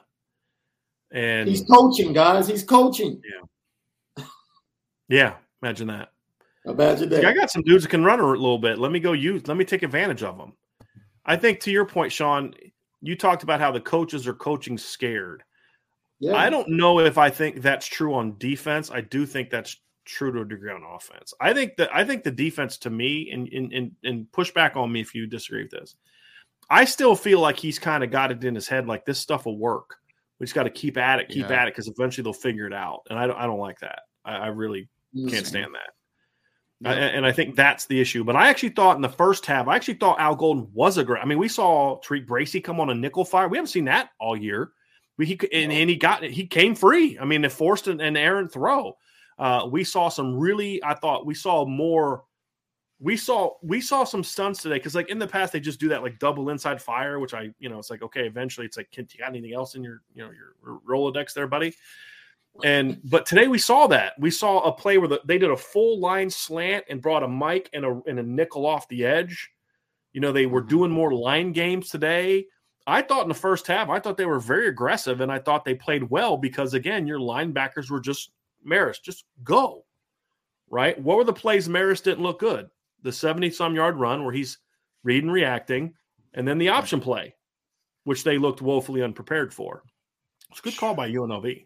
[1.11, 2.47] And He's coaching, guys.
[2.47, 3.21] He's coaching.
[4.17, 4.25] Yeah.
[5.09, 6.11] Yeah, imagine that.
[6.65, 7.23] Imagine that.
[7.25, 8.77] I got some dudes that can run a little bit.
[8.77, 9.47] Let me go use.
[9.47, 10.51] Let me take advantage of them.
[11.25, 12.53] I think to your point, Sean,
[13.01, 15.43] you talked about how the coaches are coaching scared.
[16.19, 16.35] yeah.
[16.35, 18.91] I don't know if I think that's true on defense.
[18.91, 19.77] I do think that's
[20.07, 21.34] true to a degree on offense.
[21.39, 24.75] I think that I think the defense to me and and and, and push back
[24.75, 25.95] on me if you disagree with this.
[26.69, 29.45] I still feel like he's kind of got it in his head like this stuff
[29.45, 29.95] will work.
[30.39, 31.61] We just got to keep at it, keep Yeah.
[31.61, 33.01] at it because eventually they'll figure it out.
[33.09, 33.99] And I don't, I don't like that.
[34.25, 34.89] I, I really
[35.29, 35.93] can't stand that.
[36.81, 36.91] Yeah.
[36.91, 38.23] I- and I think that's the issue.
[38.23, 41.03] But I actually thought in the first half, I actually thought Al Golden was a
[41.03, 41.23] great.
[41.23, 43.47] I mean, we saw Tariq Bracy come on a nickel fire.
[43.47, 44.71] We haven't seen that all year.
[45.17, 47.17] We, he and, and he got he came free.
[47.19, 48.97] I mean, they forced an, an errant throw.
[49.38, 50.84] Uh, we saw some really.
[50.84, 52.23] I thought we saw more.
[52.99, 55.89] We saw we saw some stunts today because like in the past they just do
[55.89, 58.89] that like double inside fire, which I you know it's like okay eventually it's like
[58.91, 61.76] can you got anything else in your you know your Rolodex there, buddy?
[62.64, 65.57] And but today we saw that we saw a play where the, they did a
[65.57, 69.51] full line slant and brought a mic and a and a nickel off the edge.
[70.14, 72.47] You know they were doing more line games today.
[72.88, 75.65] I thought in the first half, I thought they were very aggressive, and I thought
[75.65, 78.31] they played well because again, your linebackers were just
[78.68, 79.85] Maris, just go.
[80.69, 80.99] Right?
[81.02, 82.69] What were the plays Maris didn't look good?
[83.03, 84.57] The 70 some yard run where he's
[85.03, 85.94] reading, reacting,
[86.34, 87.35] and then the option play,
[88.03, 89.84] which they looked woefully unprepared for.
[90.52, 91.65] It's a good call by UNLV.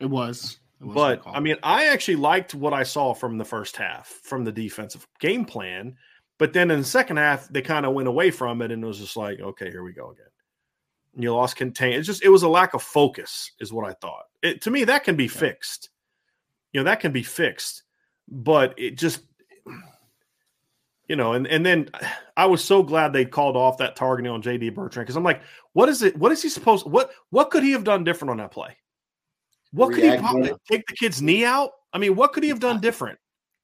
[0.00, 0.58] It was.
[0.80, 1.22] It was But.
[1.26, 5.06] I mean, I actually liked what I saw from the first half from the defensive
[5.20, 5.96] game plan.
[6.38, 8.86] But then in the second half, they kind of went away from it and it
[8.86, 10.26] was just like, okay, here we go again.
[11.14, 11.94] And you lost contain.
[11.94, 14.24] It's just it was a lack of focus, is what I thought.
[14.42, 15.88] It, to me, that can be fixed.
[16.72, 17.82] You know, that can be fixed.
[18.28, 19.20] But it just
[21.08, 21.88] you know, and and then
[22.36, 25.42] I was so glad they called off that targeting on JD Bertrand because I'm like,
[25.72, 26.16] what is it?
[26.16, 26.86] What is he supposed?
[26.86, 28.76] What what could he have done different on that play?
[29.72, 30.60] What could he React probably better.
[30.70, 31.70] take the kid's knee out?
[31.92, 33.18] I mean, what could he have done different?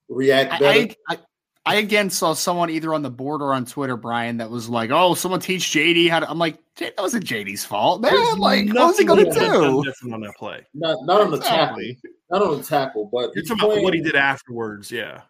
[0.09, 0.65] React better.
[0.65, 1.17] I, I, I,
[1.65, 4.91] I again saw someone either on the board or on Twitter, Brian, that was like,
[4.91, 8.13] "Oh, someone teach JD how to." I'm like, "That wasn't JD's fault, man.
[8.13, 10.35] There's like, what was he going to could have been done do?" different on that
[10.37, 10.65] play?
[10.73, 11.81] not not on the tackle.
[12.33, 12.39] Exactly.
[12.39, 15.21] Not on the tackle, but You're he's talking about what he did afterwards, yeah.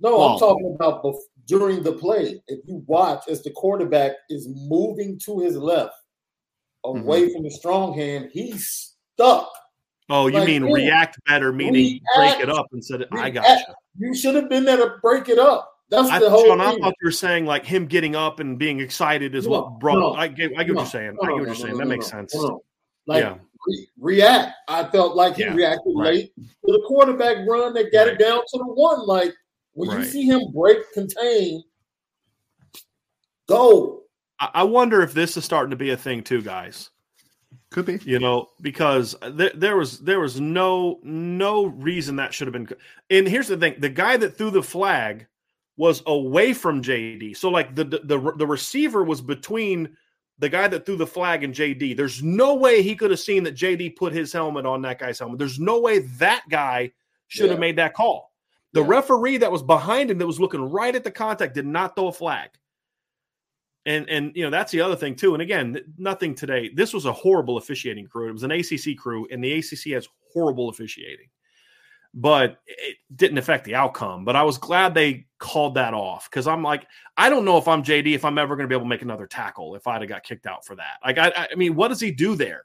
[0.00, 2.42] No, Well- I'm talking about bef- during the play.
[2.46, 5.94] If you watch as the quarterback is moving to his left,
[6.84, 7.32] away Mm-hmm.
[7.34, 9.50] from the strong hand, he's stuck.
[10.10, 10.72] Oh, you Like, mean yeah.
[10.74, 13.34] react better, meaning break it up instead of I React.
[13.34, 13.58] got
[13.98, 14.08] you.
[14.08, 15.70] You should have been there to break it up.
[15.90, 16.80] That's I, the whole Sean, I thing.
[16.80, 19.98] thought you were saying like him getting up and being excited is No, what brought.
[19.98, 21.16] no, I get, I get No, what you're saying.
[21.20, 21.72] no, I get what no, you're no, saying.
[21.72, 22.34] no, that no, makes no, sense.
[22.34, 22.62] no, no.
[23.06, 23.40] Like yeah, re-
[23.98, 24.54] react.
[24.68, 26.14] I felt like he Yeah, reacted right.
[26.14, 28.14] late to the quarterback run that got Right.
[28.14, 29.06] it down to the one.
[29.06, 29.34] Like
[29.72, 31.62] when you see him break contain,
[33.48, 34.02] go.
[34.40, 36.90] I, I wonder if this is starting to be a thing too, guys.
[37.70, 37.98] Could be.
[38.04, 42.68] you know because there, there was there was no no reason that should have been
[43.10, 45.26] and here's the thing the guy that threw the flag
[45.76, 49.94] was away from jd so like the the the receiver was between
[50.38, 53.42] the guy that threw the flag and jd there's no way he could have seen
[53.42, 56.90] that jd put his helmet on that guy's helmet there's no way that guy
[57.28, 57.60] should have Yeah.
[57.60, 58.32] made that call
[58.72, 58.88] the Yeah.
[58.88, 62.08] referee that was behind him that was looking right at the contact did not throw
[62.08, 62.50] a flag
[63.86, 65.32] And and you know that's the other thing too.
[65.34, 66.68] And again, nothing today.
[66.74, 68.28] This was a horrible officiating crew.
[68.28, 71.28] It was an ACC crew, and the ACC has horrible officiating.
[72.14, 74.24] But it didn't affect the outcome.
[74.24, 76.86] But I was glad they called that off because I'm like,
[77.16, 79.02] I don't know if I'm JD if I'm ever going to be able to make
[79.02, 80.98] another tackle if I'd have got kicked out for that.
[81.04, 82.62] Like I, I mean, what does he do there?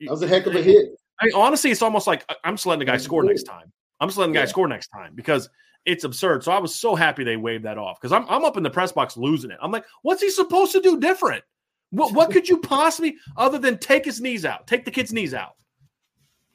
[0.00, 0.90] That was a heck of a hit.
[1.20, 3.72] I mean, honestly, it's almost like I'm just letting the guy score next time.
[4.00, 4.50] I'm just letting the guy yeah.
[4.50, 5.48] score next time because
[5.84, 6.44] it's absurd.
[6.44, 8.70] So I was so happy they waved that off because I'm, I'm up in the
[8.70, 9.58] press box losing it.
[9.62, 11.42] I'm like, what's he supposed to do different?
[11.90, 15.34] What, what could you possibly, other than take his knees out, take the kid's knees
[15.34, 15.56] out?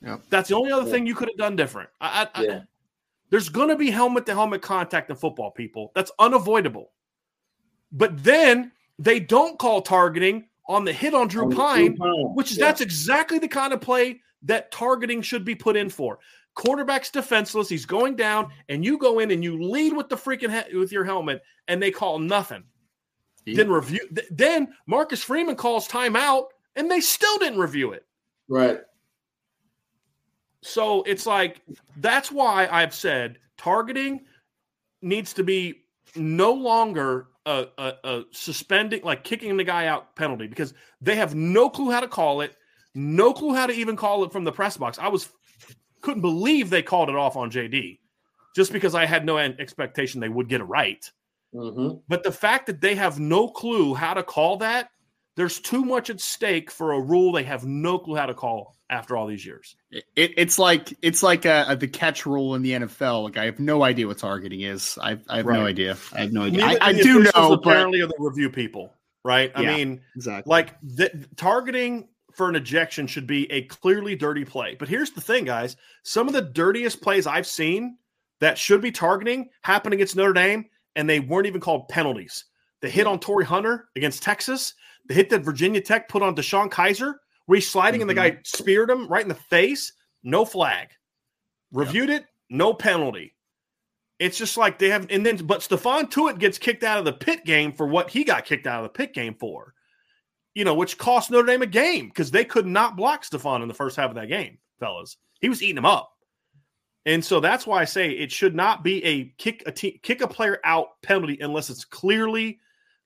[0.06, 0.22] Yep.
[0.30, 1.90] That's the only other thing you could have done different.
[2.00, 2.52] I, I, yeah.
[2.52, 2.62] I,
[3.30, 5.92] there's going to be helmet to helmet contact in football, people.
[5.96, 6.92] That's unavoidable.
[7.92, 12.36] But then they don't call targeting on the hit on Drew on Pyne, Drew Pyne,
[12.36, 12.66] which is yeah.
[12.66, 16.20] that's exactly the kind of play that targeting should be put in for.
[16.56, 17.70] Quarterback's defenseless.
[17.70, 20.92] He's going down, and you go in and you lead with the freaking he- with
[20.92, 22.64] your helmet, and they call nothing.
[23.46, 23.56] Yeah.
[23.56, 24.08] Didn't review.
[24.14, 28.06] Th- then Marcus Freeman calls timeout, and they still didn't review it.
[28.50, 28.80] Right.
[30.62, 31.62] So it's like
[31.98, 34.22] that's why I've said targeting
[35.02, 35.84] needs to be
[36.16, 41.36] no longer a, a, a, suspending, like kicking the guy out penalty because they have
[41.36, 42.56] no clue how to call it,
[42.96, 44.98] no clue how to even call it from the press box.
[45.00, 45.30] I was
[46.02, 48.00] couldn't believe they called it off on JD
[48.56, 51.10] just because I had no expectation they would get it right.
[51.54, 52.00] Mm-hmm.
[52.08, 54.90] But the fact that they have no clue how to call that,
[55.38, 58.76] there's too much at stake for a rule they have no clue how to call
[58.90, 59.76] after all these years.
[59.92, 63.24] It, it's like it's like a, a, the catch rule in the NFL.
[63.24, 64.98] Like I have no idea what targeting is.
[65.00, 65.60] I, I have right.
[65.60, 65.96] no idea.
[66.12, 66.66] I have no idea.
[66.66, 67.54] I, I do know.
[67.54, 68.06] Apparently, but...
[68.06, 68.92] are the review people,
[69.24, 69.52] right?
[69.56, 70.50] I yeah, mean, exactly.
[70.50, 74.76] Like the, targeting for an ejection should be a clearly dirty play.
[74.78, 75.78] But here's the thing, guys.
[76.04, 77.98] Some of the dirtiest plays I've seen
[78.40, 80.66] that should be targeting happen against Notre Dame,
[80.96, 82.46] and they weren't even called penalties.
[82.82, 84.74] The hit on Torii Hunter against Texas,
[85.08, 87.16] the hit that Virginia Tech put on DeShone Kizer,
[87.46, 88.10] where he's sliding mm-hmm.
[88.10, 88.40] and the guy mm-hmm.
[88.44, 89.94] speared him right in the face,
[90.24, 90.90] no flag.
[91.72, 92.22] Reviewed yep.
[92.22, 93.34] it, no penalty.
[94.20, 97.14] It's just like they have, and then, but Stephon Tuitt gets kicked out of the
[97.14, 99.74] Pitt game for what he got kicked out of the Pitt game for
[100.58, 103.68] you know, which cost Notre Dame a game because they could not block Stephon in
[103.68, 105.18] the first half of that game, fellas.
[105.40, 106.12] He was eating him up.
[107.06, 110.22] And so that's why I say it should not be a kick a te- kick
[110.22, 112.58] a player out penalty unless it's clearly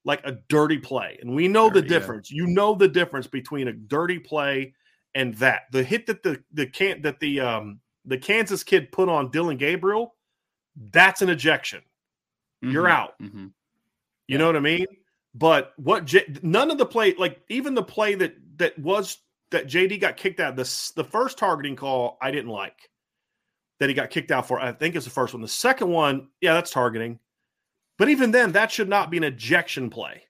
[0.05, 1.17] like a dirty play.
[1.21, 2.31] And we know dirty, the difference.
[2.31, 2.37] Yeah.
[2.37, 4.73] You know the difference between a dirty play
[5.13, 5.63] and that.
[5.71, 9.57] The hit that the the can that the um the Kansas kid put on Dillon
[9.57, 10.15] Gabriel,
[10.91, 11.81] that's an ejection.
[12.63, 12.73] Mm-hmm.
[12.73, 13.13] You're out.
[13.21, 13.45] Mm-hmm.
[13.45, 13.51] You
[14.27, 14.37] yeah.
[14.37, 14.85] know what I mean?
[15.33, 19.17] But what J, none of the play, like even the play that that was
[19.51, 20.55] that JD got kicked out.
[20.55, 22.89] The the first targeting call I didn't like
[23.79, 24.59] that he got kicked out for.
[24.59, 25.41] I think it's the first one.
[25.41, 27.19] The second one, yeah, that's targeting.
[28.01, 30.23] But even then, that should not be an ejection play,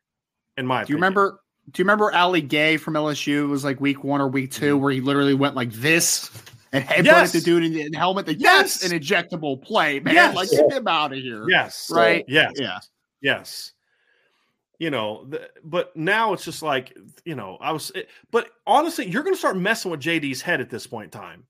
[0.58, 0.84] in my.
[0.84, 1.40] Do you remember?
[1.70, 3.44] Do you remember Ali Gaye from LSU?
[3.44, 4.84] It was like week one or week two mm-hmm.
[4.84, 6.30] where he literally went like this
[6.74, 7.32] and headbutted yes.
[7.32, 8.28] the dude in the helmet.
[8.28, 10.16] Like, yes, an ejectable play, man.
[10.16, 10.36] Yes.
[10.36, 11.48] Like get him out of here.
[11.48, 12.26] Yes, right.
[12.28, 12.80] Yes, yeah,
[13.22, 13.72] yes
[14.78, 19.08] you know the, but now it's just like you know i was it, but honestly
[19.08, 21.44] you're going to start messing with jd's head at this point in time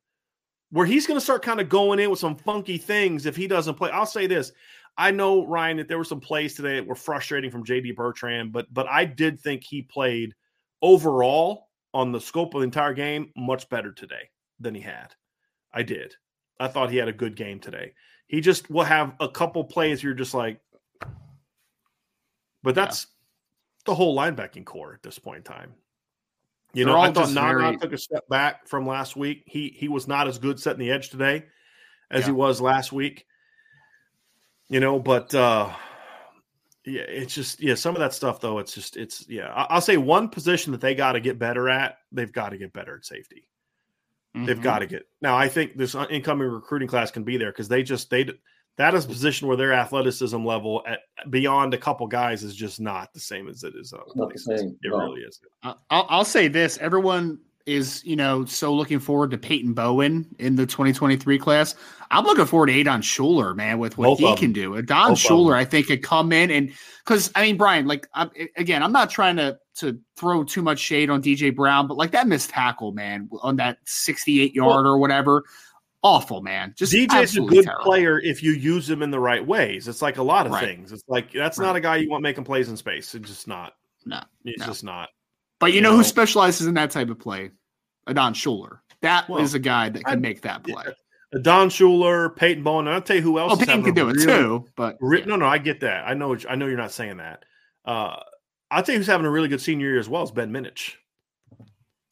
[0.69, 3.47] where he's going to start kind of going in with some funky things if he
[3.47, 4.51] doesn't play i'll say this
[5.01, 8.51] i know ryan that there were some plays today that were frustrating from jd bertrand
[8.51, 10.33] but but i did think he played
[10.81, 14.29] overall on the scope of the entire game much better today
[14.59, 15.13] than he had
[15.73, 16.15] i did
[16.59, 17.93] i thought he had a good game today
[18.27, 20.59] he just will have a couple plays you're just like
[22.63, 23.07] but that's
[23.85, 25.73] the whole linebacking core at this point in time.
[26.73, 27.77] You They're know, I thought Nana very...
[27.77, 29.43] took a step back from last week.
[29.45, 31.45] He he was not as good setting the edge today
[32.09, 32.27] as yeah.
[32.27, 33.25] he was last week.
[34.71, 35.69] You know, but uh
[36.85, 39.51] yeah, it's just yeah, some of that stuff though, it's just it's yeah.
[39.53, 42.71] I'll say one position that they got to get better at, they've got to get
[42.71, 43.47] better at safety.
[44.33, 44.45] Mm-hmm.
[44.45, 45.37] They've got to get now.
[45.37, 48.29] I think this incoming recruiting class can be there because they just they
[48.77, 52.79] that is a position where their athleticism level at beyond a couple guys is just
[52.79, 53.93] not the same as it is.
[54.81, 54.99] It no.
[54.99, 55.41] really is.
[55.63, 60.55] I'll, I'll say this: everyone is you know so looking forward to Peyton Bowen in
[60.55, 61.75] the 2023 class.
[62.09, 64.75] I'm looking forward to Adon Shuler, man, with what Both he can do.
[64.75, 66.73] Adon Shuler, I think, could come in and
[67.05, 70.79] because I mean, Brian, like I'm, again, I'm not trying to to throw too much
[70.79, 74.93] shade on DJ Brown, but like that missed tackle, man, on that 68 yard well,
[74.93, 75.43] or whatever
[76.03, 76.73] awful, man.
[76.77, 77.83] Just DJ's a good terrible.
[77.83, 79.87] player if you use him in the right ways.
[79.87, 80.65] It's like a lot of right.
[80.65, 80.91] things.
[80.91, 81.67] It's like that's right.
[81.67, 83.13] not a guy you want making plays in space.
[83.15, 83.73] It's just not.
[84.05, 84.65] No, he's no.
[84.65, 85.09] just not.
[85.61, 87.51] But you, you know, know, who specializes in that type of play?
[88.07, 88.79] Adon Shuler.
[89.01, 90.83] That well, is a guy that can I, make that play.
[90.85, 91.39] Yeah.
[91.41, 92.87] Don Shuler, Peyton Bowen.
[92.87, 93.53] I'll tell you who else.
[93.53, 94.65] Oh, Peyton can do it too.
[94.75, 95.25] But yeah.
[95.25, 96.05] no, no, I get that.
[96.05, 96.35] I know.
[96.49, 97.45] I know you're not saying that.
[97.85, 98.17] Uh,
[98.69, 100.95] I think who's having a really good senior year as well is Ben Minich.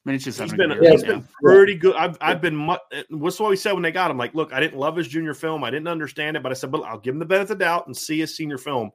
[0.08, 1.10] Minich is having been a good year, he's yeah.
[1.10, 1.96] been pretty good.
[1.96, 2.78] I've I've been mu-
[3.10, 4.18] what's what we said when they got him.
[4.18, 5.64] Like, look, I didn't love his junior film.
[5.64, 7.66] I didn't understand it, but I said, but I'll give him the benefit of the
[7.66, 8.92] doubt and see his senior film.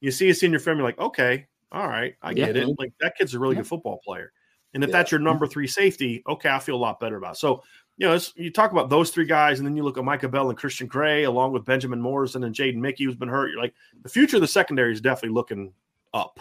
[0.00, 2.46] You see his senior film, you're like, okay, all right, I Yeah.
[2.46, 2.78] get it.
[2.78, 3.62] Like that kid's a really Yeah.
[3.62, 4.32] good football player.
[4.74, 4.92] And if Yeah.
[4.98, 7.34] that's your number three safety, okay, I feel a lot better about.
[7.34, 7.38] It.
[7.38, 7.62] So
[7.98, 10.50] you know, you talk about those three guys, and then you look at Micah Bell
[10.50, 13.50] and Christian Gray, along with Benjamin Morrison and Jaden Mickey, who's been hurt.
[13.50, 13.72] You're like,
[14.02, 15.72] the future of the secondary is definitely looking
[16.12, 16.38] up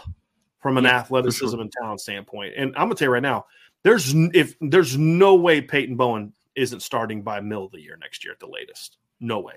[0.59, 2.55] from an athleticism and talent standpoint.
[2.57, 3.45] And I'm gonna tell you right now,
[3.83, 8.25] there's if there's no way Peyton Bowen isn't starting by middle of the year next
[8.25, 8.97] year at the latest.
[9.21, 9.55] No way.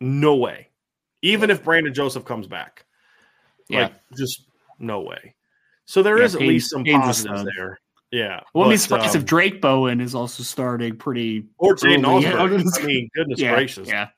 [0.00, 0.70] No way.
[1.22, 2.85] Even if Brandon Joseph comes back.
[3.68, 3.82] Yeah.
[3.82, 4.42] Like just
[4.78, 5.34] no way.
[5.86, 7.80] So there Yeah, is at Payne- least some positives there.
[8.10, 8.40] Yeah.
[8.40, 11.44] Be but, surprised um, if Drake Bowen is also starting pretty.
[11.58, 12.04] or Jaden.
[12.82, 13.88] I mean, goodness yeah, gracious.
[13.88, 14.08] Yeah,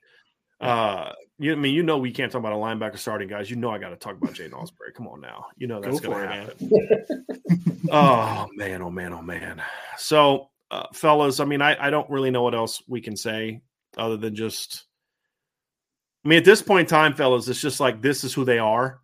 [0.60, 3.48] Uh, you, I mean, you know, we can't talk about a linebacker starting guys.
[3.50, 4.92] You know, I got to talk about Jaden Osprey.
[4.92, 7.88] Come on now, you know that's Go going to happen.
[7.92, 9.62] oh man, oh man, oh man.
[9.96, 13.62] So, uh, fellas, I mean, I, I don't really know what else we can say
[13.96, 14.84] other than just.
[16.24, 18.58] I mean, at this point in time, fellas, it's just like this is who they
[18.58, 19.00] are.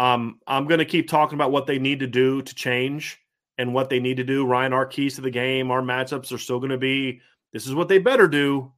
[0.00, 3.18] Um, I'm going to keep talking about what they need to do to change
[3.58, 4.46] and what they need to do.
[4.46, 7.20] Ryan, our keys to the game, our matchups are still going to be
[7.52, 8.72] this is what they better do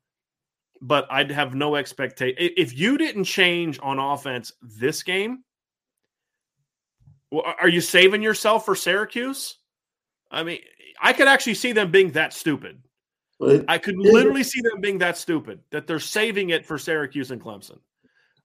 [0.82, 2.34] but I'd have no expectation.
[2.38, 5.44] If you didn't change on offense this game,
[7.32, 9.56] are you saving yourself for Syracuse?
[10.30, 10.58] I mean,
[11.00, 12.82] I could actually see them being that stupid.
[13.38, 17.30] But I could literally see them being that stupid that they're saving it for Syracuse
[17.30, 17.78] and Clemson.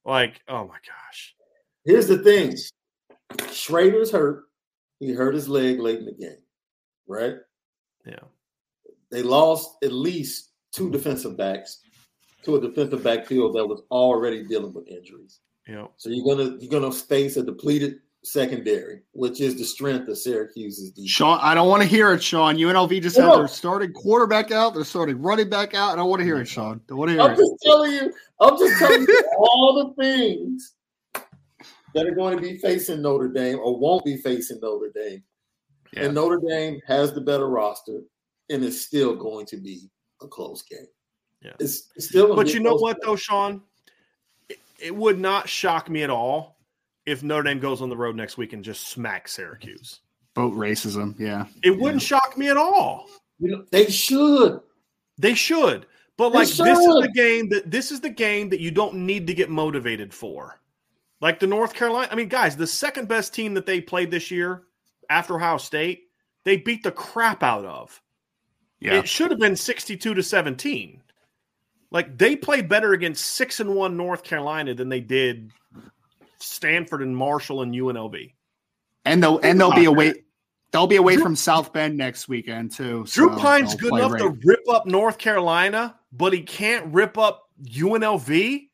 [0.05, 1.35] Like, oh my gosh.
[1.87, 2.53] Here's the thing:
[3.49, 4.43] Shrader's hurt.
[4.99, 6.37] He hurt his leg late in the game,
[7.07, 7.35] right?
[8.05, 8.19] Yeah.
[9.09, 11.79] They lost at least two defensive backs
[12.43, 15.39] to a defensive backfield that was already dealing with injuries.
[15.65, 15.87] Yeah.
[15.95, 20.91] So you're gonna you're gonna face a depleted secondary, which is the strength of Syracuse's
[20.91, 21.09] defense.
[21.09, 21.39] Sean.
[21.41, 22.57] I don't want to hear it, Sean.
[22.57, 24.73] UNLV just had their starting quarterback out.
[24.73, 25.93] They're starting running back out.
[25.93, 26.81] I don't want to hear it, Sean.
[26.87, 27.37] Don't want to hear I'm it.
[27.37, 30.73] just telling you, I'm just telling you all the things
[31.97, 35.23] that are going to be facing Notre Dame or won't be facing Notre Dame.
[35.93, 36.03] Yeah.
[36.03, 38.01] And Notre Dame has the better roster,
[38.51, 39.89] and it's still going to be
[40.21, 40.85] a close game.
[41.41, 41.53] Yeah.
[41.59, 42.35] It's, it's still.
[42.35, 43.09] But you know what, game.
[43.09, 43.63] though, Sean?
[44.47, 46.59] It, it would not shock me at all
[47.07, 50.01] if Notre Dame goes on the road next week and just smacks Syracuse.
[50.35, 51.19] Boat racism.
[51.19, 51.47] Yeah.
[51.63, 53.07] It wouldn't shock me at all.
[53.39, 54.59] You know, they should.
[55.17, 55.87] They should.
[56.15, 59.25] But like this is the game that this is the game that you don't need
[59.27, 60.59] to get motivated for.
[61.19, 64.29] Like the North Carolina, I mean, guys, the second best team that they played this
[64.29, 64.63] year
[65.09, 66.03] after Ohio State,
[66.45, 68.01] they beat the crap out of.
[68.79, 68.95] Yeah.
[68.95, 71.01] It should have been 62 to 17.
[71.89, 75.51] Like they played better against six and one North Carolina than they did
[76.39, 78.33] Stanford and Marshall and UNLV.
[79.05, 80.13] And they'll and they'll be away.
[80.71, 83.05] They'll be away Drew- from South Bend next weekend too.
[83.05, 84.21] Drew so Pyne's good enough right.
[84.21, 88.67] to rip up North Carolina, but he can't rip up UNLV.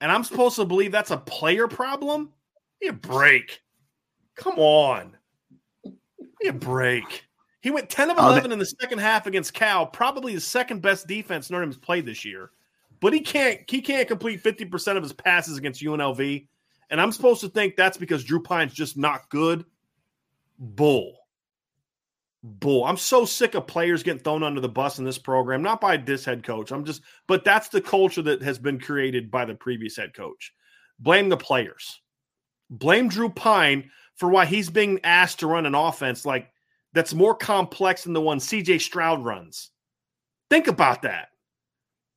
[0.00, 2.30] And I'm supposed to believe that's a player problem?
[2.80, 3.62] Give me a break.
[4.34, 5.16] Come on.
[5.84, 5.94] Give
[6.42, 7.24] me a break.
[7.60, 10.82] He went 10 of Oh, 11 in the second half against Cal, probably the second
[10.82, 12.50] best defense Notre Dame's played this year.
[13.00, 16.46] But he can't he can't complete 50% of his passes against UNLV.
[16.90, 19.64] And I'm supposed to think that's because Drew Pyne's just not good.
[20.58, 21.16] Bull.
[22.46, 22.84] Bull.
[22.84, 25.96] I'm so sick of players getting thrown under the bus in this program, not by
[25.96, 26.70] this head coach.
[26.70, 30.52] I'm just, but that's the culture that has been created by the previous head coach.
[31.00, 32.00] Blame the players.
[32.70, 36.48] Blame Drew Pyne for why he's being asked to run an offense like
[36.92, 39.70] that's more complex than the one CJ Stroud runs.
[40.48, 41.28] Think about that.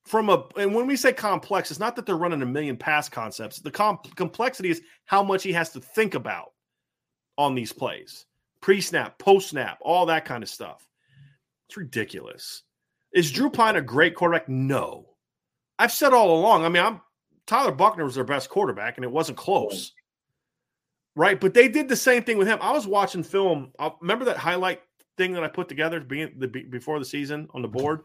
[0.06, 3.10] From a and when we say complex, it's not that they're running a million pass
[3.10, 3.60] concepts.
[3.60, 6.52] The com- complexity is how much he has to think about
[7.38, 8.26] on these plays
[8.62, 10.88] pre snap, post snap, all that kind of stuff.
[11.68, 12.64] It's ridiculous.
[13.14, 14.50] Is Drew Pyne a great quarterback?
[14.50, 15.06] No.
[15.78, 16.66] I've said all along.
[16.66, 17.02] I mean, I'm
[17.48, 19.94] Tyler Buchner was their best quarterback, and it wasn't close.
[21.16, 21.40] Right.
[21.40, 22.60] But they did the same thing with him.
[22.62, 23.72] I was watching film.
[23.80, 24.82] I remember that highlight
[25.18, 28.02] thing that I put together being the before the season on the board.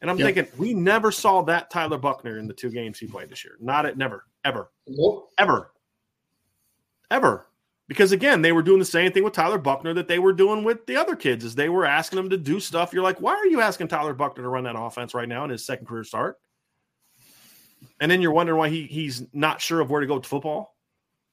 [0.00, 0.34] And I'm Yep.
[0.34, 3.56] thinking, we never saw that Tyler Buchner in the two games he played this year.
[3.60, 5.30] Not at never, ever Nope.
[5.38, 5.72] ever,
[7.10, 7.47] ever.
[7.88, 10.62] Because again, they were doing the same thing with Tyler Buchner that they were doing
[10.62, 12.92] with the other kids, is they were asking them to do stuff.
[12.92, 15.50] You're like, why are you asking Tyler Buchner to run that offense right now in
[15.50, 16.36] his second career start?
[18.00, 20.76] And then you're wondering why he he's not sure of where to go with football.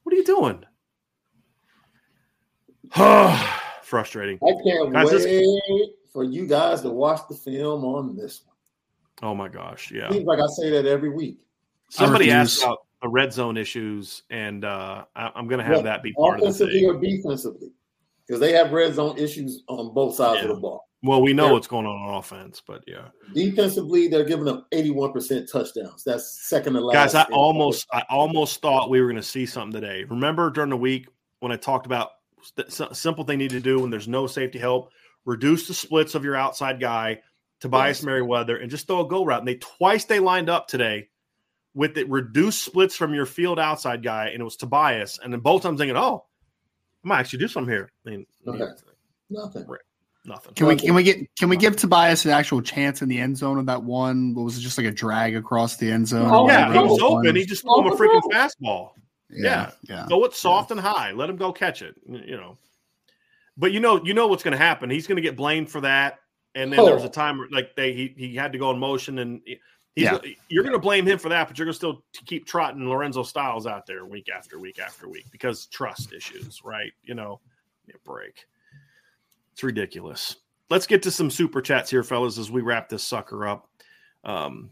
[0.02, 0.64] What are you doing?
[3.82, 4.38] Frustrating.
[4.42, 9.30] I can't Guys, this- wait for you guys to watch the film on this one.
[9.30, 10.10] Oh my gosh, yeah.
[10.10, 11.40] Seems like I say that every week.
[11.90, 12.58] Somebody refuse.
[12.58, 16.12] asked about the red zone issues, and uh, I, am going to have that be
[16.12, 16.86] part of the thing.
[16.86, 17.70] or defensively,
[18.26, 20.48] because they have red zone issues on both sides yeah.
[20.48, 20.86] of the ball.
[21.02, 23.08] Well, we know they're, what's going on on offense, but yeah.
[23.34, 26.02] Defensively, they're giving up 81% touchdowns.
[26.04, 27.12] That's second to last.
[27.12, 30.04] Guys, I almost I almost thought we were going to see something today.
[30.04, 31.08] Remember during the week
[31.40, 32.12] when I talked about
[32.56, 34.90] the simple thing need to do when there's no safety help,
[35.24, 37.20] reduce the splits of your outside guy,
[37.60, 38.04] Tobias yes.
[38.04, 39.40] Merriweather, and just throw a go route.
[39.40, 41.08] And they twice they lined up today
[41.76, 45.20] with it reduced splits from your field outside guy, and it was Tobias.
[45.22, 46.24] And then both times thinking, oh,
[47.04, 47.92] I might actually do something here.
[48.04, 48.58] I mean, okay.
[49.30, 49.64] nothing.
[50.24, 50.54] Nothing.
[50.54, 53.38] Can we can we get can we give Tobias an actual chance in the end
[53.38, 54.34] zone of that one?
[54.34, 56.28] What was it just like a drag across the end zone?
[56.28, 57.36] Oh, yeah, he was open.
[57.36, 58.90] He just threw him a freaking fastball.
[59.30, 60.06] Yeah, yeah.
[60.08, 60.78] Go it soft yeah.
[60.78, 61.12] and high.
[61.12, 61.94] Let him go catch it.
[62.08, 62.56] You know.
[63.56, 64.90] But you know, you know what's going to happen.
[64.90, 66.18] He's going to get blamed for that.
[66.56, 66.86] And then oh.
[66.86, 69.42] there was a time where, like they he, he had to go in motion, and
[69.96, 70.18] yeah.
[70.48, 73.22] you're going to blame him for that, but you're going to still keep trotting Lorenzo
[73.22, 76.92] Styles out there week after week after week because trust issues, right?
[77.02, 77.40] You know,
[78.04, 78.46] break.
[79.52, 80.36] It's ridiculous.
[80.68, 83.68] Let's get to some super chats here, fellas, as we wrap this sucker up.
[84.24, 84.70] Um,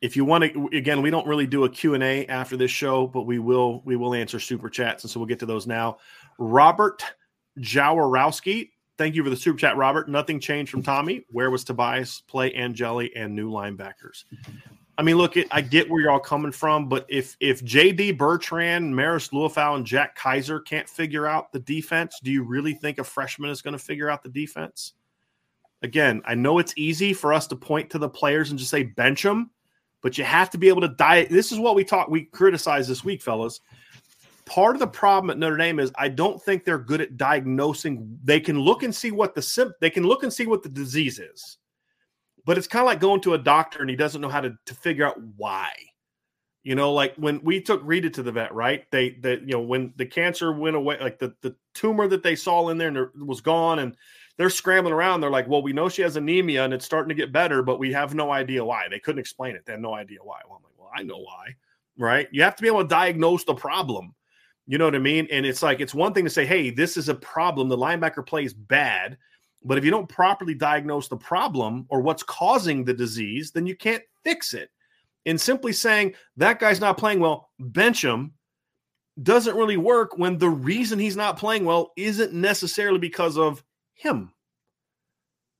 [0.00, 2.70] if you want to, again, we don't really do a Q and A after this
[2.70, 5.66] show, but we will we will answer super chats, and so we'll get to those
[5.66, 5.98] now.
[6.38, 7.04] Robert
[7.58, 10.08] Jaworowski, thank you for the super chat, Robert.
[10.08, 11.24] Nothing changed from Tommy.
[11.30, 12.22] Where was Tobias?
[12.26, 14.24] Play Angeli and new linebackers.
[14.96, 18.94] I mean, look, I get where you're all coming from, but if if JD Bertrand,
[18.94, 23.04] Maris Liufau, and Jack Kiser can't figure out the defense, do you really think a
[23.04, 24.92] freshman is going to figure out the defense?
[25.82, 28.84] Again, I know it's easy for us to point to the players and just say
[28.84, 29.50] bench them,
[30.00, 31.28] but you have to be able to diet.
[31.28, 33.60] This is what we talk, we criticize this week, fellas.
[34.46, 38.18] Part of the problem at Notre Dame is I don't think they're good at diagnosing.
[38.22, 40.68] They can look and see what the sim- they can look and see what the
[40.68, 41.58] disease is
[42.44, 44.56] but it's kind of like going to a doctor and he doesn't know how to,
[44.66, 45.72] to figure out why.
[46.62, 48.90] You know, like when we took Rita to the vet, right?
[48.90, 52.34] They, they, you know, when the cancer went away, like the, the tumor that they
[52.34, 53.94] saw in there and there was gone, and
[54.38, 55.20] they're scrambling around.
[55.20, 57.78] They're like, well, we know she has anemia and it's starting to get better, but
[57.78, 58.86] we have no idea why.
[58.88, 59.66] They couldn't explain it.
[59.66, 60.38] They had no idea why.
[60.48, 61.54] Well, I'm like, well, I know why,
[61.98, 62.28] right?
[62.32, 64.14] You have to be able to diagnose the problem.
[64.66, 65.28] You know what I mean?
[65.30, 67.68] And it's like, it's one thing to say, hey, this is a problem.
[67.68, 69.18] The linebacker plays bad
[69.64, 73.74] but if you don't properly diagnose the problem or what's causing the disease, then you
[73.74, 74.70] can't fix it.
[75.26, 78.34] And simply saying that guy's not playing well, bench him,
[79.22, 83.64] doesn't really work when the reason he's not playing well isn't necessarily because of
[83.94, 84.32] him.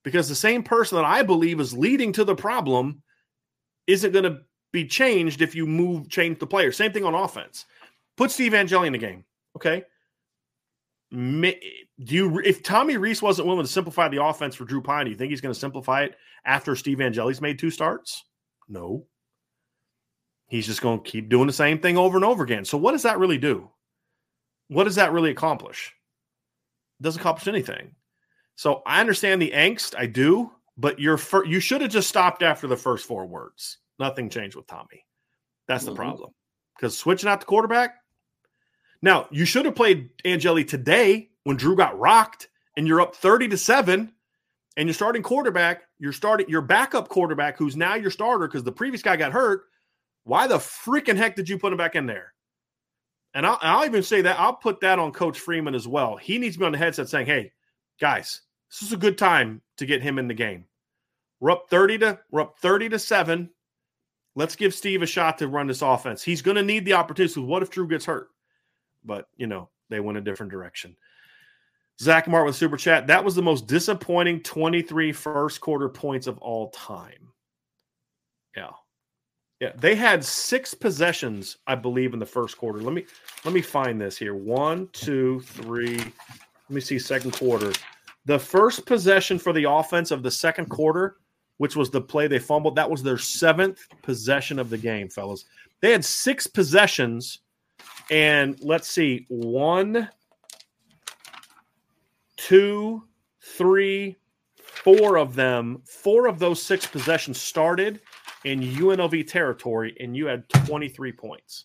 [0.02, 3.02] Because the same person that I believe is leading to the problem
[3.86, 4.40] isn't going to
[4.70, 6.72] be changed if you move, change the player.
[6.72, 7.64] Same thing on offense.
[8.16, 9.24] Put Steve Angeli in the game.
[9.56, 9.84] Okay
[11.14, 15.10] do you if Tommy Rees wasn't willing to simplify the offense for Drew Pyne, do
[15.10, 18.24] you think he's going to simplify it after Steve Angeli's made two starts?
[18.68, 19.06] No.
[20.48, 22.64] He's just going to keep doing the same thing over and over again.
[22.64, 23.70] So what does that really do?
[24.68, 25.92] What does that really accomplish?
[27.00, 27.94] It doesn't accomplish anything.
[28.56, 32.42] So I understand the angst, I do, but you're fir- you should have just stopped
[32.42, 33.78] after the first four words.
[33.98, 35.04] Nothing changed with Tommy.
[35.68, 35.98] That's the mm-hmm.
[35.98, 36.30] problem.
[36.76, 37.96] Because switching out the quarterback,
[39.04, 43.48] now, you should have played Angeli today when Drew got rocked and you're up 30
[43.48, 44.10] to 7
[44.78, 48.72] and you're starting quarterback, you're starting your backup quarterback who's now your starter because the
[48.72, 49.64] previous guy got hurt.
[50.24, 52.32] Why the freaking heck did you put him back in there?
[53.34, 56.16] And I'll, I'll even say that I'll put that on Coach Freeman as well.
[56.16, 57.52] He needs to be on the headset saying, "Hey,
[58.00, 58.40] guys,
[58.70, 60.64] this is a good time to get him in the game.
[61.40, 63.50] We're up 30 to we're up 30 to 7.
[64.34, 66.22] Let's give Steve a shot to run this offense.
[66.22, 67.34] He's going to need the opportunity.
[67.34, 68.30] So what if Drew gets hurt?
[69.04, 70.96] But you know they went a different direction.
[72.00, 73.06] Zach Mart with super chat.
[73.06, 77.28] That was the most disappointing 23 first quarter points of all time.
[78.56, 78.70] Yeah.
[79.60, 79.72] Yeah.
[79.76, 82.80] They had six possessions, I believe, in the first quarter.
[82.80, 83.06] Let me
[83.44, 84.34] let me find this here.
[84.34, 85.98] One, two, three.
[85.98, 87.72] Let me see second quarter.
[88.26, 91.18] The first possession for the offense of the second quarter,
[91.58, 95.44] which was the play they fumbled, that was their seventh possession of the game, fellas.
[95.80, 97.40] They had six possessions
[98.10, 100.08] and let's see, one,
[102.36, 103.02] two,
[103.40, 104.16] three,
[104.56, 108.00] four of them, four of those six possessions started
[108.44, 111.64] in UNLV territory, and you had 23 points.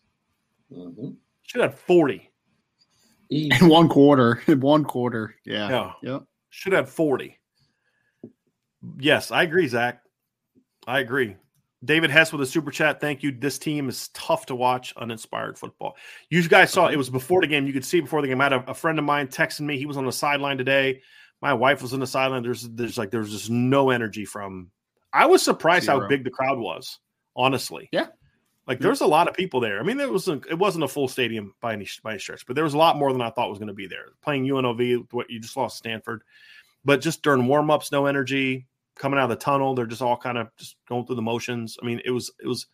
[0.71, 1.09] Mm-hmm.
[1.43, 2.29] Should have 40.
[3.29, 4.41] In one quarter.
[4.47, 5.35] In one quarter.
[5.45, 5.69] Yeah.
[5.69, 5.91] Yeah.
[6.03, 6.23] Yep.
[6.49, 7.37] Should have 40.
[8.99, 10.01] Yes, I agree, Zach.
[10.87, 11.35] I agree.
[11.83, 12.99] David Hess with a super chat.
[12.99, 13.31] Thank you.
[13.31, 14.93] This team is tough to watch.
[14.97, 15.95] Uninspired football.
[16.29, 17.65] You guys saw it was before the game.
[17.67, 18.41] You could see before the game.
[18.41, 19.77] I had a, a friend of mine texting me.
[19.77, 21.01] He was on the sideline today.
[21.41, 22.43] My wife was on the sideline.
[22.43, 24.71] There's there's like there's just no energy from.
[25.13, 26.01] I was surprised Zero.
[26.01, 26.99] how big the crowd was.
[27.35, 28.07] Honestly, yeah.
[28.67, 29.79] Like there's a lot of people there.
[29.79, 32.45] I mean, it was a, it wasn't a full stadium by any by any stretch,
[32.45, 34.09] but there was a lot more than I thought was going to be there.
[34.21, 36.21] Playing UNLV, what you just lost Stanford,
[36.85, 38.67] but just during warm ups, no energy.
[38.99, 41.77] Coming out of the tunnel, they're just all kind of just going through the motions.
[41.81, 42.67] I mean, it was it was,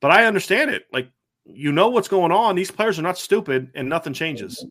[0.00, 0.82] but I understand it.
[0.92, 1.08] Like
[1.44, 2.56] you know what's going on.
[2.56, 4.64] These players are not stupid, and nothing changes.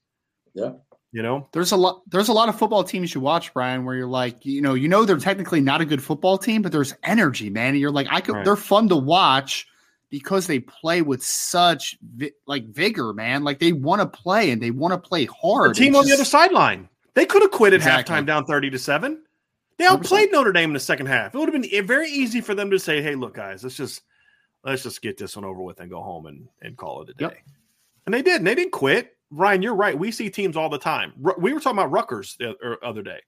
[0.53, 0.71] Yeah.
[1.11, 2.01] You know, there's a lot.
[2.07, 4.87] There's a lot of football teams you watch, Brian, where you're like, you know, you
[4.87, 7.69] know, they're technically not a good football team, but there's energy, man.
[7.69, 8.35] And you're like, I could.
[8.35, 8.45] Right.
[8.45, 9.65] They're fun to watch
[10.11, 13.43] because they play with such vi- like vigor, man.
[13.43, 15.71] Like they want to play and they want to play hard.
[15.71, 18.13] The team on the other sideline, they could have quit at exactly.
[18.13, 19.23] halftime down thirty to seven.
[19.79, 20.33] They outplayed 100%.
[20.33, 21.33] Notre Dame in the second half.
[21.33, 24.01] It would have been very easy for them to say, "Hey, look, guys, let's just
[24.63, 27.13] let's just get this one over with and go home and and call it a
[27.13, 27.37] day." Yep.
[28.05, 28.37] And they did.
[28.37, 29.15] And they didn't quit.
[29.31, 29.97] Ryan, you're right.
[29.97, 31.13] We see teams all the time.
[31.37, 33.19] We were talking about Rutgers the other day.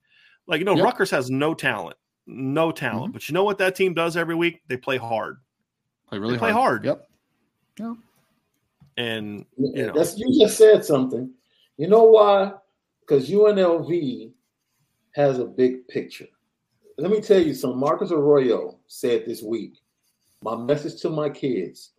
[0.48, 0.84] Like, you know, yep.
[0.84, 1.96] Rutgers has no talent,
[2.26, 3.06] no talent.
[3.06, 3.12] Mm-hmm.
[3.14, 4.62] But you know what that team does every week?
[4.68, 5.38] They play hard.
[6.10, 6.86] Play really they play hard.
[6.86, 6.86] hard.
[6.86, 7.08] Yep.
[7.80, 7.98] Yep.
[8.98, 11.32] And you know, That's, you just said something.
[11.78, 12.54] You know why?
[13.02, 14.32] Because UNLV
[15.14, 16.28] has a big picture.
[16.98, 17.80] Let me tell you something.
[17.80, 19.80] Marcus Arroyo said this week.
[20.44, 21.92] My message to my kids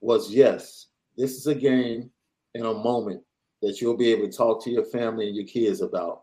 [0.00, 0.86] was yes,
[1.16, 2.10] this is a game
[2.54, 3.22] and a moment
[3.62, 6.22] that you'll be able to talk to your family and your kids about.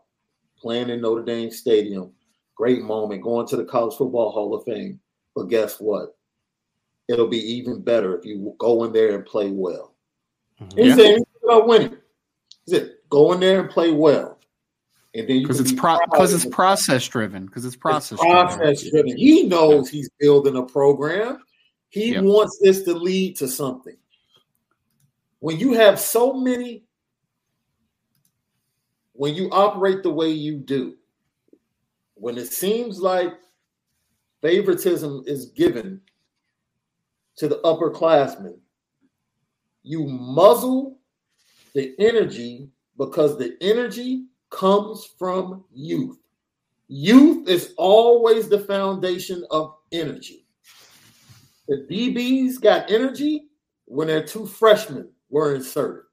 [0.58, 2.12] Playing in Notre Dame Stadium,
[2.56, 4.98] great moment, going to the College Football Hall of Fame.
[5.36, 6.16] But guess what?
[7.06, 9.94] It'll be even better if you go in there and play well.
[10.60, 10.78] Mm-hmm.
[10.78, 11.96] He's saying about winning.
[12.66, 14.37] He said, go in there and play well.
[15.18, 17.46] And then because it's because pro- it's process driven.
[17.46, 19.16] Because it's process process driven.
[19.16, 21.40] He knows he's building a program.
[21.88, 22.24] He yep.
[22.24, 23.96] wants this to lead to something.
[25.40, 26.84] When you have so many
[29.18, 30.94] when you operate the way you do,
[32.14, 33.32] when it seems like
[34.42, 36.00] favoritism is given
[37.36, 38.56] to the upperclassmen,
[39.82, 41.00] you muzzle
[41.74, 46.18] the energy because the energy comes from youth.
[46.88, 50.46] Youth is always the foundation of energy.
[51.68, 53.48] The DBs got energy
[53.84, 56.04] when their two freshmen were inserted.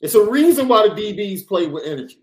[0.00, 2.22] It's a reason why the DBs play with energy.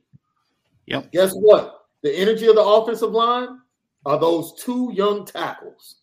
[0.86, 1.12] Yep.
[1.12, 1.86] Guess what?
[2.02, 3.60] The energy of the offensive line
[4.06, 5.98] are those two young tackles.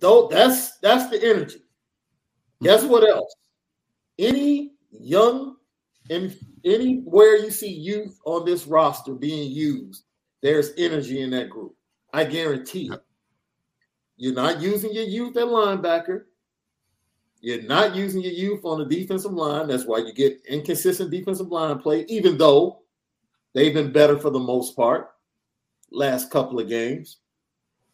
[0.00, 1.62] Though that's that's the energy.
[2.62, 3.34] Guess what else?
[4.18, 5.56] Any young
[6.10, 10.04] and anywhere you see youth on this roster being used,
[10.42, 11.74] there's energy in that group.
[12.12, 13.02] I guarantee it.
[14.16, 16.24] You're not using your youth at linebacker.
[17.40, 19.68] You're not using your youth on the defensive line.
[19.68, 22.80] That's why you get inconsistent defensive line play, even though
[23.54, 25.10] they've been better for the most part
[25.90, 27.18] last couple of games.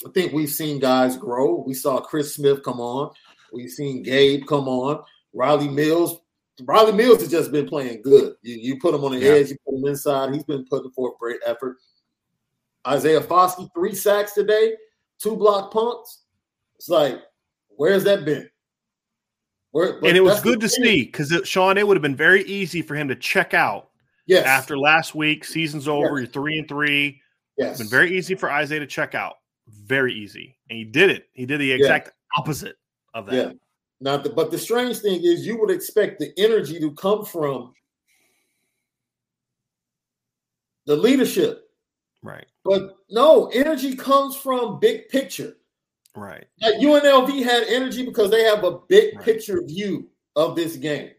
[0.06, 1.62] I think we've seen guys grow.
[1.66, 3.10] We saw Chris Smith come on.
[3.52, 5.02] We've seen Gabe come on.
[5.34, 6.20] Rylie Mills.
[6.62, 8.34] Rylie Mills has just been playing good.
[8.42, 9.32] You, you put him on the yeah.
[9.32, 10.32] edge, you put him inside.
[10.32, 11.78] He's been putting forth great effort.
[12.86, 14.74] Isaiah Foskey, three sacks today,
[15.18, 16.24] two block punts.
[16.76, 17.20] It's like,
[17.68, 18.48] where's that been?
[19.72, 22.80] Where, and it was good to see because Sean, it would have been very easy
[22.80, 23.90] for him to check out.
[24.26, 24.46] Yes.
[24.46, 26.18] After last week, season's over.
[26.18, 26.18] Yes.
[26.18, 27.20] You're three and three.
[27.58, 27.72] Yes.
[27.72, 29.34] It's been very easy for Isaiah to check out.
[29.68, 31.26] Very easy, and he did it.
[31.32, 32.40] He did the exact yeah.
[32.40, 32.76] opposite
[33.14, 33.34] of that.
[33.34, 33.52] Yeah.
[34.04, 37.72] Now, the, but the strange thing is, you would expect the energy to come from
[40.84, 41.70] the leadership,
[42.22, 42.44] right?
[42.66, 45.56] But no, energy comes from big picture.
[46.14, 46.44] Right.
[46.60, 49.24] Like UNLV had energy because they have a big right.
[49.24, 51.10] picture view of this game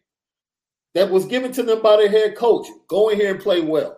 [0.94, 2.68] that was given to them by their head coach.
[2.88, 3.98] Go in here and play well.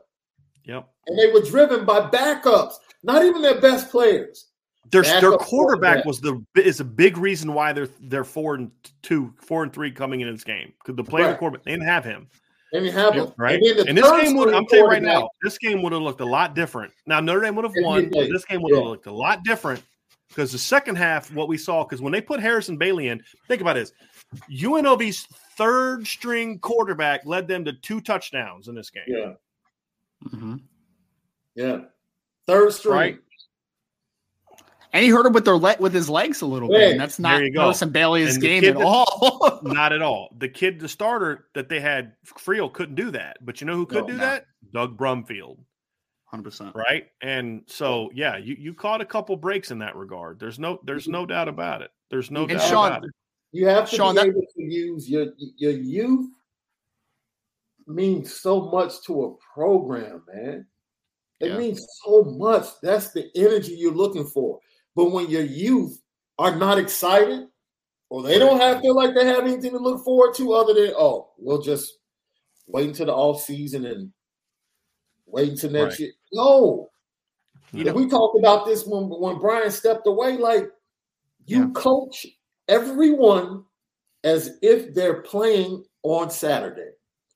[0.63, 0.87] Yep.
[1.07, 4.47] And they were driven by backups, not even their best players.
[4.91, 9.33] Their, their quarterback was the is a big reason why they're they're four and two,
[9.37, 11.37] four and three coming in this game because the player right.
[11.37, 12.27] quarterback they didn't have him.
[12.71, 13.61] They didn't have him, right?
[13.61, 16.21] And, and this game would I'm telling you right now, this game would have looked
[16.21, 16.93] a lot different.
[17.05, 18.89] Now Notre Dame would have won, but this game would have yeah.
[18.89, 19.81] looked a lot different
[20.29, 23.61] because the second half, what we saw, because when they put Harrison Bailey in, think
[23.61, 23.93] about this:
[24.51, 25.25] UNLV's
[25.57, 29.03] third string quarterback led them to two touchdowns in this game.
[29.07, 29.33] Yeah.
[30.25, 30.55] Mm-hmm.
[31.55, 31.79] Yeah.
[32.45, 32.93] Third string.
[32.93, 33.19] Right.
[34.97, 36.93] And he hurt him with their le- with his legs a little bit.
[36.93, 39.59] And that's not Harrison Bailey's game at that, all.
[39.63, 40.29] not at all.
[40.39, 43.37] The kid, the starter that they had, Friel couldn't do that.
[43.45, 44.19] But you know who could no, do no.
[44.21, 44.45] that?
[44.73, 45.59] Doug Brumfield.
[46.33, 46.73] 100%.
[46.73, 47.09] Right?
[47.21, 50.39] And so yeah, you you caught a couple breaks in that regard.
[50.39, 51.91] There's no there's no doubt about it.
[52.09, 53.11] There's no and doubt Sean, about it.
[53.51, 56.27] You have to Sean, be that, able to use your your youth
[57.85, 60.65] means so much to a program, man.
[61.39, 61.57] It yeah.
[61.59, 62.65] means so much.
[62.81, 64.59] That's the energy you're looking for.
[64.97, 66.01] But when your youth
[66.39, 67.45] are not excited,
[68.09, 70.91] or they don't have feel like they have anything to look forward to other than
[70.97, 71.99] oh, we'll just
[72.65, 74.11] wait until the off season and
[75.27, 75.99] wait until next right.
[75.99, 76.11] year.
[76.33, 76.89] No,
[77.73, 80.35] you know, we talked about this when when Brian stepped away.
[80.35, 80.67] Like
[81.45, 81.71] you yeah.
[81.75, 82.25] coach
[82.67, 83.65] everyone
[84.23, 86.89] as if they're playing on Saturday.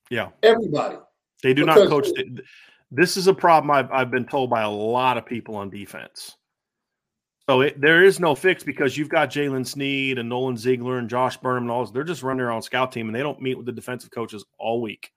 [0.10, 0.98] Yeah, everybody.
[1.44, 2.08] They do because not coach.
[2.90, 6.38] This is a problem I've, I've been told by a lot of people on defense.
[7.52, 11.10] So it, there is no fix because you've got Jaylen Sneed and Nolan Ziegler and
[11.10, 11.92] Josh Burnham and all those.
[11.92, 14.46] They're just running their own scout team and they don't meet with the defensive coaches
[14.58, 15.12] all week.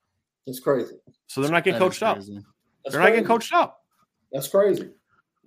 [0.45, 0.97] It's crazy.
[1.29, 2.17] So they're not getting that coached up.
[2.17, 2.25] They're
[2.87, 2.99] crazy.
[2.99, 3.85] not getting coached up.
[4.33, 4.91] That's crazy.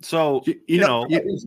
[0.00, 1.38] So you, you know, know you,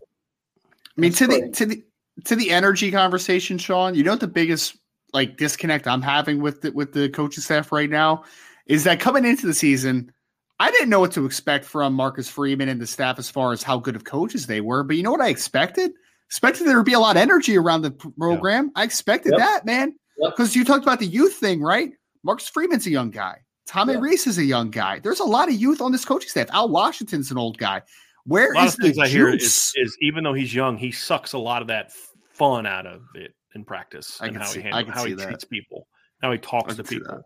[0.96, 1.82] I mean, to the to the
[2.24, 3.96] to the energy conversation, Sean.
[3.96, 4.76] You know what the biggest
[5.12, 8.22] like disconnect I'm having with the, with the coaching staff right now
[8.66, 10.12] is that coming into the season,
[10.58, 13.62] I didn't know what to expect from Marcus Freeman and the staff as far as
[13.62, 14.84] how good of coaches they were.
[14.84, 15.92] But you know what I expected?
[16.28, 18.66] Expected there would be a lot of energy around the program.
[18.66, 18.82] Yeah.
[18.82, 19.40] I expected yep.
[19.40, 19.94] that, man.
[20.18, 20.60] Because yep.
[20.60, 21.92] you talked about the youth thing, right?
[22.22, 23.38] Marcus Freeman's a young guy.
[23.66, 24.02] Tommy yep.
[24.02, 24.98] Rees is a young guy.
[24.98, 26.48] There's a lot of youth on this coaching staff.
[26.50, 27.82] Al Washington's an old guy.
[28.24, 31.60] Where is the I hear is, is, even though he's young, he sucks a lot
[31.60, 31.92] of that
[32.30, 35.26] fun out of it in practice I and how see, he handles, how he that.
[35.26, 35.88] treats people,
[36.22, 37.22] how he talks to people.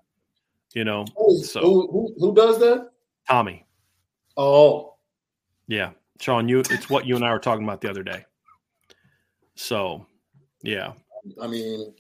[0.74, 1.05] You know,
[1.43, 2.90] so who, who, who does that?
[3.28, 3.66] Tommy.
[4.36, 4.94] Oh,
[5.66, 5.90] yeah,
[6.20, 6.48] Sean.
[6.48, 8.24] You it's what you and I were talking about the other day.
[9.55, 10.07] So,
[10.62, 10.93] yeah.
[11.40, 11.93] I mean,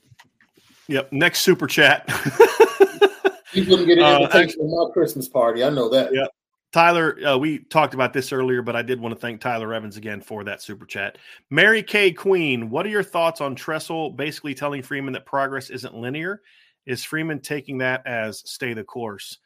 [0.88, 1.10] yep.
[1.12, 2.08] Next super chat.
[3.52, 5.64] he wouldn't get an uh, invitation to my Christmas party.
[5.64, 6.12] I know that.
[6.12, 6.26] Yeah.
[6.72, 9.96] Tyler, uh, we talked about this earlier, but I did want to thank Tyler Evans
[9.96, 11.16] again for that super chat.
[11.48, 15.94] Mary Kay Queen, what are your thoughts on Tressel basically telling Freeman that progress isn't
[15.94, 16.42] linear?
[16.84, 19.38] Is Freeman taking that as stay the course?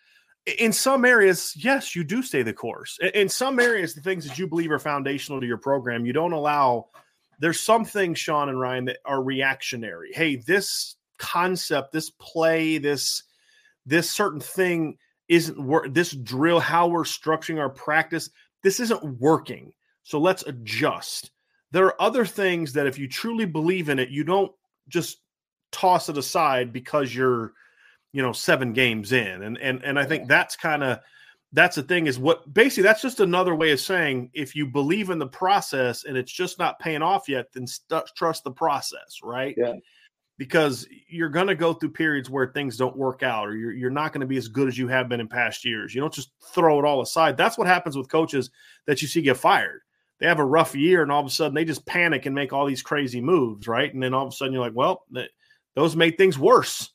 [0.46, 2.98] In some areas, yes, you do stay the course.
[3.14, 6.32] In some areas, the things that you believe are foundational to your program, you don't
[6.32, 6.86] allow.
[7.38, 10.12] There's some things, Sean and Ryan, that are reactionary.
[10.12, 13.22] Hey, this concept, this play, this
[13.86, 14.96] this certain thing
[15.28, 15.92] isn't work.
[15.92, 18.30] This drill, how we're structuring our practice,
[18.62, 19.72] this isn't working.
[20.02, 21.30] So let's adjust.
[21.70, 24.52] There are other things that if you truly believe in it, you don't
[24.88, 25.18] just
[25.70, 27.52] toss it aside because you're,
[28.12, 29.42] you know, seven games in.
[29.42, 31.00] And and and I think that's kind of
[31.52, 35.10] that's the thing is what basically that's just another way of saying if you believe
[35.10, 39.18] in the process and it's just not paying off yet, then st- trust the process,
[39.22, 39.54] right?
[39.56, 39.74] Yeah
[40.40, 43.90] because you're going to go through periods where things don't work out or you're, you're
[43.90, 45.94] not going to be as good as you have been in past years.
[45.94, 47.36] You don't just throw it all aside.
[47.36, 48.48] That's what happens with coaches
[48.86, 49.82] that you see get fired.
[50.18, 52.54] They have a rough year and all of a sudden they just panic and make
[52.54, 53.92] all these crazy moves, right?
[53.92, 55.04] And then all of a sudden you're like, well,
[55.76, 56.90] those made things worse.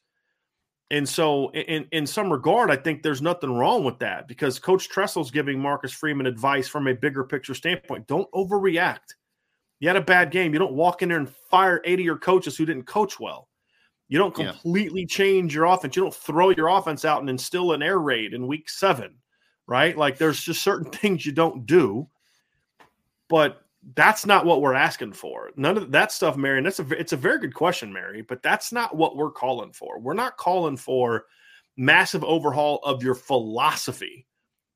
[0.91, 4.88] And so, in, in some regard, I think there's nothing wrong with that because Coach
[4.88, 8.06] Tressel's giving Marcus Freeman advice from a bigger picture standpoint.
[8.06, 9.16] Don't overreact
[9.80, 10.53] you had a bad game.
[10.53, 13.49] You don't walk in there and fire 80 of your coaches who didn't coach well.
[14.07, 15.07] You don't completely yeah.
[15.07, 15.95] change your offense.
[15.95, 19.16] You don't throw your offense out and instill an air raid in week seven,
[19.68, 19.98] right?
[19.98, 22.07] Like there's just certain things you don't do.
[23.28, 25.52] But that's not what we're asking for.
[25.56, 26.57] None of that stuff, Mary.
[26.57, 28.22] And that's a it's a very good question, Mary.
[28.22, 29.99] But that's not what we're calling for.
[29.99, 31.26] We're not calling for
[31.78, 34.26] massive overhaul of your philosophy.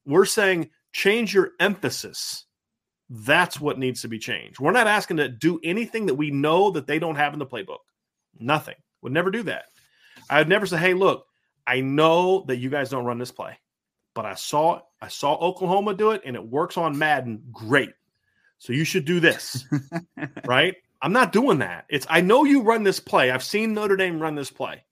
[0.05, 2.45] We're saying change your emphasis
[3.09, 4.59] that's what needs to be changed.
[4.59, 7.45] We're not asking to do anything that we know that they don't have in the
[7.45, 7.79] playbook.
[8.39, 8.75] Nothing.
[9.01, 9.65] Would never do that.
[10.29, 11.25] I would never say, "Hey, look,
[11.65, 13.57] I know that you guys don't run this play,
[14.13, 14.81] but I saw.
[15.01, 17.41] I saw Oklahoma do it, and it works on Madden.
[17.51, 17.93] Great.
[18.59, 19.65] So you should do this,
[20.45, 20.75] right?
[21.01, 21.85] I'm not doing that.
[21.89, 23.31] It's I know you run this play.
[23.31, 24.83] I've seen Notre Dame run this play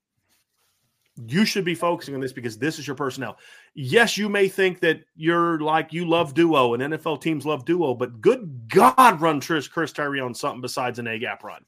[1.25, 3.37] you should be focusing on this because this is your personnel.
[3.73, 7.95] Yes, you may think that you're like you love duo and NFL teams love duo,
[7.95, 11.65] but good God, run Chris, Chris Tyree on something besides an A gap run,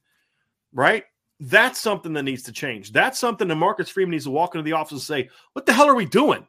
[0.72, 1.04] right?
[1.40, 2.92] That's something that needs to change.
[2.92, 5.74] That's something that Marcus Freeman needs to walk into the office and say, "What the
[5.74, 6.46] hell are we doing?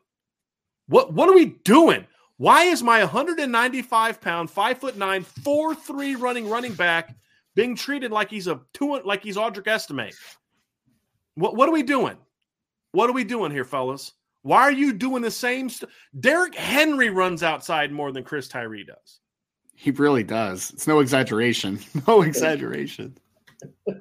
[0.86, 2.06] What what are we doing?
[2.40, 7.14] Why is my 195 pound, five foot nine, four three running running back
[7.54, 10.10] being treated like he's a two like he's Audric Estime?
[11.34, 12.16] What what are we doing?"
[12.92, 14.14] What are we doing here, fellas?
[14.40, 15.90] Why are you doing the same stuff?
[16.18, 19.20] Derrick Henry runs outside more than Chris Tyree does.
[19.74, 20.70] He really does.
[20.70, 21.78] It's no exaggeration.
[22.08, 23.18] No exaggeration.
[23.86, 23.92] I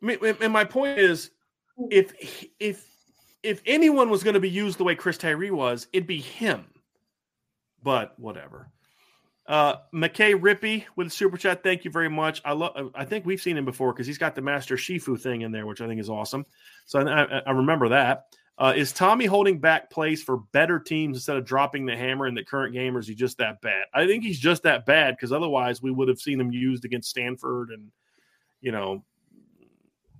[0.00, 1.30] mean, and my point is,
[1.90, 2.12] if
[2.58, 2.84] if
[3.44, 6.64] if anyone was going to be used the way Chris Tyree was, it'd be him.
[7.82, 8.70] But whatever.
[9.46, 11.62] Uh, McKay Rippy with super chat.
[11.62, 12.40] Thank you very much.
[12.44, 12.90] I love.
[12.94, 15.66] I think we've seen him before because he's got the Master Shifu thing in there,
[15.66, 16.46] which I think is awesome.
[16.86, 18.24] So I, I remember that.
[18.56, 22.34] Uh, is Tommy holding back plays for better teams instead of dropping the hammer in
[22.34, 23.84] the current game, or is he just that bad?
[23.92, 27.10] I think he's just that bad because otherwise we would have seen him used against
[27.10, 27.90] Stanford and
[28.62, 29.04] you know,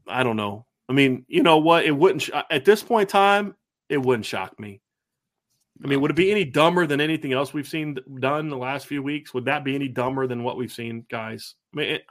[0.07, 0.67] I don't know.
[0.89, 1.85] I mean, you know what?
[1.85, 3.55] It wouldn't sh- at this point in time.
[3.89, 4.81] It wouldn't shock me.
[5.83, 8.87] I mean, would it be any dumber than anything else we've seen done the last
[8.87, 9.35] few weeks?
[9.35, 11.55] Would that be any dumber than what we've seen, guys?
[11.75, 12.03] I mean, it,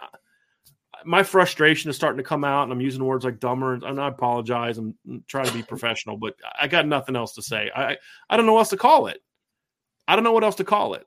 [1.05, 4.07] my frustration is starting to come out, and I'm using words like dumber, and I
[4.07, 4.77] apologize.
[4.77, 4.95] I'm
[5.27, 7.71] trying to be professional, but I got nothing else to say.
[7.75, 7.97] I
[8.29, 9.21] I don't know what else to call it.
[10.07, 11.05] I don't know what else to call it.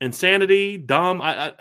[0.00, 1.22] Insanity, dumb.
[1.22, 1.52] I, I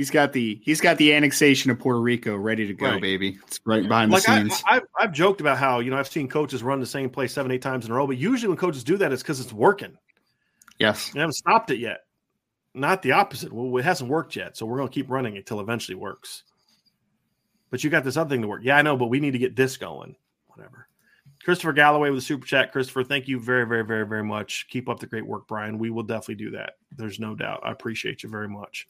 [0.00, 3.02] He's got the he's got the annexation of Puerto Rico ready to go, right.
[3.02, 3.38] baby.
[3.46, 4.62] It's right behind like the scenes.
[4.66, 7.26] I, I, have joked about how you know I've seen coaches run the same play
[7.26, 9.52] seven, eight times in a row, but usually when coaches do that, it's because it's
[9.52, 9.98] working.
[10.78, 11.98] Yes, they haven't stopped it yet.
[12.72, 13.52] Not the opposite.
[13.52, 16.44] Well, it hasn't worked yet, so we're going to keep running it till eventually works.
[17.68, 18.62] But you got this other thing to work.
[18.64, 20.16] Yeah, I know, but we need to get this going.
[20.46, 20.88] Whatever.
[21.44, 22.72] Christopher Galloway with a super chat.
[22.72, 24.66] Christopher, thank you very, very, very, very much.
[24.70, 25.76] Keep up the great work, Brian.
[25.76, 26.78] We will definitely do that.
[26.96, 27.60] There's no doubt.
[27.62, 28.88] I appreciate you very much.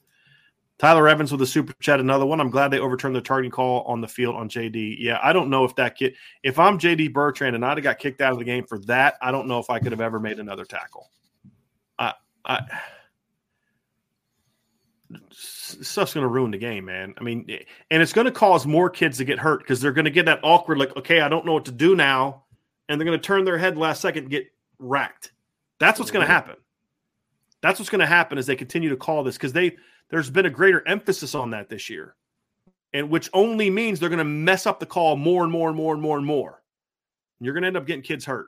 [0.81, 2.41] Tyler Evans with a super chat, another one.
[2.41, 4.95] I'm glad they overturned the targeting call on the field on JD.
[4.97, 7.99] Yeah, I don't know if that kid, if I'm JD Bertrand and I'd have got
[7.99, 10.19] kicked out of the game for that, I don't know if I could have ever
[10.19, 11.07] made another tackle.
[11.99, 12.13] I,
[12.43, 12.61] I,
[15.29, 17.13] stuff's going to ruin the game, man.
[17.15, 17.45] I mean,
[17.91, 20.25] and it's going to cause more kids to get hurt because they're going to get
[20.25, 22.45] that awkward, like, okay, I don't know what to do now,
[22.89, 24.47] and they're going to turn their head last second and get
[24.79, 25.31] racked.
[25.77, 26.47] That's what's going to mm-hmm.
[26.47, 26.55] happen.
[27.61, 29.77] That's what's going to happen as they continue to call this because they
[30.11, 32.15] there's been a greater emphasis on that this year,
[32.93, 35.77] and which only means they're going to mess up the call more and more and
[35.77, 36.61] more and more and more.
[37.39, 38.47] And you're going to end up getting kids hurt.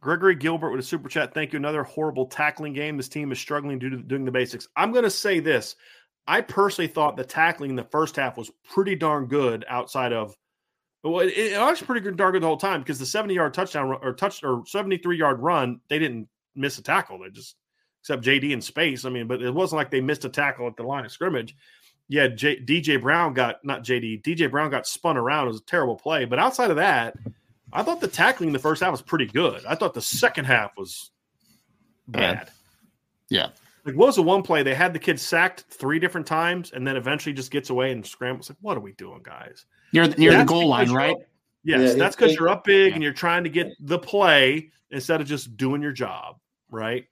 [0.00, 1.34] Gregory Gilbert with a super chat.
[1.34, 1.56] Thank you.
[1.56, 2.96] Another horrible tackling game.
[2.96, 4.68] This team is struggling due to doing the basics.
[4.76, 5.74] I'm going to say this.
[6.28, 10.36] I personally thought the tackling in the first half was pretty darn good outside of
[11.02, 13.54] well, it, it was pretty good, darn good the whole time because the 70 yard
[13.54, 17.18] touchdown or touch or 73 yard run, they didn't miss a tackle.
[17.18, 17.56] They just
[18.06, 19.04] except JD in space.
[19.04, 21.56] I mean, but it wasn't like they missed a tackle at the line of scrimmage.
[22.06, 24.22] Yeah, J, DJ Brown got not JD.
[24.22, 25.46] DJ Brown got spun around.
[25.46, 26.24] It was a terrible play.
[26.24, 27.16] But outside of that,
[27.72, 29.66] I thought the tackling in the first half was pretty good.
[29.66, 31.10] I thought the second half was
[32.06, 32.48] bad.
[33.28, 33.48] Yeah.
[33.84, 34.62] Like, what was the one play?
[34.62, 38.06] They had the kid sacked three different times and then eventually just gets away and
[38.06, 38.48] scrambles.
[38.48, 39.66] Like, what are we doing, guys?
[39.92, 41.16] Near, near the goal line, right?
[41.64, 42.94] Yes, yeah, that's because you're up big yeah.
[42.94, 46.36] and you're trying to get the play instead of just doing your job,
[46.70, 47.06] right?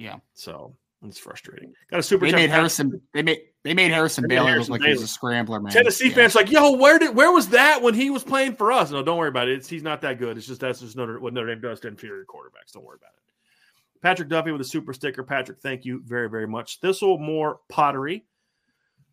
[0.00, 0.16] Yeah.
[0.32, 0.74] So
[1.04, 1.74] it's frustrating.
[1.90, 2.26] Got a super.
[2.26, 3.00] They made Harrison.
[3.12, 4.92] They made they made Harrison Bailey look like Bailey.
[4.92, 5.72] he was a scrambler, man.
[5.72, 6.14] Tennessee yeah.
[6.14, 8.90] fans like, yo, where did where was that when he was playing for us?
[8.90, 9.58] No, don't worry about it.
[9.58, 10.38] It's, he's not that good.
[10.38, 12.72] It's just that's just Notre, what Notre Dame does to inferior quarterbacks.
[12.72, 14.00] Don't worry about it.
[14.02, 15.22] Patrick Duffy with a super sticker.
[15.22, 16.80] Patrick, thank you very very much.
[16.80, 18.24] Thistle more pottery.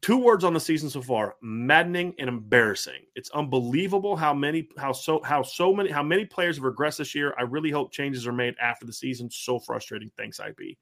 [0.01, 3.01] Two words on the season so far: maddening and embarrassing.
[3.15, 7.15] It's unbelievable how many how so how so many how many players have regressed this
[7.15, 7.33] year.
[7.37, 9.29] I really hope changes are made after the season.
[9.29, 10.11] So frustrating.
[10.17, 10.77] Thanks, IB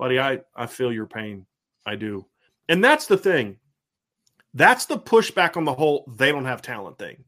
[0.00, 1.44] buddy, I, I feel your pain.
[1.84, 2.24] I do.
[2.70, 3.58] And that's the thing.
[4.54, 7.22] That's the pushback on the whole they don't have talent thing.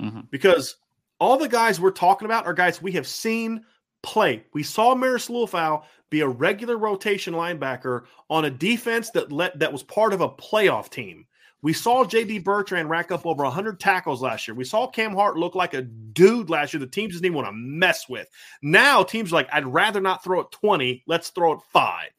[0.00, 0.20] Mm-hmm.
[0.30, 0.76] Because
[1.18, 3.64] all the guys we're talking about are guys we have seen
[4.02, 4.44] play.
[4.52, 9.72] We saw Marist Liufau be a regular rotation linebacker on a defense that let that
[9.72, 11.26] was part of a playoff team.
[11.62, 14.54] We saw JD Bertrand rack up over 100 tackles last year.
[14.54, 17.48] We saw Cam Hart look like a dude last year the teams didn't even want
[17.48, 18.28] to mess with.
[18.62, 21.04] Now teams like, I'd rather not throw it 20.
[21.06, 22.10] Let's throw it five.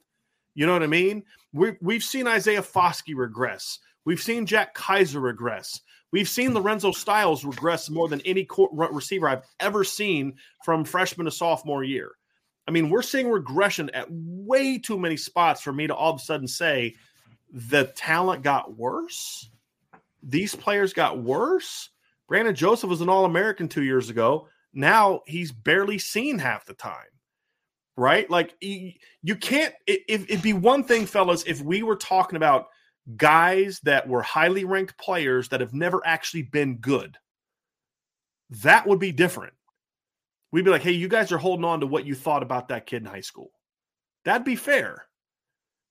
[0.53, 1.23] You know what I mean?
[1.53, 3.79] we we've seen Isaiah Foskey regress.
[4.05, 5.81] We've seen Jack Kiser regress.
[6.11, 11.31] We've seen Lorenzo Styles regress more than any receiver I've ever seen from freshman to
[11.31, 12.11] sophomore year.
[12.67, 16.19] I mean, we're seeing regression at way too many spots for me to all of
[16.19, 16.95] a sudden say–
[17.51, 19.49] the talent got worse.
[20.23, 21.89] These players got worse.
[22.27, 24.47] Brandon Joseph was an All American two years ago.
[24.73, 27.07] Now he's barely seen half the time.
[27.97, 28.29] Right?
[28.29, 29.75] Like you can't.
[29.85, 32.67] It, it'd be one thing, fellas, if we were talking about
[33.17, 37.17] guys that were highly ranked players that have never actually been good.
[38.63, 39.53] That would be different.
[40.51, 42.85] We'd be like, hey, you guys are holding on to what you thought about that
[42.85, 43.51] kid in high school.
[44.25, 45.05] That'd be fair.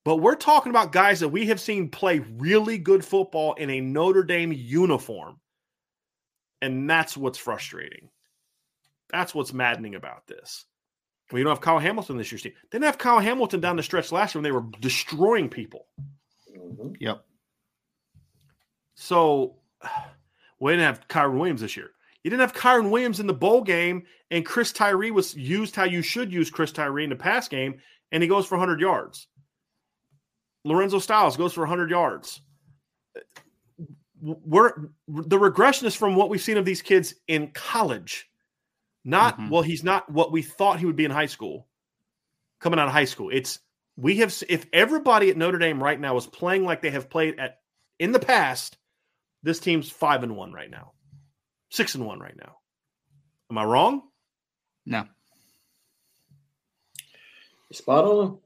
[0.05, 3.81] But we're talking about guys that we have seen play really good football in a
[3.81, 5.41] Notre Dame uniform.
[6.63, 8.09] And that's what's frustrating.
[9.11, 10.67] That's what's maddening about this.
[11.33, 12.55] We don't have Kyle Hamilton this year, Steve.
[12.71, 15.87] They didn't have Kyle Hamilton down the stretch last year when they were destroying people.
[16.71, 16.95] Mm-hmm.
[17.01, 17.25] Yep.
[18.95, 19.57] So
[20.61, 21.91] we didn't have Kyren Williams this year.
[22.23, 25.85] You didn't have Kyren Williams in the bowl game, and Chris Tyree was used how
[25.85, 27.81] you should use Chris Tyree in the pass game,
[28.13, 29.27] and he goes for 100 yards.
[30.65, 32.43] Lorenzo Styles goes for 100 yards.
[34.21, 38.29] We're the regression is from what we've seen of these kids in college.
[39.03, 39.49] Not mm-hmm.
[39.49, 41.67] well, he's not what we thought he would be in high school.
[42.61, 43.61] Coming out of high school, it's
[44.01, 47.39] we have if everybody at Notre Dame right now is playing like they have played
[47.39, 47.59] at
[47.99, 48.79] in the past,
[49.43, 50.93] this team's five and one right now,
[51.71, 52.57] six and one right now.
[53.51, 54.03] Am I wrong?
[54.87, 55.05] No.
[57.73, 58.39] Spot on.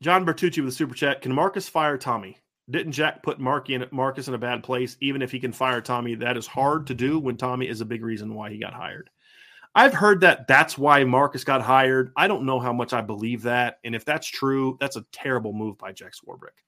[0.00, 1.22] John Bertucci with a super chat.
[1.22, 2.36] Can Marcus fire Tommy?
[2.70, 4.96] Didn't Jack put Marky in, Marcus in a bad place?
[5.00, 7.86] Even if he can fire Tommy, that is hard to do when Tommy is a
[7.86, 9.08] big reason why he got hired.
[9.74, 12.12] I've heard that that's why Marcus got hired.
[12.16, 13.78] I don't know how much I believe that.
[13.84, 16.58] And if that's true, that's a terrible move by Jack Swarbrick.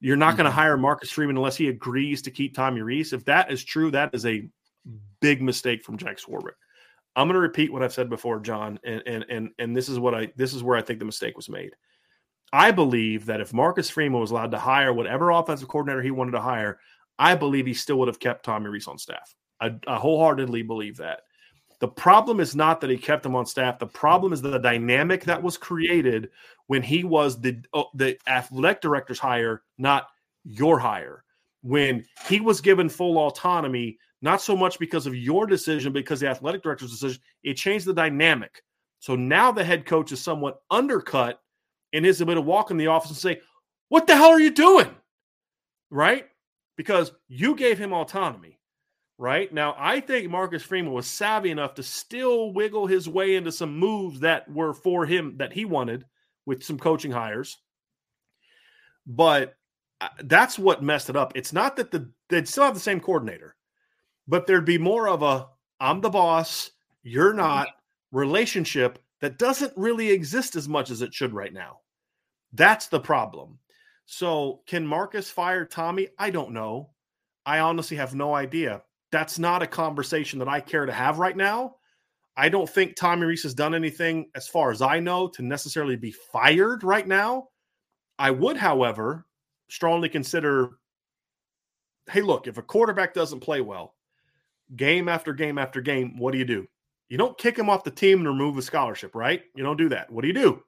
[0.00, 0.36] You're not mm-hmm.
[0.38, 3.12] going to hire Marcus Freeman unless he agrees to keep Tommy Rees.
[3.12, 4.48] If that is true, that is a
[5.20, 6.56] big mistake from Jack Swarbrick.
[7.16, 9.98] I'm going to repeat what I've said before, John, and and and and this is
[9.98, 11.74] what I this is where I think the mistake was made.
[12.52, 16.32] I believe that if Marcus Freeman was allowed to hire whatever offensive coordinator he wanted
[16.32, 16.78] to hire,
[17.18, 19.34] I believe he still would have kept Tommy Rees on staff.
[19.60, 21.20] I, I wholeheartedly believe that.
[21.80, 23.78] The problem is not that he kept him on staff.
[23.78, 26.30] The problem is the dynamic that was created
[26.66, 30.08] when he was the uh, the athletic director's hire, not
[30.44, 31.24] your hire.
[31.62, 36.28] When he was given full autonomy, not so much because of your decision, because the
[36.28, 38.62] athletic director's decision, it changed the dynamic.
[38.98, 41.40] So now the head coach is somewhat undercut
[41.94, 43.40] in his ability to walk in the office and say,
[43.88, 44.94] What the hell are you doing?
[45.90, 46.26] Right?
[46.76, 48.59] Because you gave him autonomy.
[49.20, 49.52] Right?
[49.52, 53.78] Now, I think Marcus Freeman was savvy enough to still wiggle his way into some
[53.78, 56.06] moves that were for him that he wanted
[56.46, 57.58] with some coaching hires.
[59.06, 59.56] But
[60.00, 61.32] uh, that's what messed it up.
[61.34, 63.56] It's not that the they'd still have the same coordinator,
[64.26, 65.48] but there'd be more of a
[65.80, 66.70] I'm the boss,
[67.02, 67.68] you're not
[68.12, 71.80] relationship that doesn't really exist as much as it should right now.
[72.54, 73.58] That's the problem.
[74.06, 76.08] So, can Marcus fire Tommy?
[76.18, 76.88] I don't know.
[77.44, 78.80] I honestly have no idea.
[79.12, 81.76] That's not a conversation that I care to have right now.
[82.36, 85.96] I don't think Tommy Rees has done anything, as far as I know, to necessarily
[85.96, 87.48] be fired right now.
[88.18, 89.26] I would, however,
[89.68, 90.70] strongly consider
[92.10, 93.94] hey, look, if a quarterback doesn't play well,
[94.76, 96.66] game after game after game, what do you do?
[97.08, 99.42] You don't kick him off the team and remove the scholarship, right?
[99.54, 100.10] You don't do that.
[100.10, 100.62] What do you do?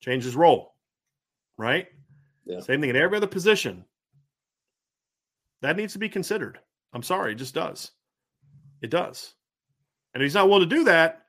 [0.00, 0.74] Change his role,
[1.56, 1.86] right?
[2.44, 2.60] Yeah.
[2.60, 3.84] Same thing in every other position.
[5.60, 6.58] That needs to be considered.
[6.92, 7.90] I'm sorry, it just does.
[8.82, 9.34] It does.
[10.14, 11.22] And if he's not willing to do that,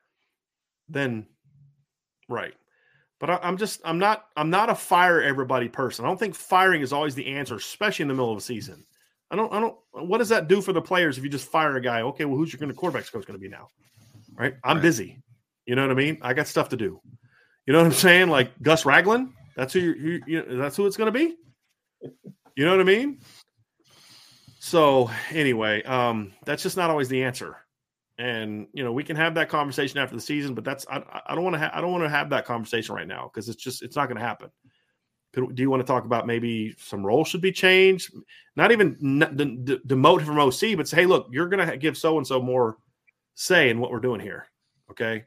[0.88, 1.26] then
[2.28, 2.54] right.
[3.20, 6.04] But I, am just I'm not I'm not a fire everybody person.
[6.04, 8.84] I don't think firing is always the answer, especially in the middle of a season.
[9.30, 11.76] I don't, I don't, what does that do for the players if you just fire
[11.76, 12.02] a guy?
[12.02, 13.68] Okay, well, who's your quarterback coach going to be now?
[14.34, 14.54] Right.
[14.62, 14.82] I'm right.
[14.82, 15.22] busy.
[15.66, 16.18] You know what I mean?
[16.22, 17.00] I got stuff to do.
[17.66, 18.28] You know what I'm saying?
[18.28, 21.36] Like Gus Ragland, that's who you, you know, that's who it's going to be.
[22.54, 23.18] You know what I mean?
[24.64, 27.58] So anyway, um, that's just not always the answer.
[28.16, 31.34] And you know, we can have that conversation after the season, but that's I, I
[31.34, 33.62] don't want to ha- I don't want to have that conversation right now because it's
[33.62, 34.50] just it's not going to happen
[35.34, 38.12] do you want to talk about maybe some roles should be changed?
[38.56, 41.96] Not even n- d- demote from OC, but say, hey, look, you're going to give
[41.96, 42.76] so and so more
[43.34, 44.46] say in what we're doing here,
[44.90, 45.24] okay?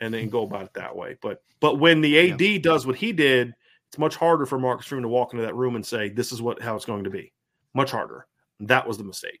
[0.00, 1.16] And then go about it that way.
[1.20, 2.58] But but when the AD yeah.
[2.58, 3.54] does what he did,
[3.88, 6.42] it's much harder for Marcus Freeman to walk into that room and say, this is
[6.42, 7.32] what how it's going to be.
[7.74, 8.26] Much harder.
[8.60, 9.40] That was the mistake.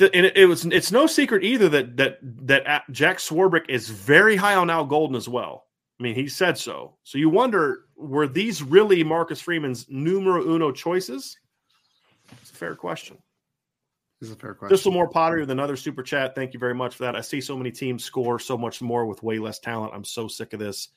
[0.00, 4.54] And it, was it's no secret either that that that Jack Swarbrick is very high
[4.54, 5.66] on Al Golden as well.
[5.98, 6.96] I mean, he said so.
[7.02, 11.36] So you wonder were these really Marcus Freeman's numero uno choices?
[12.40, 13.18] It's a fair question.
[14.20, 14.76] This is a fair question.
[14.76, 16.34] Just a more pottery with another super chat.
[16.34, 17.14] Thank you very much for that.
[17.14, 19.92] I see so many teams score so much more with way less talent.
[19.94, 20.88] I'm so sick of this.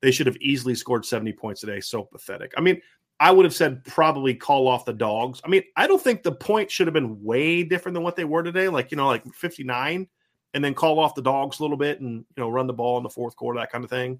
[0.00, 1.80] They should have easily scored 70 points today.
[1.80, 2.52] So pathetic.
[2.56, 2.80] I mean,
[3.20, 5.42] I would have said probably call off the dogs.
[5.44, 8.24] I mean, I don't think the point should have been way different than what they
[8.24, 10.08] were today, like, you know, like 59
[10.54, 12.96] and then call off the dogs a little bit and, you know, run the ball
[12.96, 14.18] in the fourth quarter, that kind of thing.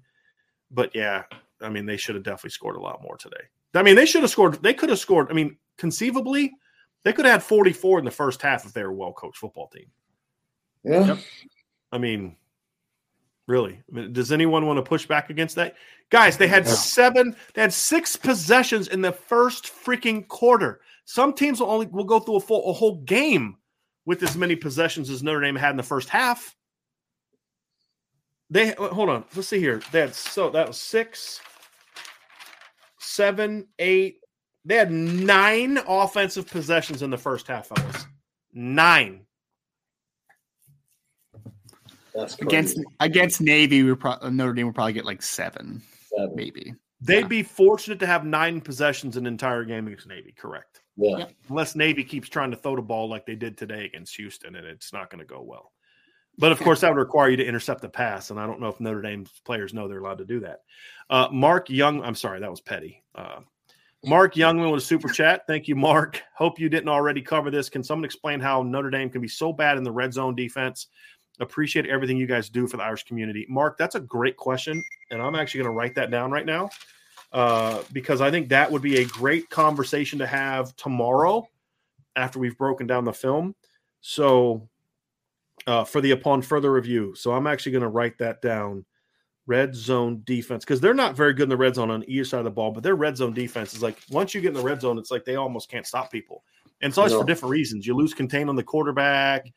[0.69, 1.23] but yeah,
[1.61, 3.43] I mean, they should have definitely scored a lot more today.
[3.73, 4.61] I mean, they should have scored.
[4.61, 5.29] They could have scored.
[5.29, 6.51] I mean, conceivably,
[7.03, 9.37] they could have had 44 in the first half if they were a well coached
[9.37, 9.87] football team.
[10.83, 11.05] Yeah.
[11.07, 11.17] Yep.
[11.91, 12.35] I mean,
[13.51, 15.75] really, I mean, does anyone want to push back against that?
[16.09, 20.81] Guys, they had seven, they had six possessions in the first freaking quarter.
[21.05, 23.57] Some teams will only will go through a full a whole game
[24.05, 26.55] with as many possessions as Notre Dame had in the first half.
[28.49, 29.81] They uh, hold on, let's see here.
[29.91, 31.41] They had so that was six,
[32.99, 34.17] seven, eight.
[34.63, 38.05] They had nine offensive possessions in the first half, fellas.
[38.53, 39.25] Nine.
[42.13, 42.47] That's crazy.
[42.47, 43.83] against against Navy.
[43.83, 45.81] We pro- Notre Dame would probably get like seven,
[46.15, 46.35] seven.
[46.35, 46.75] maybe.
[47.01, 47.27] They'd yeah.
[47.27, 50.33] be fortunate to have nine possessions in an entire game against Navy.
[50.37, 50.81] Correct.
[50.97, 51.25] Yeah.
[51.49, 54.67] Unless Navy keeps trying to throw the ball like they did today against Houston, and
[54.67, 55.71] it's not going to go well.
[56.37, 58.67] But of course, that would require you to intercept the pass, and I don't know
[58.67, 60.59] if Notre Dame's players know they're allowed to do that.
[61.09, 63.03] Uh, Mark Young, I'm sorry, that was petty.
[63.13, 63.41] Uh,
[64.03, 65.45] Mark Youngman with a super chat.
[65.45, 66.23] Thank you, Mark.
[66.35, 67.69] Hope you didn't already cover this.
[67.69, 70.87] Can someone explain how Notre Dame can be so bad in the red zone defense?
[71.39, 73.45] Appreciate everything you guys do for the Irish community.
[73.49, 74.83] Mark, that's a great question.
[75.09, 76.69] And I'm actually going to write that down right now
[77.33, 81.47] uh, because I think that would be a great conversation to have tomorrow
[82.15, 83.55] after we've broken down the film.
[84.01, 84.67] So,
[85.67, 87.13] uh, for the upon further review.
[87.15, 88.85] So, I'm actually going to write that down
[89.47, 92.39] red zone defense because they're not very good in the red zone on either side
[92.39, 94.61] of the ball, but their red zone defense is like once you get in the
[94.61, 96.43] red zone, it's like they almost can't stop people.
[96.81, 97.19] And so it's always no.
[97.19, 97.85] for different reasons.
[97.85, 99.51] You lose contain on the quarterback,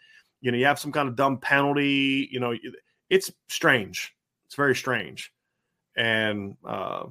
[0.45, 2.55] you know, you have some kind of dumb penalty, you know,
[3.09, 4.15] it's strange.
[4.47, 5.33] It's very strange.
[5.97, 7.07] And uh,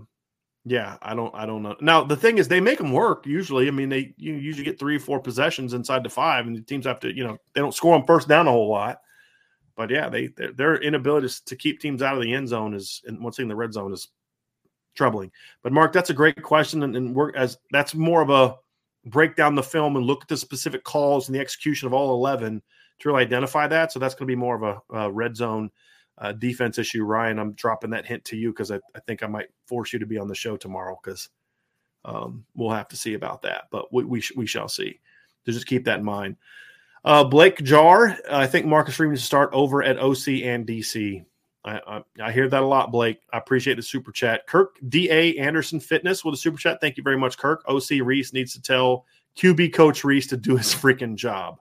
[0.65, 1.75] yeah, I don't I don't know.
[1.81, 3.67] Now the thing is they make them work usually.
[3.67, 6.61] I mean, they you usually get three or four possessions inside the five, and the
[6.61, 8.99] teams have to, you know, they don't score on first down a whole lot
[9.75, 13.19] but yeah, they their inability to keep teams out of the end zone is, and
[13.19, 14.09] once in the red zone is
[14.95, 15.31] troubling.
[15.63, 18.55] But Mark, that's a great question, and, and we're as that's more of a
[19.05, 22.13] break down the film and look at the specific calls and the execution of all
[22.13, 22.61] eleven
[23.03, 23.91] to really identify that.
[23.91, 25.69] So that's going to be more of a, a red zone
[26.17, 27.03] uh, defense issue.
[27.03, 29.99] Ryan, I'm dropping that hint to you because I, I, think I might force you
[29.99, 31.29] to be on the show tomorrow because
[32.05, 33.65] um, we'll have to see about that.
[33.71, 34.99] But we we, sh- we shall see.
[35.45, 36.37] To just keep that in mind.
[37.03, 41.25] Uh, Blake Jar, I think Marcus Freeman to start over at OC and DC.
[41.65, 43.19] I, I, I, hear that a lot, Blake.
[43.33, 44.47] I appreciate the super chat.
[44.47, 45.37] Kirk D.A.
[45.37, 46.79] Anderson Fitness with a super chat.
[46.79, 47.63] Thank you very much, Kirk.
[47.67, 49.05] OC Rees needs to tell
[49.37, 51.59] QB coach Rees to do his freaking job.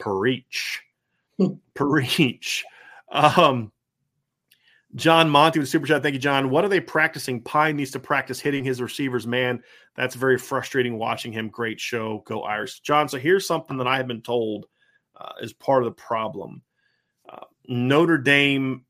[0.00, 0.80] Preach.
[1.74, 2.64] Preach.
[3.12, 3.72] Um,
[4.96, 6.02] John Monty with super chat.
[6.02, 6.50] Thank you, John.
[6.50, 7.40] What are they practicing?
[7.42, 9.26] Pyne needs to practice hitting his receivers.
[9.26, 9.62] Man,
[9.94, 11.48] that's very frustrating watching him.
[11.48, 12.22] Great show.
[12.26, 12.80] Go Irish.
[12.80, 14.66] John, so here's something that I have been told
[15.18, 16.62] uh, is part of the problem.
[17.28, 18.84] Uh, Notre Dame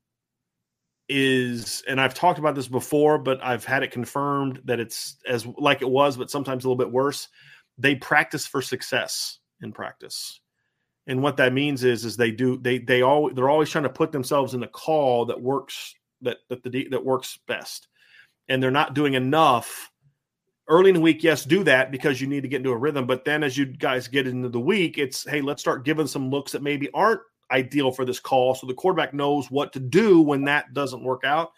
[1.07, 5.45] is, and I've talked about this before, but I've had it confirmed that it's as
[5.45, 7.27] like it was, but sometimes a little bit worse.
[7.77, 10.40] They practice for success in practice.
[11.11, 13.89] And what that means is, is they do they they all they're always trying to
[13.89, 17.89] put themselves in the call that works that that the that works best,
[18.47, 19.91] and they're not doing enough
[20.69, 23.05] early in the week, yes, do that because you need to get into a rhythm.
[23.05, 26.29] But then as you guys get into the week, it's hey, let's start giving some
[26.29, 27.19] looks that maybe aren't
[27.51, 28.55] ideal for this call.
[28.55, 31.51] So the quarterback knows what to do when that doesn't work out.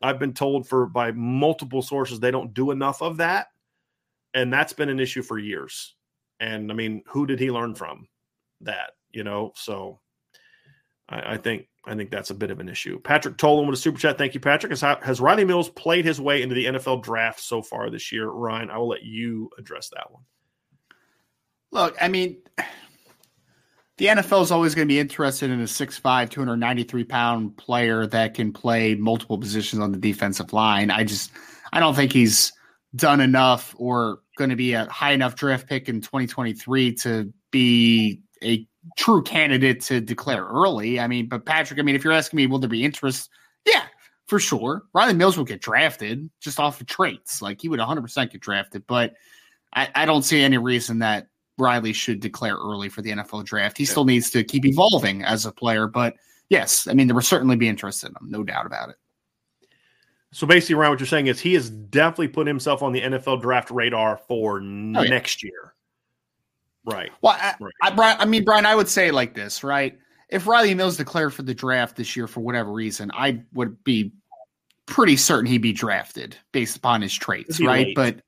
[0.00, 3.48] I've been told for by multiple sources they don't do enough of that.
[4.32, 5.94] And that's been an issue for years.
[6.40, 8.08] And I mean, who did he learn from
[8.66, 8.92] that?
[9.10, 10.00] You know, so
[11.08, 13.00] I, I think I think that's a bit of an issue.
[13.00, 14.18] Patrick Tolan with a super chat.
[14.18, 14.70] Thank you, Patrick.
[14.70, 18.28] Has, has Rylie Mills played his way into the NFL draft so far this year?
[18.28, 20.22] Ryan, I will let you address that one.
[21.70, 22.38] Look, I mean,
[23.98, 28.34] the NFL is always going to be interested in a 6'5, 293 pound player that
[28.34, 30.90] can play multiple positions on the defensive line.
[30.90, 31.30] I just,
[31.72, 32.52] I don't think he's
[32.96, 38.22] done enough or going to be a high enough draft pick in 2023 to be
[38.42, 41.00] a true candidate to declare early.
[41.00, 43.30] I mean, but Patrick, I mean, if you're asking me, will there be interest?
[43.64, 43.84] Yeah,
[44.26, 44.82] for sure.
[44.94, 47.42] Rylie Mills will get drafted just off of traits.
[47.42, 49.14] Like he would 100% get drafted, but
[49.72, 51.28] I, I don't see any reason that
[51.60, 53.78] Rylie should declare early for the NFL draft.
[53.78, 56.14] He still needs to keep evolving as a player, but
[56.48, 58.96] yes, I mean, there will certainly be interest in him, no doubt about it.
[60.32, 63.40] So basically, Ryan, what you're saying is he has definitely put himself on the NFL
[63.40, 65.48] draft radar for oh, next yeah.
[65.48, 65.74] year.
[66.86, 67.10] Right.
[67.20, 67.72] Well, I, right.
[67.82, 69.98] I, I mean, Brian, I would say like this, right?
[70.28, 74.12] If Rylie Mills declared for the draft this year for whatever reason, I would be
[74.86, 77.88] pretty certain he'd be drafted based upon his traits, right?
[77.88, 77.94] Late.
[77.94, 78.20] But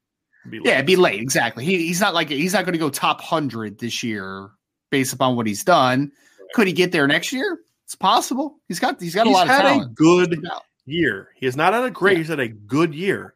[0.50, 1.20] yeah, it'd be late.
[1.20, 1.64] Exactly.
[1.64, 4.50] He, he's not like he's not going to go top hundred this year
[4.90, 6.00] based upon what he's done.
[6.00, 6.48] Right.
[6.54, 7.58] Could he get there next year?
[7.84, 8.58] It's possible.
[8.68, 9.94] He's got he's got he's a lot of talent.
[9.94, 10.44] good
[10.84, 11.30] year.
[11.36, 12.18] He has not had a great.
[12.18, 13.34] He's had a good year.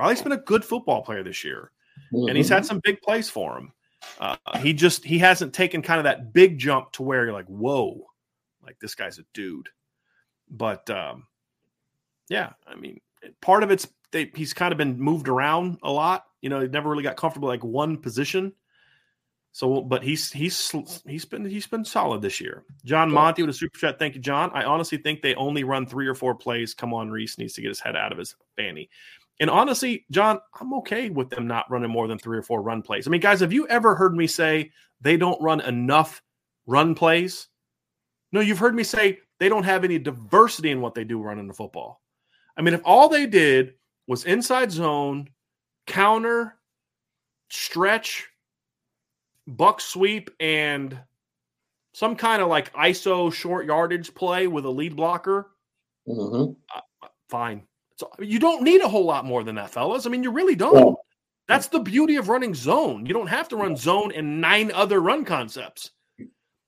[0.00, 1.70] Rylie's been a good football player this year,
[2.12, 2.28] mm-hmm.
[2.28, 3.72] and he's had some big plays for him.
[4.18, 7.46] Uh, he just he hasn't taken kind of that big jump to where you're like,
[7.46, 8.06] whoa,
[8.64, 9.68] like this guy's a dude.
[10.50, 11.26] But um,
[12.28, 13.00] yeah, I mean,
[13.40, 16.24] part of it's they, he's kind of been moved around a lot.
[16.40, 18.52] You know, he never really got comfortable like one position.
[19.52, 20.74] So, but he's he's
[21.06, 22.64] he's been he's been solid this year.
[22.86, 23.98] John Monty with a super chat.
[23.98, 24.50] Thank you, John.
[24.54, 26.72] I honestly think they only run three or four plays.
[26.72, 28.88] Come on, Rees needs to get his head out of his fanny.
[29.40, 32.82] And honestly, John, I'm okay with them not running more than three or four run
[32.82, 33.06] plays.
[33.06, 36.22] I mean, guys, have you ever heard me say they don't run enough
[36.66, 37.48] run plays?
[38.30, 41.48] No, you've heard me say they don't have any diversity in what they do running
[41.48, 42.00] the football.
[42.56, 43.74] I mean, if all they did
[44.06, 45.28] was inside zone,
[45.86, 46.56] counter,
[47.50, 48.28] stretch,
[49.46, 50.98] buck sweep and
[51.94, 55.50] some kind of like ISO short yardage play with a lead blocker,
[56.08, 56.52] mm-hmm.
[56.74, 57.62] uh, fine.
[58.02, 60.06] So you don't need a whole lot more than that, fellas.
[60.06, 60.98] I mean, you really don't.
[61.46, 63.06] That's the beauty of running zone.
[63.06, 65.92] You don't have to run zone and nine other run concepts.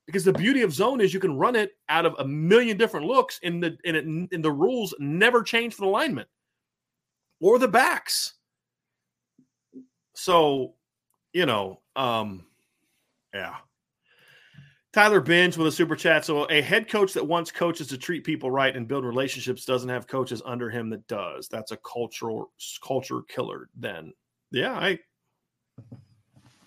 [0.07, 3.07] Because the beauty of zone is you can run it out of a million different
[3.07, 6.27] looks, and the and, it, and the rules never change for the linemen
[7.41, 8.35] or the backs.
[10.15, 10.75] So,
[11.33, 12.45] you know, um,
[13.35, 13.57] yeah.
[14.95, 16.25] Tyler Binge with a super chat.
[16.25, 19.89] So, a head coach that wants coaches to treat people right and build relationships doesn't
[19.89, 21.49] have coaches under him that does.
[21.49, 23.69] That's a cultural culture killer.
[23.77, 24.13] Then,
[24.53, 25.01] yeah, I,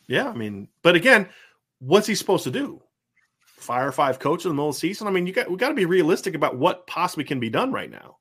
[0.09, 1.29] yeah, I mean, but again,
[1.79, 2.81] what's he supposed to do?
[3.45, 5.07] Fire five coaches in the middle of the season?
[5.07, 7.71] I mean, you got we got to be realistic about what possibly can be done
[7.71, 8.17] right now.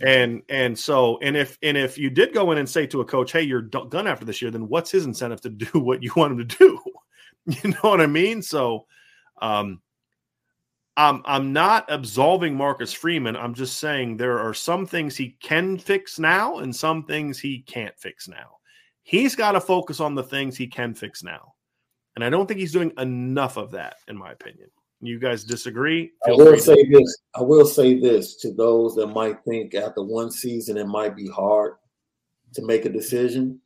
[0.00, 3.04] And and so and if and if you did go in and say to a
[3.04, 6.10] coach, "Hey, you're done after this year," then what's his incentive to do what you
[6.16, 6.80] want him to do?
[7.46, 8.42] You know what I mean?
[8.42, 8.86] So
[9.40, 9.80] um
[10.96, 13.36] I'm I'm not absolving Marcus Freeman.
[13.36, 17.60] I'm just saying there are some things he can fix now and some things he
[17.60, 18.58] can't fix now.
[19.02, 21.54] He's got to focus on the things he can fix now.
[22.16, 24.68] And I don't think he's doing enough of that, in my opinion.
[25.00, 26.12] You guys disagree?
[26.26, 27.16] I will say this.
[27.34, 31.28] I will say this to those that might think after one season it might be
[31.28, 31.76] hard
[32.54, 33.58] to make a decision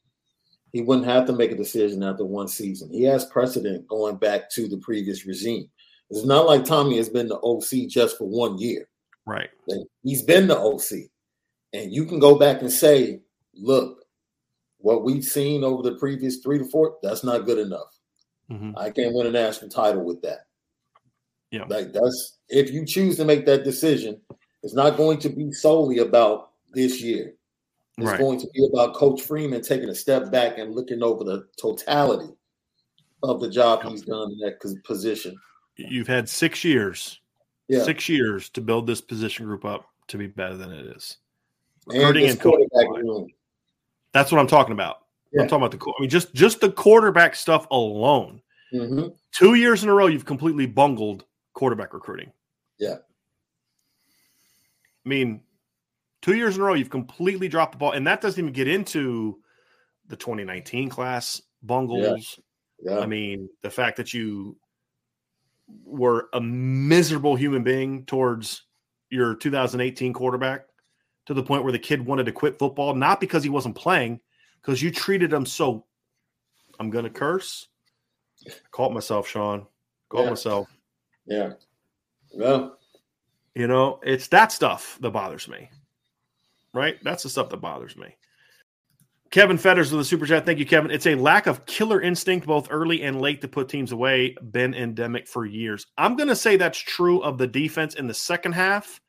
[0.74, 2.90] he wouldn't have to make a decision after one season.
[2.90, 5.70] He has precedent going back to the previous regime.
[6.10, 8.88] It's not like Tommy has been the OC just for one year.
[9.24, 9.50] Right.
[10.02, 11.10] He's been the OC.
[11.72, 13.20] And you can go back and say,
[13.54, 14.04] look,
[14.78, 17.96] what we've seen over the previous three to four, that's not good enough.
[18.50, 18.76] Mm-hmm.
[18.76, 20.46] I can't win a national title with that.
[21.52, 21.66] Yeah.
[21.68, 24.20] Like that's if you choose to make that decision,
[24.64, 27.34] it's not going to be solely about this year.
[27.98, 28.18] It's right.
[28.18, 32.32] going to be about Coach Freeman taking a step back and looking over the totality
[33.22, 35.36] of the job he's done in that position.
[35.76, 37.20] You've had six years,
[37.68, 37.84] yeah.
[37.84, 41.18] six years to build this position group up to be better than it is.
[41.86, 43.30] Recruiting and, and
[44.12, 45.02] That's what I'm talking about.
[45.32, 45.42] Yeah.
[45.42, 45.92] I'm talking about the.
[45.98, 48.40] I mean, just just the quarterback stuff alone.
[48.72, 49.08] Mm-hmm.
[49.32, 52.32] Two years in a row, you've completely bungled quarterback recruiting.
[52.78, 52.96] Yeah.
[55.04, 55.40] I mean,
[56.24, 58.66] Two years in a row, you've completely dropped the ball, and that doesn't even get
[58.66, 59.40] into
[60.08, 62.40] the 2019 class bungles.
[62.82, 62.94] Yeah.
[62.94, 63.00] Yeah.
[63.00, 64.56] I mean, the fact that you
[65.84, 68.62] were a miserable human being towards
[69.10, 70.62] your 2018 quarterback
[71.26, 74.18] to the point where the kid wanted to quit football, not because he wasn't playing,
[74.62, 75.84] because you treated him so.
[76.80, 77.68] I'm gonna curse.
[78.48, 79.66] I caught myself, Sean.
[80.08, 80.30] Caught yeah.
[80.30, 80.68] myself.
[81.26, 81.52] Yeah.
[82.32, 82.78] Well,
[83.54, 85.68] you know, it's that stuff that bothers me
[86.74, 86.96] right?
[87.02, 88.16] That's the stuff that bothers me.
[89.30, 90.46] Kevin Fetters with the super chat.
[90.46, 90.90] Thank you, Kevin.
[90.90, 94.36] It's a lack of killer instinct, both early and late, to put teams away.
[94.52, 95.86] Been endemic for years.
[95.98, 99.00] I'm going to say that's true of the defense in the second half.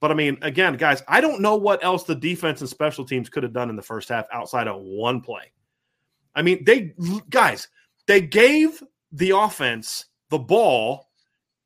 [0.00, 3.28] But I mean, again, guys, I don't know what else the defense and special teams
[3.28, 5.52] could have done in the first half outside of one play.
[6.34, 6.94] I mean, they,
[7.28, 7.68] guys,
[8.06, 11.08] they gave the offense the ball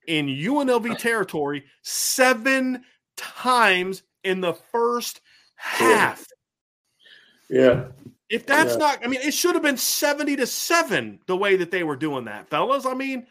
[0.06, 2.82] in UNLV territory seven
[3.16, 5.20] times in the first
[5.56, 6.26] half.
[7.48, 7.86] Yeah.
[8.30, 8.78] If that's yeah.
[8.78, 11.96] not, I mean, it should have been 70 to 7 the way that they were
[11.96, 12.86] doing that, fellas.
[12.86, 13.26] I mean,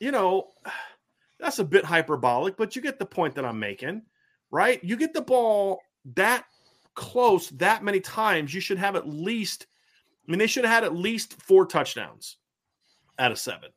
[0.00, 0.48] you know,
[1.38, 4.02] that's a bit hyperbolic, but you get the point that I'm making,
[4.50, 4.82] right?
[4.82, 5.80] You get the ball
[6.14, 6.44] that
[6.94, 9.66] close that many times, you should have at least,
[10.26, 12.36] I mean, they should have had at least four touchdowns
[13.18, 13.70] out of seven.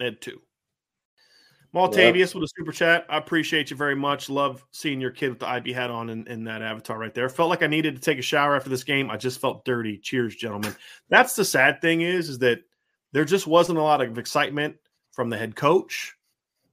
[0.00, 0.40] and two.
[1.74, 2.40] Maltavius yeah.
[2.40, 3.06] with a super chat.
[3.08, 4.28] I appreciate you very much.
[4.28, 7.28] Love seeing your kid with the IB hat on in, in, that avatar right there.
[7.30, 9.10] Felt like I needed to take a shower after this game.
[9.10, 9.96] I just felt dirty.
[9.96, 10.76] Cheers, gentlemen.
[11.08, 12.60] That's the sad thing is, is that
[13.12, 14.76] there just wasn't a lot of excitement
[15.12, 16.14] from the head coach,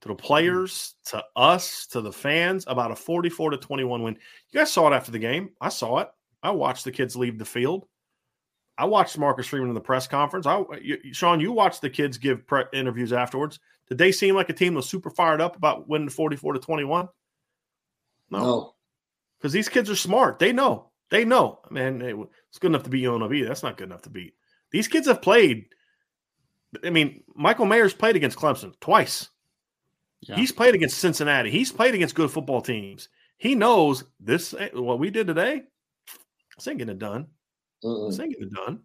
[0.02, 0.26] to the mm-hmm.
[0.26, 4.18] players, to us, to the fans about a 44 to 21 win.
[4.52, 5.52] You guys saw it after the game.
[5.60, 6.10] I saw it.
[6.42, 7.86] I watched the kids leave the field.
[8.78, 10.46] I watched Marcus Freeman in the press conference.
[10.46, 13.60] I, you, Sean, you watched the kids give pre- interviews afterwards.
[13.90, 16.60] Did they seem like a team that was super fired up about winning 44 to
[16.60, 17.10] 21?
[18.30, 18.76] No.
[19.38, 19.57] Because no.
[19.57, 20.40] these kids are smart.
[20.40, 20.91] They know.
[21.10, 21.60] They know.
[21.72, 22.02] Man,
[22.49, 23.48] it's good enough to beat UNLV.
[23.48, 24.36] That's not good enough to beat.
[24.72, 25.66] These kids have played.
[26.84, 29.30] I mean, Michael Mayer's played against Clemson twice.
[30.22, 30.36] Yeah.
[30.36, 31.49] He's played against Cincinnati.
[31.49, 33.10] He's played against good football teams.
[33.38, 34.53] He knows this.
[34.53, 35.64] Eh, what we did today,
[36.56, 37.28] this ain't getting it done.
[37.84, 38.10] Mm-mm.
[38.10, 38.82] This ain't getting it done.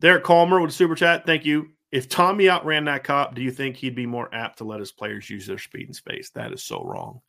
[0.00, 1.26] Derek Calmer with a super chat.
[1.26, 1.68] Thank you.
[1.92, 4.90] If Tommy outran that cop, do you think he'd be more apt to let his
[4.90, 6.30] players use their speed and space?
[6.30, 7.20] That is so wrong.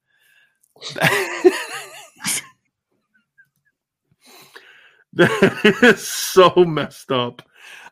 [5.13, 7.41] that is so messed up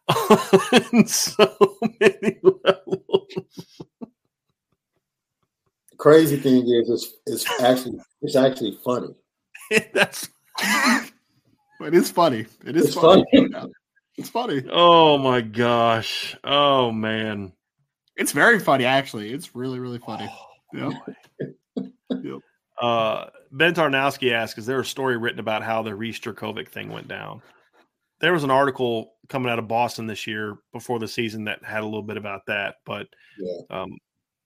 [0.08, 3.82] on so many levels.
[5.98, 9.14] Crazy thing is, it's, it's actually it's actually funny.
[9.94, 10.30] That's
[11.82, 12.46] it is funny.
[12.66, 13.26] It is it's funny.
[13.32, 13.72] funny.
[14.18, 14.64] It's funny.
[14.72, 16.36] Oh my gosh.
[16.44, 17.54] Oh man.
[18.16, 19.32] It's very funny, actually.
[19.32, 20.30] It's really, really funny.
[20.78, 20.94] Oh,
[21.38, 21.92] yep.
[22.24, 22.40] yep.
[22.80, 26.90] Uh, ben Tarnowski asked, is there a story written about how the Rees Jurkovec thing
[26.90, 27.42] went down?
[28.20, 31.82] There was an article coming out of Boston this year before the season that had
[31.82, 33.08] a little bit about that, but
[33.40, 33.62] yeah.
[33.82, 33.98] um,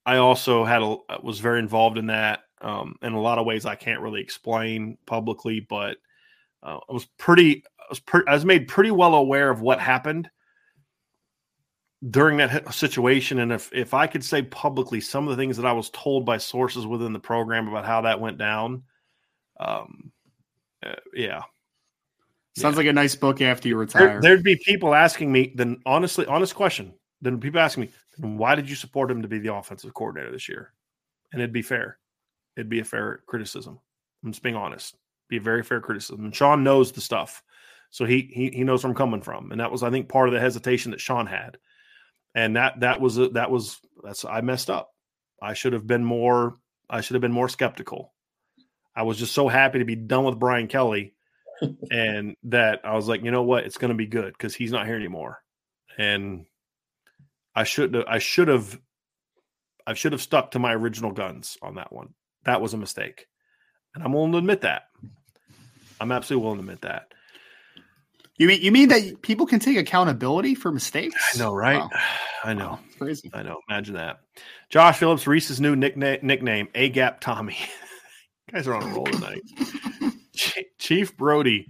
[0.06, 3.66] I also had a was very involved in that um, in a lot of ways
[3.66, 5.98] I can't really explain publicly, but
[6.62, 9.80] uh, I was pretty I was pre- I was made pretty well aware of what
[9.80, 10.30] happened
[12.10, 15.66] during that situation and if if I could say publicly some of the things that
[15.66, 18.82] I was told by sources within the program about how that went down
[19.58, 20.12] um
[20.84, 21.42] uh, yeah.
[22.56, 22.78] Sounds yeah.
[22.78, 24.20] like a nice book after you retire.
[24.20, 26.92] there, would be people asking me then honestly honest question
[27.22, 30.48] then people asking me why did you support him to be the offensive coordinator this
[30.48, 30.72] year?
[31.32, 31.98] And it'd be fair.
[32.56, 33.78] It'd be a fair criticism.
[34.24, 34.96] I'm just being honest
[35.28, 37.42] be a very fair criticism and Sean knows the stuff
[37.90, 40.28] so he he he knows where I'm coming from and that was I think part
[40.28, 41.58] of the hesitation that Sean had
[42.36, 44.92] and that that was a, that was that's I messed up.
[45.42, 46.54] I should have been more
[46.88, 48.12] I should have been more skeptical.
[48.94, 51.14] I was just so happy to be done with Brian Kelly
[51.90, 54.70] and that I was like, you know what, it's going to be good because he's
[54.70, 55.42] not here anymore.
[55.98, 56.44] And
[57.54, 58.78] I should have I should have
[59.86, 62.14] I should have stuck to my original guns on that one.
[62.44, 63.26] That was a mistake.
[63.94, 64.85] And I'm willing to admit that.
[66.00, 67.12] I'm absolutely willing to admit that.
[68.38, 71.34] You mean you mean that people can take accountability for mistakes?
[71.34, 71.80] I know, right?
[71.80, 71.90] Wow.
[72.44, 72.68] I know.
[72.68, 73.30] Wow, crazy.
[73.32, 73.60] I know.
[73.68, 74.20] Imagine that.
[74.68, 77.56] Josh Phillips, Rees's new nickname, nickname A Gap Tommy.
[78.52, 79.40] guys are on a roll tonight.
[80.78, 81.68] Chief Brody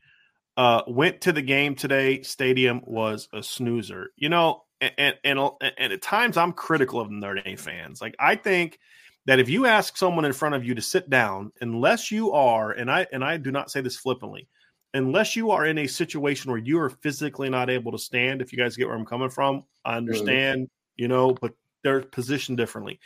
[0.56, 2.22] uh, went to the game today.
[2.22, 4.10] Stadium was a snoozer.
[4.16, 8.00] You know, and and and, and at times I'm critical of Notre Dame fans.
[8.00, 8.78] Like I think
[9.26, 12.72] that if you ask someone in front of you to sit down, unless you are,
[12.72, 14.48] and I and I do not say this flippantly,
[14.94, 18.52] unless you are in a situation where you are physically not able to stand, if
[18.52, 21.02] you guys get where I'm coming from, I understand, mm-hmm.
[21.02, 22.98] you know, but they're positioned differently.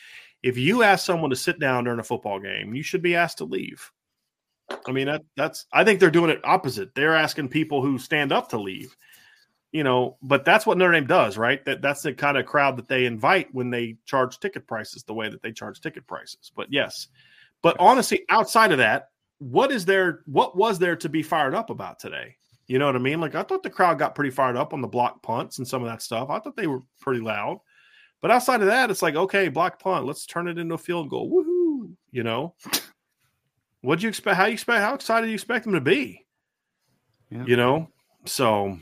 [0.42, 3.38] If you ask someone to sit down during a football game, you should be asked
[3.38, 3.90] to leave.
[4.86, 6.94] I mean, that, that's, I think they're doing it opposite.
[6.94, 8.96] They're asking people who stand up to leave,
[9.72, 11.64] you know, but that's what Notre Dame does, right?
[11.64, 15.14] That That's the kind of crowd that they invite when they charge ticket prices the
[15.14, 16.50] way that they charge ticket prices.
[16.54, 17.08] But yes,
[17.62, 21.70] but honestly, outside of that, what is there what was there to be fired up
[21.70, 22.36] about today?
[22.66, 23.20] You know what i mean?
[23.20, 25.82] Like i thought the crowd got pretty fired up on the block punts and some
[25.82, 26.30] of that stuff.
[26.30, 27.60] I thought they were pretty loud.
[28.20, 31.08] But outside of that it's like okay block punt let's turn it into a field
[31.08, 31.30] goal.
[31.30, 31.60] Woohoo
[32.10, 32.54] you know?
[33.82, 36.26] What do you expect how you expect how excited do you expect them to be?
[37.30, 37.44] Yeah.
[37.46, 37.88] you know?
[38.26, 38.78] So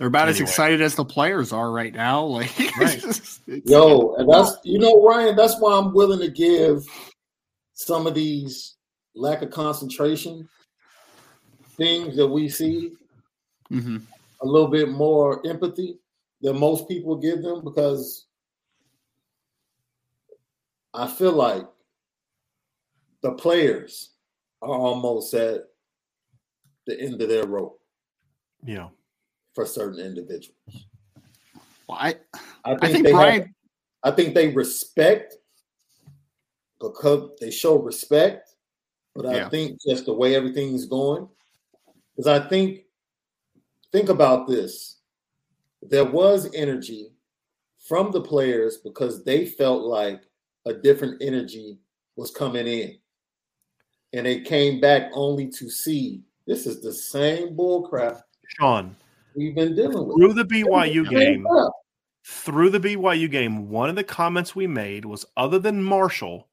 [0.00, 0.32] they're about anyway.
[0.32, 3.04] as excited as the players are right now like right.
[3.46, 6.84] yo and that's you know ryan that's why i'm willing to give
[7.74, 8.76] some of these
[9.14, 10.48] lack of concentration
[11.76, 12.92] things that we see
[13.70, 13.98] mm-hmm.
[14.42, 15.98] a little bit more empathy
[16.40, 18.26] than most people give them because
[20.92, 21.66] I feel like
[23.22, 24.10] the players
[24.62, 25.62] are almost at
[26.86, 27.80] the end of their rope.
[28.64, 28.88] Yeah.
[29.54, 30.56] For certain individuals.
[31.88, 32.14] Well, I,
[32.64, 33.40] I think, I think Brian.
[33.40, 33.50] Have,
[34.02, 35.36] I think they respect
[36.80, 38.50] because they show respect
[39.14, 41.28] but I think just the way everything's going,
[42.16, 42.84] because I think,
[43.92, 45.00] think about this.
[45.82, 47.12] There was energy
[47.86, 50.22] from the players because they felt like
[50.66, 51.78] a different energy
[52.16, 52.98] was coming in.
[54.12, 58.20] And they came back only to see this is the same bullcrap
[58.58, 58.96] Sean
[59.34, 60.16] we've been dealing with.
[60.16, 61.46] Through the BYU game,
[62.24, 66.48] through the BYU game, one of the comments we made was other than Marshall,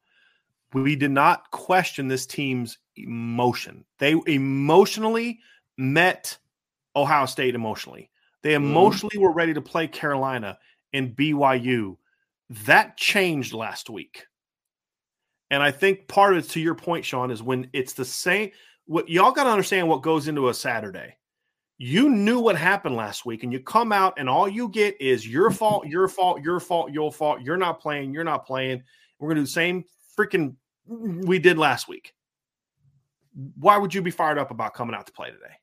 [0.73, 3.85] we did not question this team's emotion.
[3.99, 5.39] They emotionally
[5.77, 6.37] met
[6.95, 8.09] Ohio State emotionally.
[8.43, 8.65] They mm-hmm.
[8.65, 9.23] emotionally mm-hmm.
[9.23, 10.57] were ready to play Carolina
[10.93, 11.97] and BYU.
[12.49, 14.25] That changed last week.
[15.49, 18.51] And I think part of it, to your point, Sean, is when it's the same.
[18.85, 21.16] What y'all got to understand what goes into a Saturday.
[21.77, 25.27] You knew what happened last week, and you come out, and all you get is
[25.27, 27.41] your fault, your fault, your fault, your fault.
[27.41, 28.13] You're not playing.
[28.13, 28.83] You're not playing.
[29.19, 29.85] We're gonna do the same
[30.17, 30.55] freaking
[30.87, 32.13] we did last week.
[33.59, 35.55] Why would you be fired up about coming out to play today?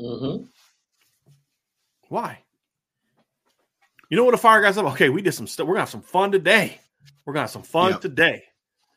[0.00, 0.44] Mm-hmm.
[2.08, 2.40] Why?
[4.08, 4.86] You know what a fire guy's up?
[4.92, 5.66] Okay, we did some stuff.
[5.66, 6.78] We're gonna have some fun today.
[7.24, 8.00] We're gonna have some fun yep.
[8.00, 8.44] today.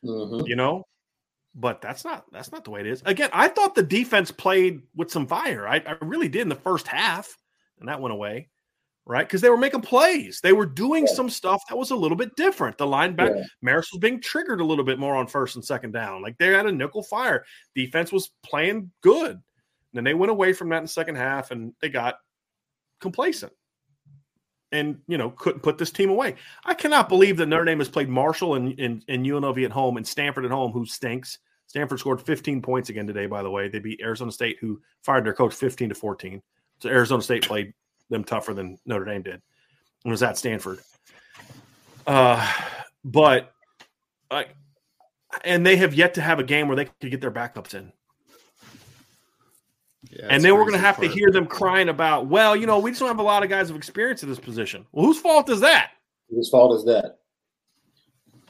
[0.04, 0.46] Mm-hmm.
[0.46, 0.86] You know,
[1.60, 3.02] but that's not that's not the way it is.
[3.04, 5.68] Again, I thought the defense played with some fire.
[5.68, 7.36] I, I really did in the first half,
[7.78, 8.48] and that went away,
[9.04, 9.26] right?
[9.26, 10.40] Because they were making plays.
[10.42, 11.12] They were doing yeah.
[11.12, 12.78] some stuff that was a little bit different.
[12.78, 13.44] The linebacker yeah.
[13.64, 16.22] Marist was being triggered a little bit more on first and second down.
[16.22, 17.44] Like they had a nickel fire.
[17.74, 19.32] Defense was playing good.
[19.32, 19.42] And
[19.92, 22.16] then they went away from that in the second half, and they got
[23.00, 23.52] complacent
[24.72, 26.36] and you know couldn't put this team away.
[26.64, 29.96] I cannot believe that Notre Dame has played Marshall and, and, and UNLV at home
[29.96, 31.38] and Stanford at home, who stinks.
[31.70, 33.68] Stanford scored 15 points again today, by the way.
[33.68, 36.42] They beat Arizona State, who fired their coach 15 to 14.
[36.80, 37.72] So Arizona State played
[38.08, 39.40] them tougher than Notre Dame did.
[40.02, 40.80] And was at Stanford.
[42.08, 42.44] Uh,
[43.04, 43.52] but
[44.32, 44.48] like,
[45.44, 47.92] and they have yet to have a game where they could get their backups in.
[50.10, 51.06] Yeah, and then we're going to have part.
[51.06, 53.48] to hear them crying about, well, you know, we just don't have a lot of
[53.48, 54.86] guys of experience in this position.
[54.90, 55.92] Well, whose fault is that?
[56.30, 57.19] Whose fault is that?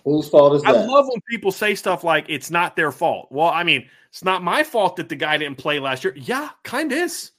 [0.04, 0.76] Whose fault is that?
[0.76, 3.28] I love when people say stuff like it's not their fault.
[3.30, 6.14] Well, I mean, it's not my fault that the guy didn't play last year.
[6.16, 7.32] Yeah, kind is.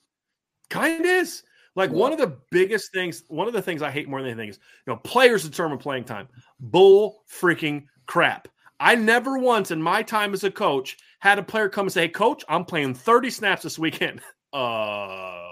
[0.70, 1.44] Kind is.
[1.76, 1.98] Like yeah.
[1.98, 4.60] one of the biggest things, one of the things I hate more than anything is,
[4.86, 6.28] you know, players determine playing time.
[6.60, 8.48] Bull freaking crap.
[8.80, 12.02] I never once in my time as a coach had a player come and say,
[12.02, 14.22] hey, Coach, I'm playing 30 snaps this weekend.
[14.54, 15.48] Uh,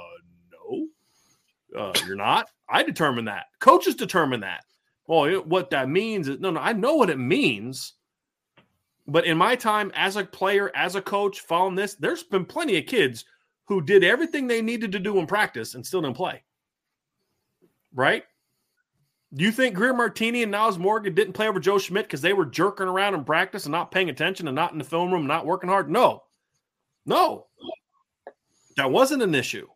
[0.51, 0.87] no,
[1.79, 2.49] uh, you're not.
[2.67, 3.45] I determine that.
[3.61, 4.65] Coaches determine that.
[5.09, 7.93] Oh, well, what that means is no, no, I know what it means.
[9.07, 12.77] But in my time as a player, as a coach, following this, there's been plenty
[12.77, 13.25] of kids
[13.65, 16.43] who did everything they needed to do in practice and still didn't play.
[17.91, 18.23] Right?
[19.33, 22.33] Do you think Greer Martini and Nyles Morgan didn't play over Joe Schmidt because they
[22.33, 25.27] were jerking around in practice and not paying attention and not in the film room,
[25.27, 25.89] not working hard?
[25.89, 26.23] No.
[27.05, 27.47] No.
[28.77, 29.67] That wasn't an issue.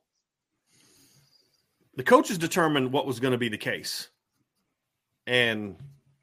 [1.95, 4.10] The coaches determined what was going to be the case.
[5.27, 5.75] And,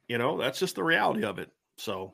[0.07, 1.49] you know, that's just the reality of it.
[1.77, 2.13] So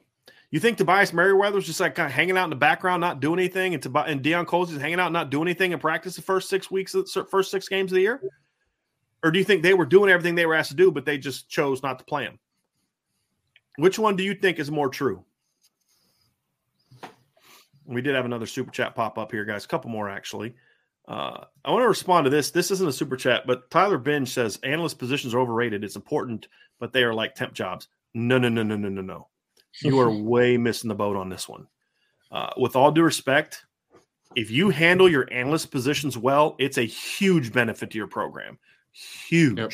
[0.51, 3.19] you think Tobias Merriweather was just like kind of hanging out in the background, not
[3.19, 6.15] doing anything, and, Tob- and Deion Colzie is hanging out, not doing anything in practice
[6.15, 8.21] the first six weeks, the first six games of the year?
[9.23, 11.17] Or do you think they were doing everything they were asked to do, but they
[11.17, 12.39] just chose not to play him?
[13.77, 15.23] Which one do you think is more true?
[17.85, 19.65] We did have another super chat pop up here, guys.
[19.65, 20.55] A couple more actually.
[21.07, 22.51] Uh, I want to respond to this.
[22.51, 25.83] This isn't a super chat, but Tyler Binge says analyst positions are overrated.
[25.83, 26.47] It's important,
[26.79, 27.87] but they are like temp jobs.
[28.13, 29.27] No, no, no, no, no, no, no.
[29.81, 31.67] You are way missing the boat on this one.
[32.31, 33.63] Uh, with all due respect,
[34.35, 38.57] if you handle your analyst positions well, it's a huge benefit to your program.
[38.91, 39.57] Huge.
[39.57, 39.71] Yep.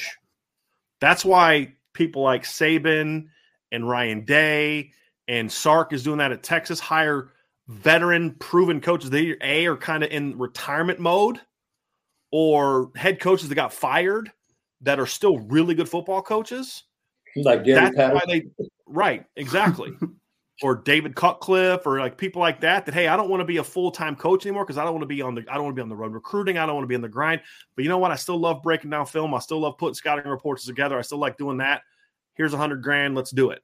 [1.00, 3.28] That's why people like Saban
[3.72, 4.92] and Ryan Day
[5.28, 6.80] and Sark is doing that at Texas.
[6.80, 7.32] Hire
[7.68, 9.10] veteran, proven coaches.
[9.10, 11.40] They a are kind of in retirement mode,
[12.32, 14.32] or head coaches that got fired
[14.82, 16.84] that are still really good football coaches.
[17.36, 18.16] Like Gary That's Patterson.
[18.16, 19.92] why they right exactly.
[20.62, 23.58] or David Cutcliffe or like people like that that hey I don't want to be
[23.58, 25.76] a full-time coach anymore because I don't want to be on the I don't want
[25.76, 27.42] to be on the road recruiting I don't want to be in the grind.
[27.76, 28.12] But you know what?
[28.12, 29.34] I still love breaking down film.
[29.34, 30.98] I still love putting scouting reports together.
[30.98, 31.82] I still like doing that.
[32.36, 33.64] Here's a hundred grand let's do it.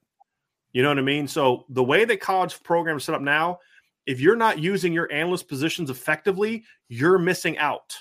[0.74, 1.28] You know what I mean?
[1.28, 3.60] So the way that college programs set up now
[4.06, 7.96] if you're not using your analyst positions effectively you're missing out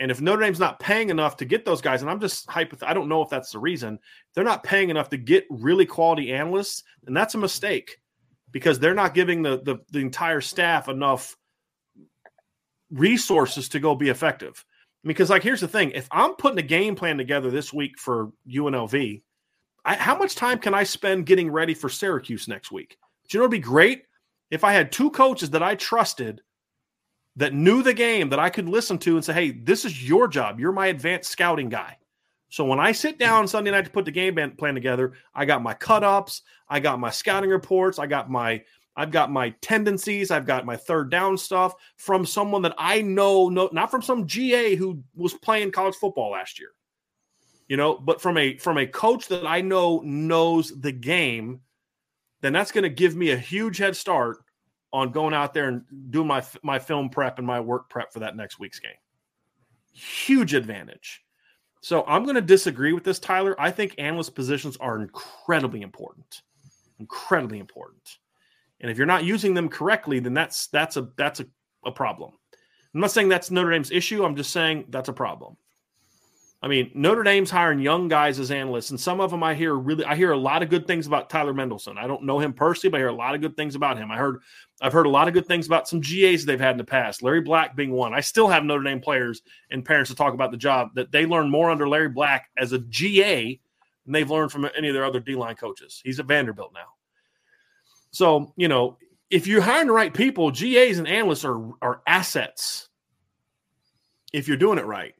[0.00, 2.82] and if Notre Dame's not paying enough to get those guys, and I'm just hypoth-
[2.82, 3.98] I don't know if that's the reason,
[4.34, 7.98] they're not paying enough to get really quality analysts, and that's a mistake
[8.50, 11.36] because they're not giving the, the, the entire staff enough
[12.90, 14.64] resources to go be effective.
[15.04, 18.30] Because, like, here's the thing if I'm putting a game plan together this week for
[18.48, 19.22] UNLV,
[19.84, 22.96] I, how much time can I spend getting ready for Syracuse next week?
[23.28, 24.04] Do you know, it'd be great
[24.50, 26.40] if I had two coaches that I trusted
[27.36, 30.28] that knew the game that I could listen to and say, hey, this is your
[30.28, 30.60] job.
[30.60, 31.98] You're my advanced scouting guy.
[32.48, 33.48] So when I sit down mm-hmm.
[33.48, 37.00] Sunday night to put the game plan together, I got my cut ups, I got
[37.00, 38.62] my scouting reports, I got my
[38.96, 43.48] I've got my tendencies, I've got my third down stuff from someone that I know,
[43.48, 46.70] no, not from some GA who was playing college football last year.
[47.66, 51.60] You know, but from a from a coach that I know knows the game,
[52.40, 54.43] then that's going to give me a huge head start
[54.94, 58.20] on going out there and doing my my film prep and my work prep for
[58.20, 58.92] that next week's game.
[59.92, 61.24] Huge advantage.
[61.80, 63.60] So I'm going to disagree with this, Tyler.
[63.60, 66.42] I think analyst positions are incredibly important,
[67.00, 68.18] incredibly important.
[68.80, 71.46] And if you're not using them correctly, then that's that's a that's a,
[71.84, 72.30] a problem.
[72.94, 74.24] I'm not saying that's Notre Dame's issue.
[74.24, 75.56] I'm just saying that's a problem.
[76.64, 79.74] I mean, Notre Dame's hiring young guys as analysts, and some of them I hear
[79.74, 81.98] really, I hear a lot of good things about Tyler Mendelson.
[81.98, 84.10] I don't know him personally, but I hear a lot of good things about him.
[84.10, 84.40] I heard,
[84.80, 87.22] I've heard a lot of good things about some GAs they've had in the past.
[87.22, 88.14] Larry Black being one.
[88.14, 91.26] I still have Notre Dame players and parents to talk about the job that they
[91.26, 93.60] learned more under Larry Black as a GA
[94.06, 96.00] than they've learned from any of their other D line coaches.
[96.02, 96.94] He's at Vanderbilt now.
[98.10, 98.96] So you know,
[99.28, 102.88] if you're hiring the right people, GAs and analysts are are assets.
[104.32, 105.14] If you're doing it right.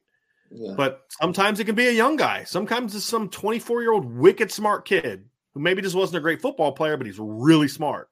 [0.77, 2.45] But sometimes it can be a young guy.
[2.45, 6.41] Sometimes it's some 24 year old wicked smart kid who maybe just wasn't a great
[6.41, 8.09] football player, but he's really smart.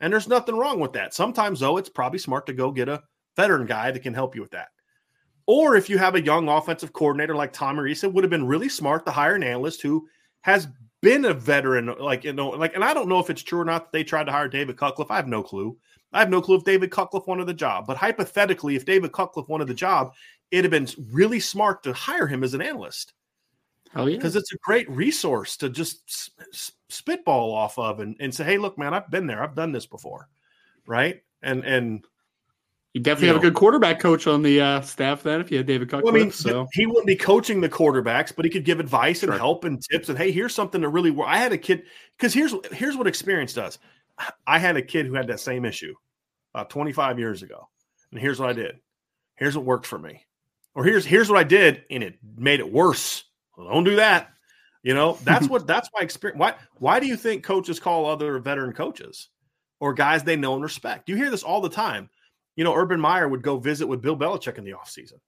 [0.00, 1.14] And there's nothing wrong with that.
[1.14, 3.02] Sometimes, though, it's probably smart to go get a
[3.36, 4.68] veteran guy that can help you with that.
[5.46, 8.46] Or if you have a young offensive coordinator like Tom Rees, it would have been
[8.46, 10.08] really smart to hire an analyst who
[10.42, 10.68] has
[11.02, 11.94] been a veteran.
[11.98, 14.04] Like, you know, like, and I don't know if it's true or not that they
[14.04, 15.10] tried to hire David Cutcliffe.
[15.10, 15.76] I have no clue.
[16.12, 17.86] I have no clue if David Cutcliffe wanted the job.
[17.86, 20.12] But hypothetically, if David Cutcliffe wanted the job,
[20.52, 23.14] it'd have been really smart to hire him as an analyst.
[23.94, 26.30] Oh yeah, because it's a great resource to just
[26.88, 29.42] spitball off of and, and say, "Hey, look, man, I've been there.
[29.42, 30.28] I've done this before."
[30.86, 31.22] Right?
[31.42, 32.06] And and
[32.94, 35.50] you definitely you have know, a good quarterback coach on the uh, staff then if
[35.50, 36.12] you had David Cutcliffe.
[36.12, 39.22] Well, I mean, so he wouldn't be coaching the quarterbacks, but he could give advice
[39.22, 40.08] and help and tips.
[40.08, 41.28] And hey, here's something to really work.
[41.28, 41.84] I had a kid
[42.16, 43.78] because here's here's what experience does.
[44.46, 45.94] I had a kid who had that same issue
[46.54, 47.68] about 25 years ago,
[48.10, 48.76] and here's what I did.
[49.36, 50.24] Here's what worked for me
[50.74, 53.24] or here's here's what I did and it made it worse.
[53.56, 54.30] Well, don't do that.
[54.82, 56.38] You know, that's what that's why experience.
[56.38, 59.28] Why why do you think coaches call other veteran coaches
[59.80, 61.08] or guys they know and respect?
[61.08, 62.08] You hear this all the time.
[62.56, 65.18] You know, Urban Meyer would go visit with Bill Belichick in the offseason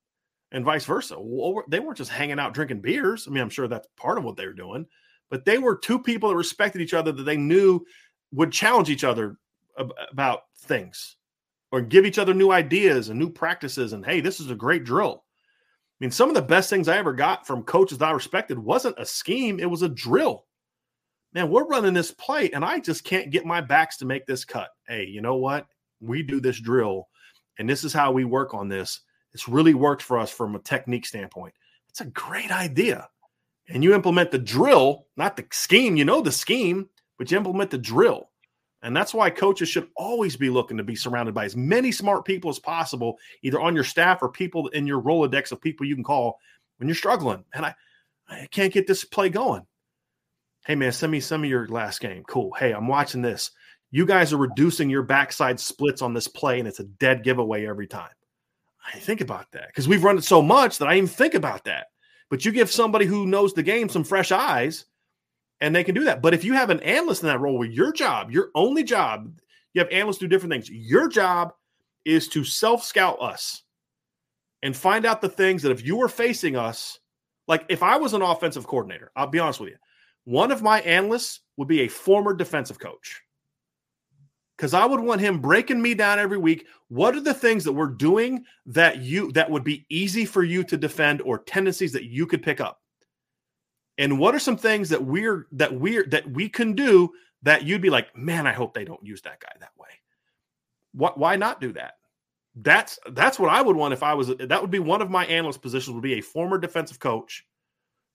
[0.52, 1.16] and vice versa.
[1.18, 3.26] Well, they weren't just hanging out drinking beers.
[3.26, 4.86] I mean, I'm sure that's part of what they were doing,
[5.30, 7.84] but they were two people that respected each other that they knew
[8.32, 9.36] would challenge each other
[9.76, 11.16] about things
[11.72, 13.92] or give each other new ideas and new practices.
[13.92, 15.23] And hey, this is a great drill.
[16.00, 18.58] I mean, some of the best things I ever got from coaches that I respected
[18.58, 20.44] wasn't a scheme, it was a drill.
[21.32, 24.44] Man, we're running this play, and I just can't get my backs to make this
[24.44, 24.70] cut.
[24.86, 25.66] Hey, you know what?
[26.00, 27.08] We do this drill,
[27.58, 29.00] and this is how we work on this.
[29.32, 31.54] It's really worked for us from a technique standpoint.
[31.88, 33.08] It's a great idea.
[33.68, 35.96] And you implement the drill, not the scheme.
[35.96, 36.88] You know the scheme,
[37.18, 38.30] but you implement the drill.
[38.84, 42.26] And that's why coaches should always be looking to be surrounded by as many smart
[42.26, 45.94] people as possible, either on your staff or people in your Rolodex of people you
[45.94, 46.38] can call
[46.76, 47.44] when you're struggling.
[47.54, 47.74] And I,
[48.28, 49.66] I can't get this play going.
[50.66, 52.24] Hey, man, send me some of your last game.
[52.28, 52.52] Cool.
[52.58, 53.52] Hey, I'm watching this.
[53.90, 57.66] You guys are reducing your backside splits on this play, and it's a dead giveaway
[57.66, 58.12] every time.
[58.92, 61.64] I think about that because we've run it so much that I even think about
[61.64, 61.86] that.
[62.28, 64.84] But you give somebody who knows the game some fresh eyes
[65.60, 66.22] and they can do that.
[66.22, 69.38] But if you have an analyst in that role where your job, your only job,
[69.72, 70.70] you have analysts do different things.
[70.70, 71.52] Your job
[72.04, 73.62] is to self scout us
[74.62, 76.98] and find out the things that if you were facing us,
[77.46, 79.76] like if I was an offensive coordinator, I'll be honest with you,
[80.24, 83.20] one of my analysts would be a former defensive coach.
[84.56, 86.66] Because I would want him breaking me down every week.
[86.88, 90.62] What are the things that we're doing that you that would be easy for you
[90.64, 92.80] to defend or tendencies that you could pick up?
[93.98, 97.12] And what are some things that we're that we're that we can do
[97.42, 99.88] that you'd be like man i hope they don't use that guy that way.
[100.92, 101.94] What why not do that?
[102.56, 105.26] That's that's what i would want if i was that would be one of my
[105.26, 107.44] analyst positions would be a former defensive coach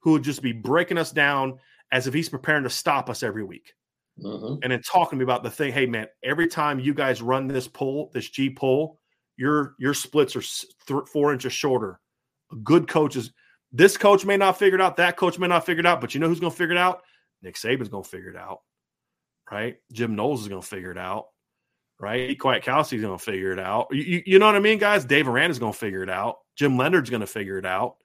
[0.01, 1.59] who would just be breaking us down
[1.91, 3.73] as if he's preparing to stop us every week
[4.23, 4.55] mm-hmm.
[4.63, 7.47] and then talking to me about the thing hey man every time you guys run
[7.47, 8.99] this pull this g pull
[9.39, 12.01] your your splits are th- four inches shorter.
[12.51, 13.31] A good coach is
[13.71, 14.97] this coach may not figure it out.
[14.97, 16.01] That coach may not figure it out.
[16.01, 17.03] But you know who's going to figure it out?
[17.41, 18.59] Nick Saban's going to figure it out,
[19.51, 19.77] right?
[19.91, 21.27] Jim Knowles is going to figure it out,
[21.99, 22.37] right?
[22.37, 23.87] Quiet Kelsey's going to figure it out.
[23.91, 25.05] You, you know what I mean, guys?
[25.05, 26.39] Dave Aranda's going to figure it out.
[26.55, 27.95] Jim Leonhard's going to figure it out,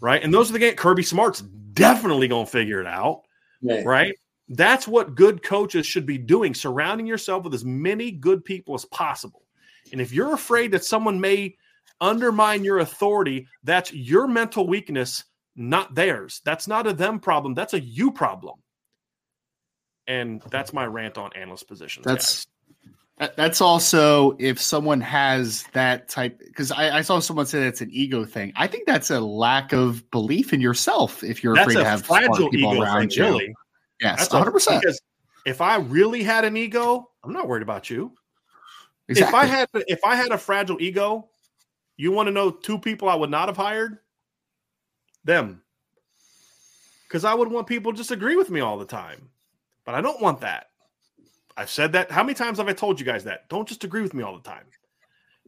[0.00, 0.22] right?
[0.22, 0.76] And those are the game.
[0.76, 3.22] Kirby Smart's definitely going to figure it out,
[3.62, 4.14] right?
[4.50, 8.84] That's what good coaches should be doing, surrounding yourself with as many good people as
[8.84, 9.42] possible.
[9.90, 11.56] And if you're afraid that someone may–
[12.00, 15.24] undermine your authority, that's your mental weakness,
[15.56, 16.40] not theirs.
[16.44, 17.54] That's not a them problem.
[17.54, 18.56] That's a you problem.
[20.06, 22.04] And that's my rant on analyst positions.
[22.04, 22.46] That's
[23.36, 27.90] That's also if someone has that type because I, I, saw someone say that's an
[27.92, 28.52] ego thing.
[28.54, 32.06] I think that's a lack of belief in yourself if you're that's afraid to have
[32.06, 33.24] fragile people around thing, you.
[33.24, 33.54] Really.
[34.00, 34.80] Yes, one hundred percent.
[34.80, 35.00] Because
[35.44, 38.12] if I really had an ego, I'm not worried about you.
[39.08, 39.28] Exactly.
[39.28, 41.28] If I had if I had a fragile ego,
[41.98, 43.98] you want to know two people I would not have hired?
[45.24, 45.62] Them.
[47.06, 49.28] Because I would want people to disagree with me all the time.
[49.84, 50.66] But I don't want that.
[51.56, 52.10] I've said that.
[52.10, 53.48] How many times have I told you guys that?
[53.48, 54.64] Don't just agree with me all the time.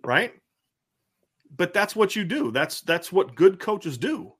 [0.05, 0.35] Right?
[1.57, 2.51] But that's what you do.
[2.51, 4.33] That's that's what good coaches do.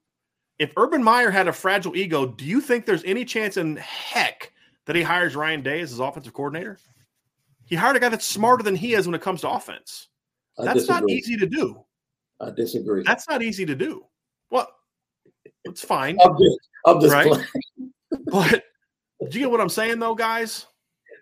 [0.59, 4.51] If Urban Meyer had a fragile ego, do you think there's any chance in heck
[4.85, 6.77] that he hires Ryan Day as his offensive coordinator?
[7.65, 10.09] He hired a guy that's smarter than he is when it comes to offense.
[10.57, 11.85] That's not easy to do.
[12.41, 13.03] I disagree.
[13.03, 14.05] That's not easy to do.
[14.49, 14.67] Well,
[15.63, 16.17] it's fine.
[16.23, 17.47] I'm just, I'm just right?
[18.27, 18.63] but
[19.29, 20.65] do you get what I'm saying, though, guys?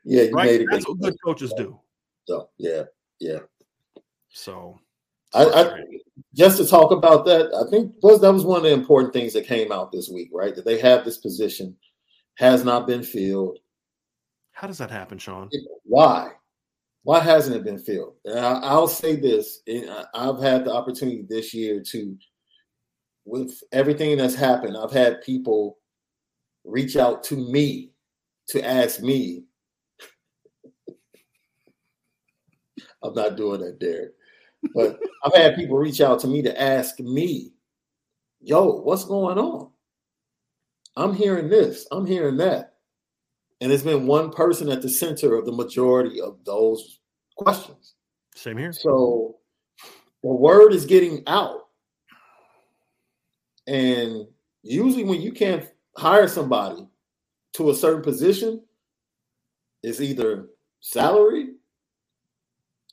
[0.05, 0.65] Yeah, right.
[0.71, 1.79] That's what good coaches do.
[2.27, 2.83] So yeah,
[3.19, 3.39] yeah.
[4.29, 4.79] So,
[5.33, 5.83] I, I,
[6.35, 9.33] just to talk about that, I think was that was one of the important things
[9.33, 10.55] that came out this week, right?
[10.55, 11.75] That they have this position
[12.35, 13.59] has not been filled.
[14.51, 15.49] How does that happen, Sean?
[15.83, 16.31] Why?
[17.03, 18.15] Why hasn't it been filled?
[18.33, 19.61] I, will say this:
[20.13, 22.17] I've had the opportunity this year to,
[23.25, 25.77] with everything that's happened, I've had people
[26.65, 27.91] reach out to me
[28.49, 29.43] to ask me.
[33.03, 34.11] I'm not doing that, Derek.
[34.73, 37.53] But I've had people reach out to me to ask me,
[38.41, 39.69] yo, what's going on?
[40.95, 42.68] I'm hearing this, I'm hearing that.
[43.61, 46.99] And it's been one person at the center of the majority of those
[47.35, 47.95] questions.
[48.35, 48.71] Same here.
[48.71, 49.35] So
[50.23, 51.67] the word is getting out.
[53.67, 54.27] And
[54.63, 56.87] usually when you can't hire somebody
[57.53, 58.63] to a certain position,
[59.83, 60.47] it's either
[60.79, 61.49] salary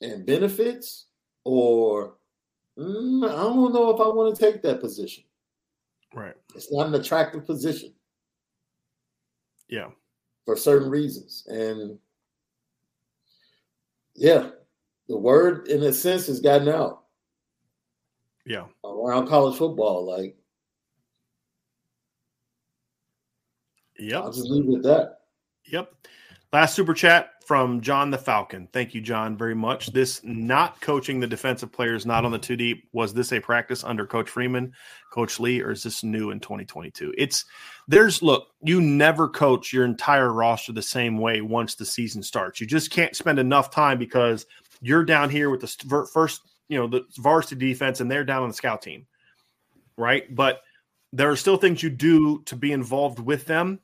[0.01, 1.07] and benefits
[1.45, 2.15] or
[2.77, 5.23] mm, I don't know if I want to take that position.
[6.13, 6.35] Right.
[6.55, 7.93] It's not an attractive position.
[9.69, 9.87] Yeah
[10.47, 11.45] for certain reasons.
[11.47, 11.99] And
[14.15, 14.51] yeah,
[15.09, 17.03] the word in a sense has gotten out.
[18.45, 18.63] Yeah.
[18.85, 20.05] Around college football.
[20.07, 20.37] Like
[23.99, 24.23] Yep.
[24.23, 25.17] I'll just leave it at that.
[25.65, 25.93] Yep.
[26.53, 28.67] Last super chat from John the Falcon.
[28.73, 29.93] Thank you, John, very much.
[29.93, 32.89] This not coaching the defensive players not on the two deep.
[32.91, 34.73] Was this a practice under Coach Freeman,
[35.13, 37.13] Coach Lee, or is this new in 2022?
[37.17, 37.45] It's
[37.87, 42.59] there's look, you never coach your entire roster the same way once the season starts.
[42.59, 44.45] You just can't spend enough time because
[44.81, 48.49] you're down here with the first, you know, the varsity defense and they're down on
[48.49, 49.07] the scout team.
[49.97, 50.23] Right.
[50.35, 50.59] But
[51.13, 53.79] there are still things you do to be involved with them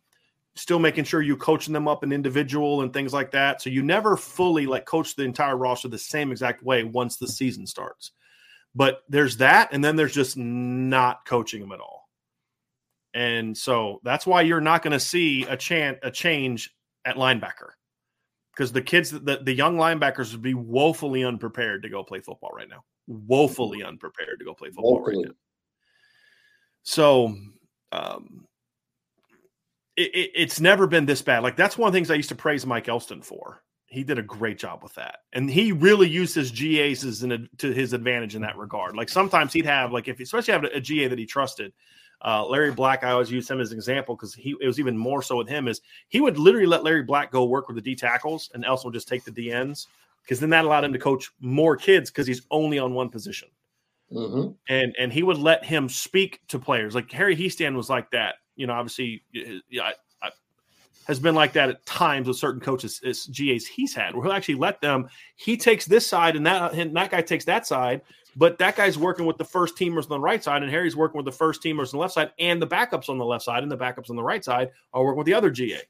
[0.56, 3.61] still making sure you coaching them up an individual and things like that.
[3.61, 7.27] So you never fully like coach the entire roster the same exact way once the
[7.27, 8.11] season starts.
[8.75, 12.09] But there's that, and then there's just not coaching them at all.
[13.14, 16.73] And so that's why you're not going to see a chant a change
[17.06, 17.72] at linebacker
[18.56, 22.51] because the kids the, the young linebackers would be woefully unprepared to go play football
[22.56, 22.83] right now.
[23.06, 25.17] Woefully unprepared to go play football woefully.
[25.17, 25.35] right now.
[26.83, 27.35] So
[27.91, 28.45] um,
[29.95, 31.43] it, it, it's never been this bad.
[31.43, 33.61] Like that's one of the things I used to praise Mike Elston for.
[33.85, 37.38] He did a great job with that, and he really used his GAs as a,
[37.59, 38.95] to his advantage in that regard.
[38.95, 41.73] Like sometimes he'd have like if especially have a, a GA that he trusted.
[42.25, 44.97] Uh, Larry Black, I always use him as an example because he it was even
[44.97, 47.81] more so with him is he would literally let Larry Black go work with the
[47.81, 49.88] D tackles, and Elston would just take the D ends
[50.23, 53.49] because then that allowed him to coach more kids because he's only on one position.
[54.11, 54.53] Mm-hmm.
[54.69, 56.95] And and he would let him speak to players.
[56.95, 60.30] Like Harry Hiestand was like that you know, obviously, yeah, I, I,
[61.07, 64.33] has been like that at times with certain coaches, as GAs he's had, where he'll
[64.33, 65.07] actually let them.
[65.35, 68.01] He takes this side, and that and that guy takes that side,
[68.35, 71.17] but that guy's working with the first teamers on the right side, and Harry's working
[71.17, 73.64] with the first teamers on the left side, and the backups on the left side,
[73.64, 75.82] and the backups on the right side are working with the other GA.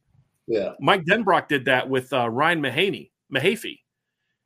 [0.48, 3.80] Yeah, Mike Denbrock did that with uh, Ryan Mahaney, Mahaffey.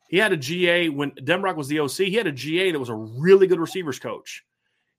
[0.09, 1.91] He had a GA when Denbrock was the OC.
[1.91, 4.45] He had a GA that was a really good receivers coach.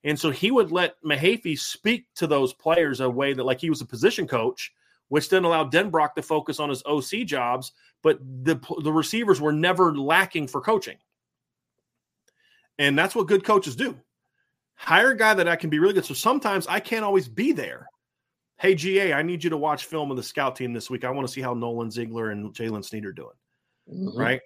[0.05, 3.71] And so he would let Mahaffey speak to those players a way that, like, he
[3.71, 4.73] was a position coach,
[5.09, 7.73] which then allowed Denbrock to focus on his OC jobs.
[8.03, 10.97] But the, the receivers were never lacking for coaching.
[12.79, 13.99] And that's what good coaches do
[14.79, 16.05] hire a guy that I can be really good.
[16.05, 17.89] So sometimes I can't always be there.
[18.59, 21.05] Hey, GA, I need you to watch film of the scout team this week.
[21.05, 23.35] I want to see how Nolan Ziegler and Jaylen Sneed are doing.
[23.93, 24.19] Mm-hmm.
[24.19, 24.41] Right.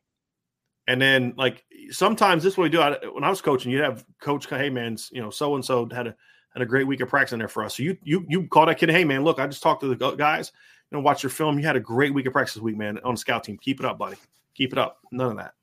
[0.88, 2.80] And then, like sometimes this is what we do.
[2.80, 5.88] I, when I was coaching, you'd have coach, hey man, you know, so and so
[5.90, 6.16] had a
[6.52, 7.76] had a great week of practice in there for us.
[7.76, 10.16] So you you you call that kid, hey man, look, I just talked to the
[10.16, 10.52] guys,
[10.90, 11.58] you know, watch your film.
[11.58, 13.58] You had a great week of practice week, man, on the scout team.
[13.58, 14.16] Keep it up, buddy.
[14.54, 14.98] Keep it up.
[15.10, 15.54] None of that.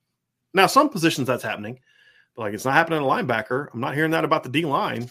[0.54, 1.80] Now, some positions that's happening,
[2.36, 3.68] but like it's not happening in a linebacker.
[3.74, 5.10] I'm not hearing that about the D line.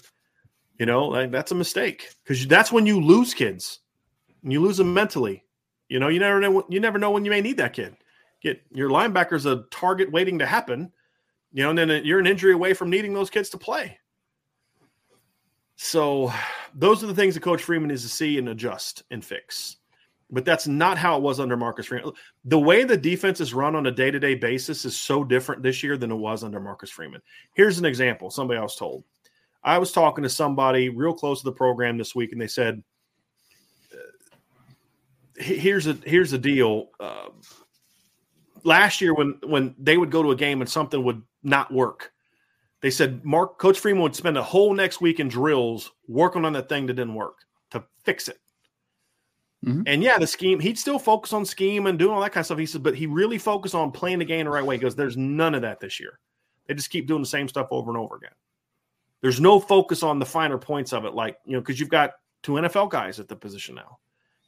[0.79, 3.81] You know, like that's a mistake because that's when you lose kids.
[4.43, 5.45] And you lose them mentally.
[5.89, 6.65] You know, you never know.
[6.69, 7.97] You never know when you may need that kid.
[8.43, 10.93] Get your linebacker's a target waiting to happen.
[11.53, 13.99] You know, and then you're an injury away from needing those kids to play.
[15.77, 16.33] So,
[16.75, 19.77] those are the things that Coach Freeman is to see and adjust and fix.
[20.31, 22.13] But that's not how it was under Marcus Freeman.
[22.45, 25.63] The way the defense is run on a day to day basis is so different
[25.63, 27.23] this year than it was under Marcus Freeman.
[27.55, 29.05] Here's an example somebody I was told.
[29.65, 32.83] I was talking to somebody real close to the program this week, and they said,
[35.37, 36.91] "Here's a here's a deal.
[37.01, 37.29] Uh,
[38.65, 42.13] last year, when when they would go to a game and something would not work,
[42.81, 46.53] they said Mark Coach Freeman would spend a whole next week in drills working on
[46.53, 47.39] that thing that didn't work
[47.71, 48.39] to fix it.
[49.65, 49.83] Mm-hmm.
[49.87, 52.47] And yeah, the scheme, he'd still focus on scheme and doing all that kind of
[52.47, 52.59] stuff.
[52.59, 55.17] He said, but he really focused on playing the game the right way because there's
[55.17, 56.21] none of that this year.
[56.67, 58.31] They just keep doing the same stuff over and over again.
[59.21, 62.13] There's no focus on the finer points of it, like, you know, because you've got
[62.45, 63.99] two NFL guys at the position now.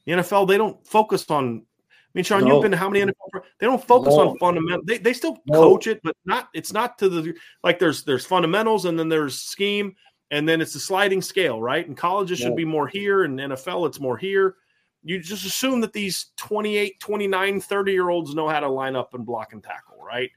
[0.05, 1.67] The NFL, they don't focus on.
[2.13, 2.55] I mean, Sean, no.
[2.55, 3.43] you've been to how many NFL?
[3.59, 4.31] They don't focus no.
[4.31, 4.83] on fundamental.
[4.85, 5.61] They, they still no.
[5.61, 6.49] coach it, but not.
[6.55, 7.79] It's not to the like.
[7.79, 9.95] There's there's fundamentals, and then there's scheme,
[10.31, 11.87] and then it's a sliding scale, right?
[11.87, 14.57] And colleges should be more here, and NFL it's more here
[15.03, 19.15] you just assume that these 28, 29, 30 year olds know how to line up
[19.15, 20.31] and block and tackle, right?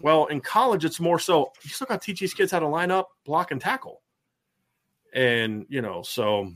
[0.00, 2.68] Well, in college, it's more so you still got to teach these kids how to
[2.68, 4.02] line up, block, and tackle.
[5.14, 6.52] And, you know, so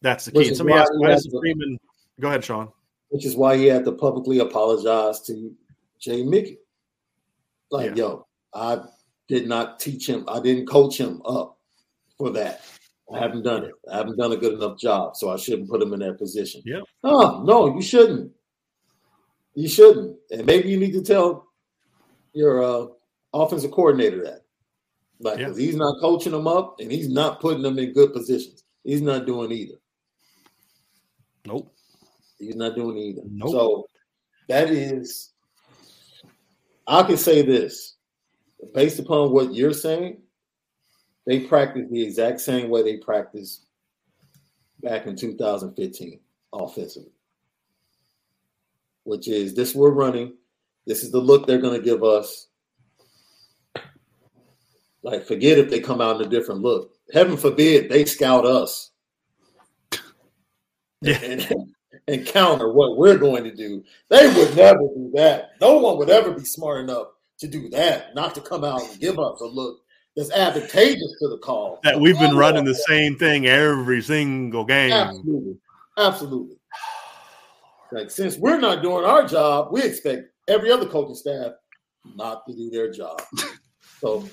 [0.00, 0.48] that's the key.
[0.48, 1.78] And somebody asked, Freeman
[2.20, 2.72] go ahead, Sean?
[3.10, 5.54] Which is why he had to publicly apologize to
[6.00, 6.58] Jay Mickey.
[7.70, 7.96] Like, yeah.
[7.96, 8.80] yo, I
[9.28, 11.58] did not teach him, I didn't coach him up
[12.18, 12.62] for that.
[13.12, 13.72] I haven't done it.
[13.90, 16.62] I haven't done a good enough job, so I shouldn't put him in that position.
[16.64, 16.80] Yeah.
[17.02, 18.32] Oh, no, you shouldn't.
[19.54, 20.16] You shouldn't.
[20.30, 21.48] And maybe you need to tell
[22.32, 22.86] your uh,
[23.32, 24.40] offensive coordinator that.
[25.20, 25.54] Like, yeah.
[25.54, 28.64] he's not coaching them up and he's not putting them in good positions.
[28.82, 29.76] He's not doing either.
[31.46, 31.73] Nope.
[32.46, 33.22] He's not doing either.
[33.28, 33.50] Nope.
[33.50, 33.88] So
[34.48, 35.32] that is,
[36.86, 37.94] I can say this
[38.72, 40.18] based upon what you're saying,
[41.26, 43.66] they practice the exact same way they practiced
[44.82, 46.20] back in 2015
[46.52, 47.10] offensively,
[49.04, 50.34] which is this we're running.
[50.86, 52.48] This is the look they're going to give us.
[55.02, 56.94] Like, forget if they come out in a different look.
[57.12, 58.90] Heaven forbid they scout us.
[61.00, 61.18] Yeah.
[61.22, 61.73] And,
[62.08, 63.82] and counter what we're going to do.
[64.10, 65.52] They would never do that.
[65.60, 67.08] No one would ever be smart enough
[67.38, 69.80] to do that, not to come out and give us a look
[70.16, 71.80] that's advantageous to the call.
[71.82, 74.92] That we've been running the same thing every single game.
[74.92, 75.56] Absolutely.
[75.96, 76.56] Absolutely.
[77.92, 81.52] Like since we're not doing our job, we expect every other coaching staff
[82.14, 83.20] not to do their job.
[84.00, 84.28] so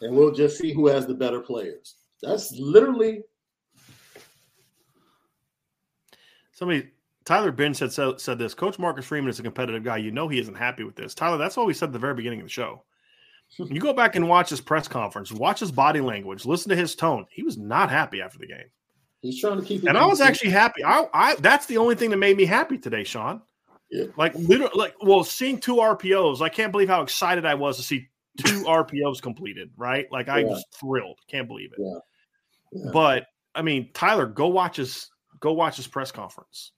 [0.00, 1.96] and we'll just see who has the better players.
[2.22, 3.22] That's literally
[6.58, 6.88] somebody
[7.24, 8.54] Tyler Bench said said this.
[8.54, 9.98] Coach Marcus Freeman is a competitive guy.
[9.98, 11.14] You know he isn't happy with this.
[11.14, 12.82] Tyler, that's what we said at the very beginning of the show.
[13.58, 16.94] You go back and watch his press conference, watch his body language, listen to his
[16.94, 17.24] tone.
[17.30, 18.66] He was not happy after the game.
[19.22, 20.84] He's trying to keep And I was actually happy.
[20.84, 23.40] I, I that's the only thing that made me happy today, Sean.
[23.90, 24.04] Yeah.
[24.18, 27.82] Like literally like well, seeing two RPOs, I can't believe how excited I was to
[27.82, 30.06] see two RPOs completed, right?
[30.12, 30.46] Like I yeah.
[30.46, 31.18] was thrilled.
[31.26, 31.78] Can't believe it.
[31.82, 31.98] Yeah.
[32.72, 32.90] yeah.
[32.92, 36.72] But I mean, Tyler, go watch his go watch his press conference.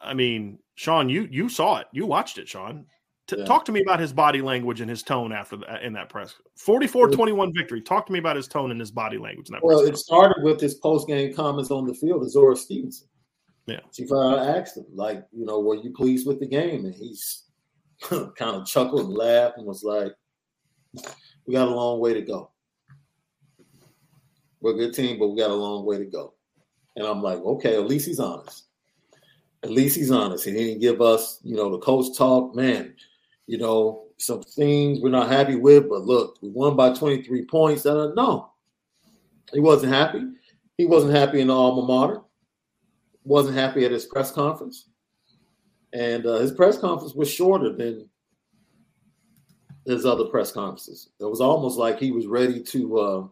[0.00, 1.86] I mean, Sean, you you saw it.
[1.92, 2.86] You watched it, Sean.
[3.26, 3.44] T- yeah.
[3.44, 6.36] Talk to me about his body language and his tone after the, in that press
[6.64, 7.82] 44-21 victory.
[7.82, 9.48] Talk to me about his tone and his body language.
[9.62, 13.08] well, it started with his post game comments on the field to Zora Stephenson.
[13.66, 16.84] Yeah, Chief, I asked him like, you know, were you pleased with the game?
[16.84, 17.46] And he's
[18.00, 20.12] kind of chuckled and laughed and was like,
[21.46, 22.52] "We got a long way to go.
[24.60, 26.35] We're a good team, but we got a long way to go."
[26.96, 28.64] And I'm like, okay, at least he's honest.
[29.62, 30.44] At least he's honest.
[30.44, 32.54] He didn't give us, you know, the coach talk.
[32.54, 32.94] Man,
[33.46, 37.84] you know, some things we're not happy with, but look, we won by 23 points.
[37.84, 38.50] Uh, no,
[39.52, 40.22] he wasn't happy.
[40.78, 42.22] He wasn't happy in the alma mater.
[43.24, 44.88] Wasn't happy at his press conference.
[45.92, 48.08] And uh, his press conference was shorter than
[49.84, 51.10] his other press conferences.
[51.20, 53.26] It was almost like he was ready to uh,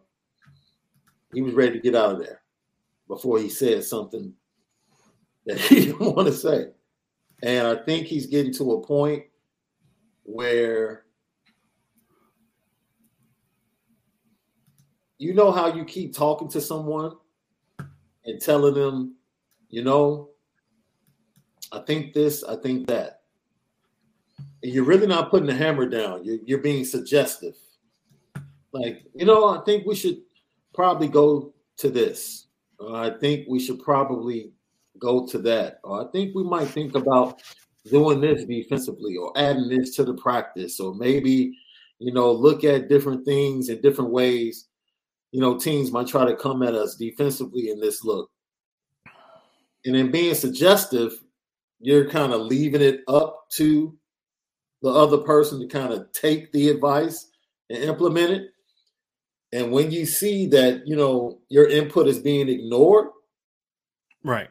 [1.33, 2.44] he was ready to get out of there
[3.09, 4.33] before he says something
[5.47, 6.69] that he didn't want to say.
[7.43, 9.25] And I think he's getting to a point
[10.23, 11.05] where
[15.19, 17.13] you know how you keep talking to someone
[18.25, 19.17] and telling them,
[19.69, 20.31] you know,
[21.73, 23.23] I think this, I think that.
[24.63, 26.25] And you're really not putting the hammer down.
[26.25, 27.55] You're, you're being suggestive.
[28.73, 30.23] Like, you know, I think we should
[30.75, 32.47] probably go to this.
[32.87, 34.53] Uh, I think we should probably
[34.99, 35.79] go to that.
[35.85, 37.41] Or I think we might think about
[37.91, 41.57] doing this defensively or adding this to the practice or maybe,
[41.99, 44.69] you know, look at different things in different ways.
[45.33, 48.31] You know, teams might try to come at us defensively in this look.
[49.85, 51.13] And then being suggestive,
[51.81, 53.97] you're kind of leaving it up to
[54.81, 57.29] the other person to kind of take the advice
[57.69, 58.54] and implement it.
[59.55, 63.07] And when you see that, you know, your input is being ignored.
[64.25, 64.49] Right.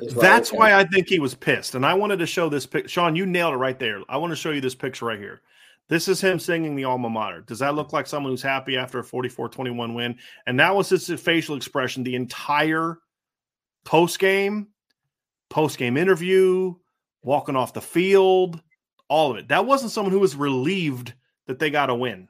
[0.00, 1.74] That's why I think he was pissed.
[1.74, 2.88] And I wanted to show this picture.
[2.88, 4.00] Sean, you nailed it right there.
[4.08, 5.42] I want to show you this picture right here.
[5.88, 7.40] This is him singing the alma mater.
[7.40, 10.16] Does that look like someone who's happy after a 44 21 win?
[10.46, 12.98] And that was his facial expression the entire
[13.84, 14.68] post game,
[15.48, 16.74] post game interview,
[17.22, 18.60] walking off the field,
[19.08, 19.48] all of it.
[19.48, 21.14] That wasn't someone who was relieved
[21.46, 22.28] that they got a win.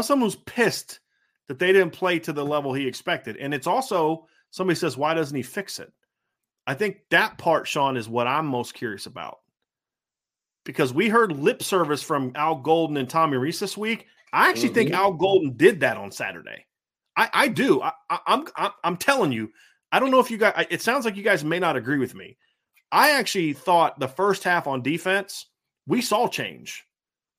[0.00, 1.00] Someone who's pissed
[1.48, 3.36] that they didn't play to the level he expected.
[3.36, 5.92] And it's also somebody says, why doesn't he fix it?
[6.66, 9.38] I think that part, Sean, is what I'm most curious about.
[10.64, 14.06] Because we heard lip service from Al Golden and Tommy Rees this week.
[14.32, 14.74] I actually mm-hmm.
[14.74, 16.64] think Al Golden did that on Saturday.
[17.16, 17.82] I, I do.
[17.82, 17.92] I,
[18.26, 19.50] I'm, I'm I'm telling you.
[19.90, 20.66] I don't know if you guys.
[20.70, 22.38] It sounds like you guys may not agree with me.
[22.90, 25.46] I actually thought the first half on defense
[25.86, 26.84] we saw change.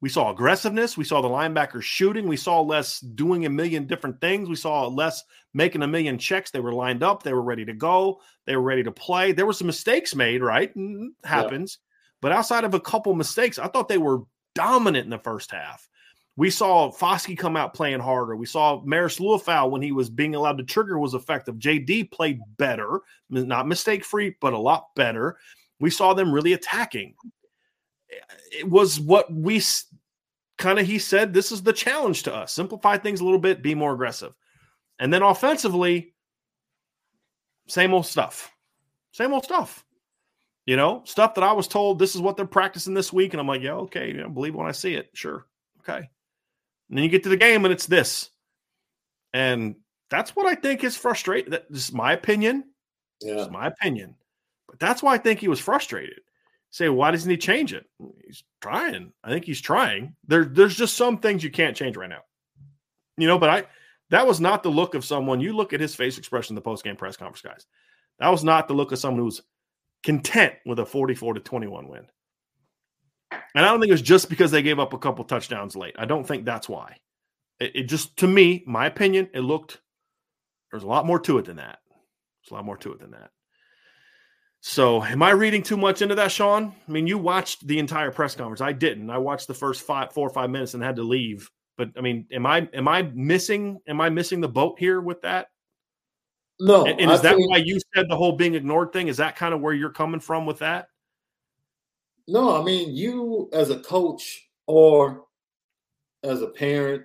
[0.03, 0.97] We saw aggressiveness.
[0.97, 2.27] We saw the linebackers shooting.
[2.27, 4.49] We saw less doing a million different things.
[4.49, 5.23] We saw less
[5.53, 6.51] making a million checks.
[6.51, 7.23] They were lined up.
[7.23, 8.19] They were ready to go.
[8.45, 9.31] They were ready to play.
[9.31, 10.73] There were some mistakes made, right?
[11.23, 11.77] Happens.
[11.79, 11.87] Yeah.
[12.19, 14.23] But outside of a couple mistakes, I thought they were
[14.55, 15.87] dominant in the first half.
[16.35, 18.35] We saw Foskey come out playing harder.
[18.35, 21.55] We saw Marist Liufau when he was being allowed to trigger was effective.
[21.55, 22.99] JD played better,
[23.29, 25.37] not mistake free, but a lot better.
[25.79, 27.13] We saw them really attacking
[28.51, 29.61] it was what we
[30.57, 32.53] kind of he said this is the challenge to us.
[32.53, 34.33] Simplify things a little bit be more aggressive.
[34.99, 36.13] And then offensively
[37.67, 38.51] same old stuff.
[39.11, 39.85] Same old stuff.
[40.65, 43.41] You know stuff that i was told this is what they're practicing this week and
[43.41, 45.45] i'm like yeah okay you know, believe when i see it sure
[45.81, 46.09] okay.
[46.87, 48.29] And then you get to the game and it's this.
[49.33, 49.75] And
[50.09, 52.63] that's what i think is frustrating that's my opinion.
[53.21, 53.47] Yeah.
[53.47, 54.15] my opinion.
[54.69, 56.21] But that's why i think he was frustrated
[56.73, 57.85] say, why doesn't he change it?
[58.25, 59.13] He's trying.
[59.23, 60.15] I think he's trying.
[60.27, 62.21] There, there's just some things you can't change right now.
[63.15, 63.63] You know, but I
[64.09, 65.39] that was not the look of someone.
[65.39, 67.65] You look at his face expression in the post-game press conference, guys.
[68.19, 69.41] That was not the look of someone who's
[70.03, 72.07] content with a 44 to 21 win.
[73.31, 75.95] And I don't think it was just because they gave up a couple touchdowns late.
[75.97, 76.97] I don't think that's why.
[77.59, 79.79] It, it just, to me, my opinion, it looked
[80.71, 81.79] there's a lot more to it than that.
[82.43, 83.29] There's a lot more to it than that.
[84.65, 86.73] So, am I reading too much into that, Sean?
[86.87, 88.61] I mean, you watched the entire press conference.
[88.61, 89.09] I didn't.
[89.09, 91.51] I watched the first five, four or five minutes and had to leave.
[91.77, 95.21] But I mean, am I am I missing am I missing the boat here with
[95.23, 95.47] that?
[96.61, 96.85] No.
[96.85, 99.09] And, and is I that think, why you said the whole being ignored thing?
[99.09, 100.87] Is that kind of where you're coming from with that?
[102.29, 105.25] No, I mean, you as a coach or
[106.23, 107.03] as a parent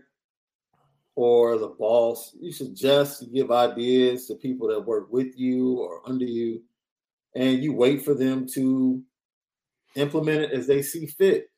[1.16, 5.80] or as a boss, you suggest you give ideas to people that work with you
[5.80, 6.62] or under you
[7.34, 9.02] and you wait for them to
[9.94, 11.50] implement it as they see fit.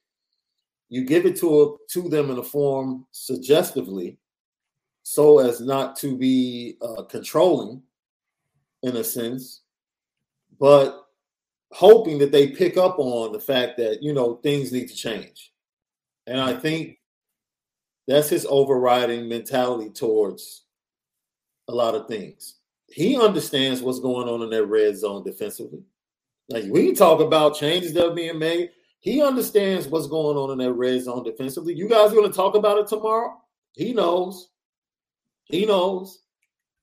[0.88, 4.18] You give it to to them in a form suggestively,
[5.02, 7.82] so as not to be uh, controlling,
[8.82, 9.62] in a sense,
[10.58, 11.06] but
[11.72, 15.52] hoping that they pick up on the fact that you know things need to change.
[16.26, 16.98] And I think
[18.08, 20.64] that's his overriding mentality towards
[21.68, 22.59] a lot of things
[22.90, 25.82] he understands what's going on in that red zone defensively.
[26.48, 28.70] Like we talk about changes that are being made.
[28.98, 31.74] He understands what's going on in that red zone defensively.
[31.74, 33.34] You guys are going to talk about it tomorrow.
[33.74, 34.50] He knows.
[35.44, 36.22] He knows.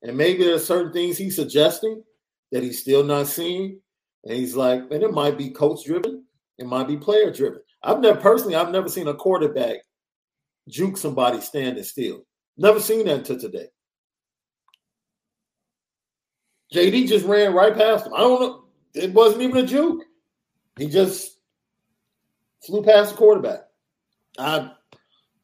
[0.02, 2.04] And maybe there's certain things he's suggesting
[2.52, 3.82] that he's still not seeing.
[4.24, 6.24] And he's like, and it might be coach driven.
[6.58, 7.62] It might be player driven.
[7.84, 9.78] I've never personally, I've never seen a quarterback
[10.68, 12.26] juke somebody standing still.
[12.58, 13.68] Never seen that until today.
[16.74, 18.14] JD just ran right past him.
[18.14, 18.64] I don't know.
[18.94, 20.04] It wasn't even a juke.
[20.78, 21.40] He just
[22.66, 23.62] flew past the quarterback.
[24.38, 24.72] I,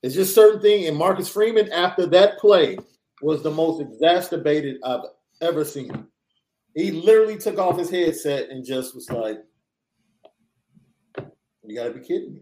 [0.01, 0.87] it's just certain thing.
[0.87, 2.77] And Marcus Freeman, after that play,
[3.21, 5.05] was the most exacerbated I've
[5.41, 6.07] ever seen.
[6.75, 9.37] He literally took off his headset and just was like,
[11.63, 12.41] "You got to be kidding me!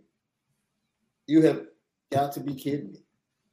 [1.27, 1.65] You have
[2.11, 2.99] got to be kidding me!"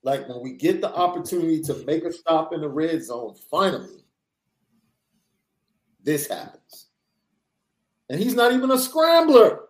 [0.03, 4.05] Like when we get the opportunity to make a stop in the red zone, finally,
[6.09, 6.87] this happens.
[8.09, 9.67] and he's not even a scrambler.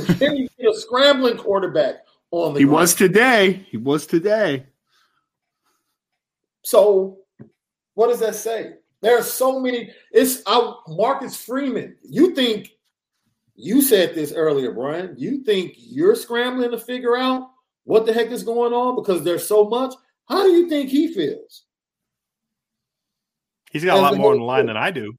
[0.00, 2.58] We can't even get a scrambling quarterback on the.
[2.58, 2.80] He ground.
[2.80, 3.64] was today.
[3.70, 4.66] He was today.
[6.62, 7.18] So,
[7.94, 8.74] what does that say?
[9.02, 9.92] There are so many.
[10.10, 10.78] It's out.
[10.88, 11.96] Marcus Freeman.
[12.02, 12.70] You think
[13.54, 15.14] you said this earlier, Brian?
[15.16, 17.50] You think you're scrambling to figure out
[17.84, 19.94] what the heck is going on because there's so much?
[20.28, 21.66] How do you think he feels?
[23.70, 25.14] He's got a lot more on the line than I do.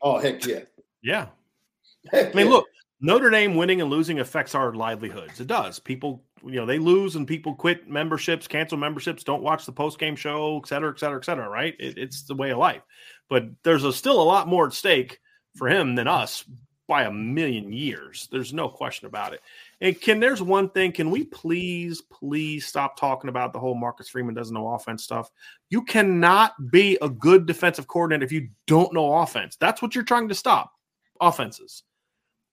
[0.00, 0.60] Oh heck yeah!
[1.02, 1.26] Yeah.
[2.10, 2.52] Heck I mean, yeah.
[2.52, 2.66] look,
[3.00, 5.40] Notre Dame winning and losing affects our livelihoods.
[5.40, 5.80] It does.
[5.80, 9.98] People, you know, they lose and people quit memberships, cancel memberships, don't watch the post
[9.98, 11.48] game show, et cetera, et cetera, et cetera.
[11.48, 11.74] Right?
[11.80, 12.82] It, it's the way of life.
[13.28, 15.18] But there's a, still a lot more at stake
[15.56, 16.44] for him than us
[16.86, 18.28] by a million years.
[18.30, 19.40] There's no question about it.
[19.80, 20.92] And can there's one thing?
[20.92, 25.30] Can we please, please stop talking about the whole Marcus Freeman doesn't know offense stuff?
[25.68, 29.56] You cannot be a good defensive coordinator if you don't know offense.
[29.56, 30.72] That's what you're trying to stop.
[31.20, 31.82] Offenses.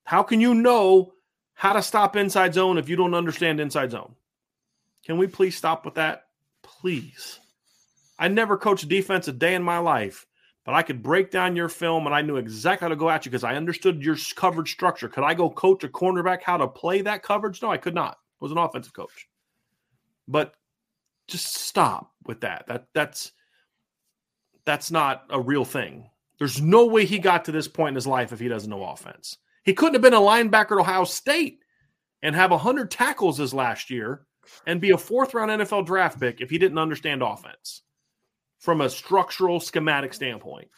[0.03, 1.13] How can you know
[1.53, 4.15] how to stop inside zone if you don't understand inside zone?
[5.05, 6.25] Can we please stop with that?
[6.61, 7.39] Please.
[8.19, 10.25] I never coached defense a day in my life,
[10.65, 13.25] but I could break down your film and I knew exactly how to go at
[13.25, 15.09] you because I understood your coverage structure.
[15.09, 17.61] Could I go coach a cornerback how to play that coverage?
[17.61, 18.13] No, I could not.
[18.13, 19.27] I was an offensive coach.
[20.27, 20.55] But
[21.27, 22.65] just stop with that.
[22.67, 23.31] That that's
[24.65, 26.09] that's not a real thing.
[26.39, 28.83] There's no way he got to this point in his life if he doesn't know
[28.83, 29.37] offense.
[29.63, 31.59] He couldn't have been a linebacker at Ohio State
[32.21, 34.25] and have 100 tackles his last year
[34.65, 37.83] and be a fourth round NFL draft pick if he didn't understand offense
[38.63, 40.69] from a structural schematic standpoint.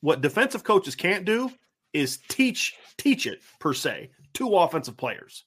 [0.00, 1.50] What defensive coaches can't do
[1.94, 5.44] is teach teach it per se to offensive players.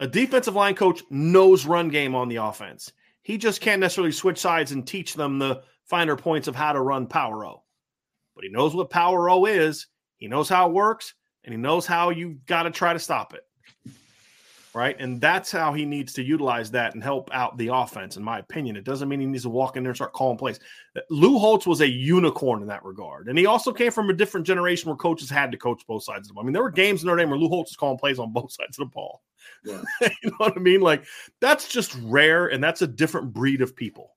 [0.00, 2.92] A defensive line coach knows run game on the offense.
[3.22, 6.80] He just can't necessarily switch sides and teach them the finer points of how to
[6.82, 7.62] run power O.
[8.34, 9.86] But he knows what power O is.
[10.18, 13.32] He knows how it works, and he knows how you got to try to stop
[13.32, 13.47] it.
[14.74, 14.96] Right.
[14.98, 18.38] And that's how he needs to utilize that and help out the offense, in my
[18.38, 18.76] opinion.
[18.76, 20.60] It doesn't mean he needs to walk in there and start calling plays.
[21.10, 23.28] Lou Holtz was a unicorn in that regard.
[23.28, 26.26] And he also came from a different generation where coaches had to coach both sides
[26.26, 26.44] of the ball.
[26.44, 28.32] I mean, there were games in Notre Dame where Lou Holtz was calling plays on
[28.32, 29.22] both sides of the ball.
[29.64, 29.82] Yeah.
[30.22, 30.80] you know what I mean?
[30.80, 31.04] Like,
[31.40, 34.16] that's just rare, and that's a different breed of people.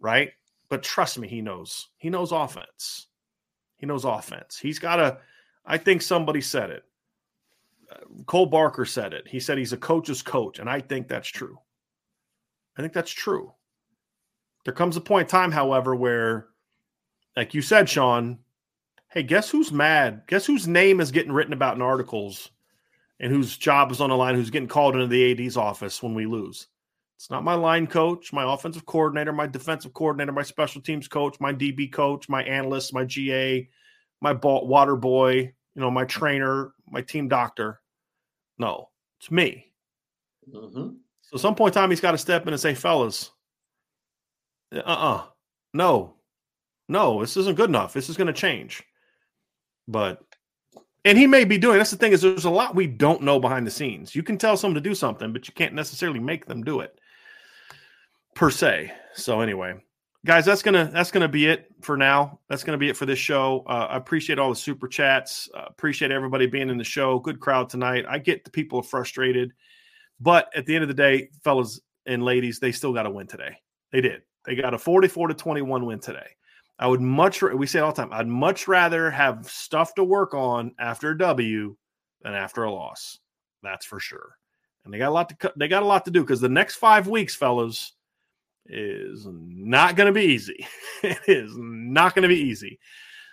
[0.00, 0.32] Right.
[0.68, 1.88] But trust me, he knows.
[1.98, 3.06] He knows offense.
[3.76, 4.58] He knows offense.
[4.58, 5.18] He's got a,
[5.64, 6.84] I think somebody said it.
[8.26, 9.26] Cole Barker said it.
[9.28, 11.58] He said he's a coach's coach, and I think that's true.
[12.76, 13.52] I think that's true.
[14.64, 16.48] There comes a point in time, however, where,
[17.36, 18.38] like you said, Sean,
[19.12, 20.22] hey, guess who's mad?
[20.26, 22.50] Guess whose name is getting written about in articles
[23.18, 26.14] and whose job is on the line, who's getting called into the AD's office when
[26.14, 26.68] we lose?
[27.16, 31.38] It's not my line coach, my offensive coordinator, my defensive coordinator, my special teams coach,
[31.38, 33.68] my DB coach, my analyst, my GA,
[34.22, 35.34] my water boy,
[35.74, 37.79] you know, my trainer, my team doctor.
[38.60, 39.72] No, it's me.
[40.46, 40.98] Mhm.
[41.22, 43.30] So at some point in time, he's got to step in and say, fellas,
[44.72, 45.26] uh uh
[45.72, 46.16] no,
[46.88, 47.94] no, this isn't good enough.
[47.94, 48.82] This is going to change.
[49.88, 50.22] But,
[51.04, 53.40] and he may be doing that's the thing is there's a lot we don't know
[53.40, 54.14] behind the scenes.
[54.14, 57.00] You can tell someone to do something, but you can't necessarily make them do it
[58.34, 58.92] per se.
[59.14, 59.82] So anyway,
[60.24, 62.40] guys, that's gonna that's gonna be it for now.
[62.48, 63.64] That's gonna be it for this show.
[63.66, 65.48] Uh, I appreciate all the super chats.
[65.54, 67.18] Uh, appreciate everybody being in the show.
[67.18, 68.04] Good crowd tonight.
[68.08, 69.52] I get the people frustrated,
[70.20, 73.26] but at the end of the day, fellas and ladies, they still got to win
[73.26, 73.56] today.
[73.92, 74.22] They did.
[74.46, 76.36] They got a 44 to 21 win today.
[76.78, 78.12] I would much we say it all the time.
[78.12, 81.76] I'd much rather have stuff to work on after a W
[82.22, 83.18] than after a loss.
[83.62, 84.36] That's for sure.
[84.84, 85.58] And they got a lot to cut.
[85.58, 87.92] They got a lot to do because the next five weeks, fellas,
[88.66, 90.66] is not going to be easy.
[91.02, 92.78] it is not going to be easy.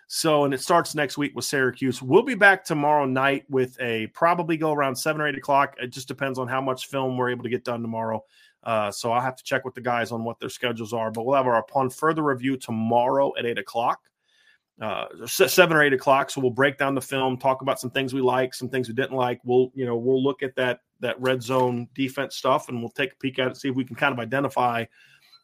[0.10, 2.02] So, and it starts next week with Syracuse.
[2.02, 5.76] We'll be back tomorrow night with a probably go around seven or eight o'clock.
[5.80, 8.24] It just depends on how much film we're able to get done tomorrow.
[8.64, 11.12] Uh, so I'll have to check with the guys on what their schedules are.
[11.12, 14.00] But we'll have our upon further review tomorrow at eight o'clock,
[14.82, 16.30] uh, seven or eight o'clock.
[16.30, 18.94] So we'll break down the film, talk about some things we like, some things we
[18.94, 19.42] didn't like.
[19.44, 23.12] We'll you know we'll look at that that red zone defense stuff, and we'll take
[23.12, 24.86] a peek at it, see if we can kind of identify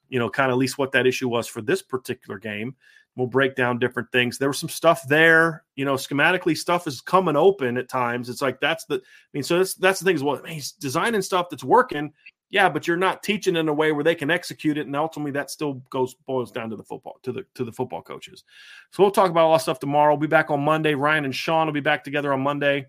[0.09, 2.75] you know, kind of at least what that issue was for this particular game.
[3.15, 4.39] We'll break down different things.
[4.39, 8.27] There was some stuff there, you know, schematically stuff is coming open at times.
[8.27, 8.99] It's like that's the, I
[9.33, 12.11] mean, so that's that's the thing is well, he's designing stuff that's working,
[12.53, 15.31] yeah, but you're not teaching in a way where they can execute it, and ultimately
[15.31, 18.43] that still goes boils down to the football to the to the football coaches.
[18.91, 20.13] So we'll talk about all that stuff tomorrow.
[20.13, 20.93] We'll be back on Monday.
[20.93, 22.85] Ryan and Sean will be back together on Monday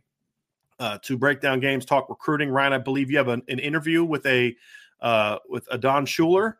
[0.79, 2.51] uh, to break down games, talk recruiting.
[2.51, 4.55] Ryan, I believe you have an, an interview with a
[5.01, 6.57] uh, with Adon Shuler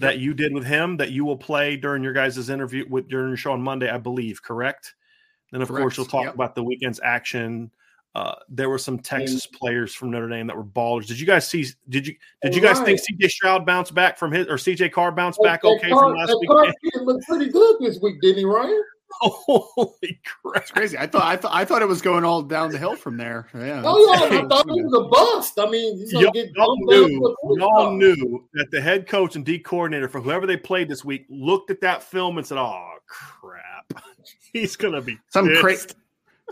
[0.00, 3.28] that you did with him that you will play during your guys' interview with during
[3.28, 4.94] your show on Monday, I believe, correct?
[5.52, 5.82] And of Correct.
[5.82, 6.34] course, you'll talk Yep.
[6.34, 7.70] about the weekend's action.
[8.14, 11.06] Uh, there were some Texas players from Notre Dame that were ballers.
[11.06, 11.66] Did you guys see?
[11.88, 15.12] Did you did you guys think CJ Stroud bounced back from his or CJ Carr
[15.12, 16.48] bounced back That- okay Carr- from last week?
[16.48, 16.72] Carr
[17.04, 18.82] looked pretty good this week, didn't he, Ryan?
[19.20, 20.62] Holy crap!
[20.62, 20.98] It's crazy.
[20.98, 23.46] I thought I thought I thought it was going all down the hill from there.
[23.54, 23.82] Yeah.
[23.84, 25.58] Oh yeah, I thought he was a bust.
[25.58, 29.36] I mean, he's Y'all, y'all bumped down to knew, y'all knew that the head coach
[29.36, 32.58] and D coordinator for whoever they played this week looked at that film and said,
[32.58, 34.02] "Oh crap,
[34.52, 35.88] he's gonna be some crazy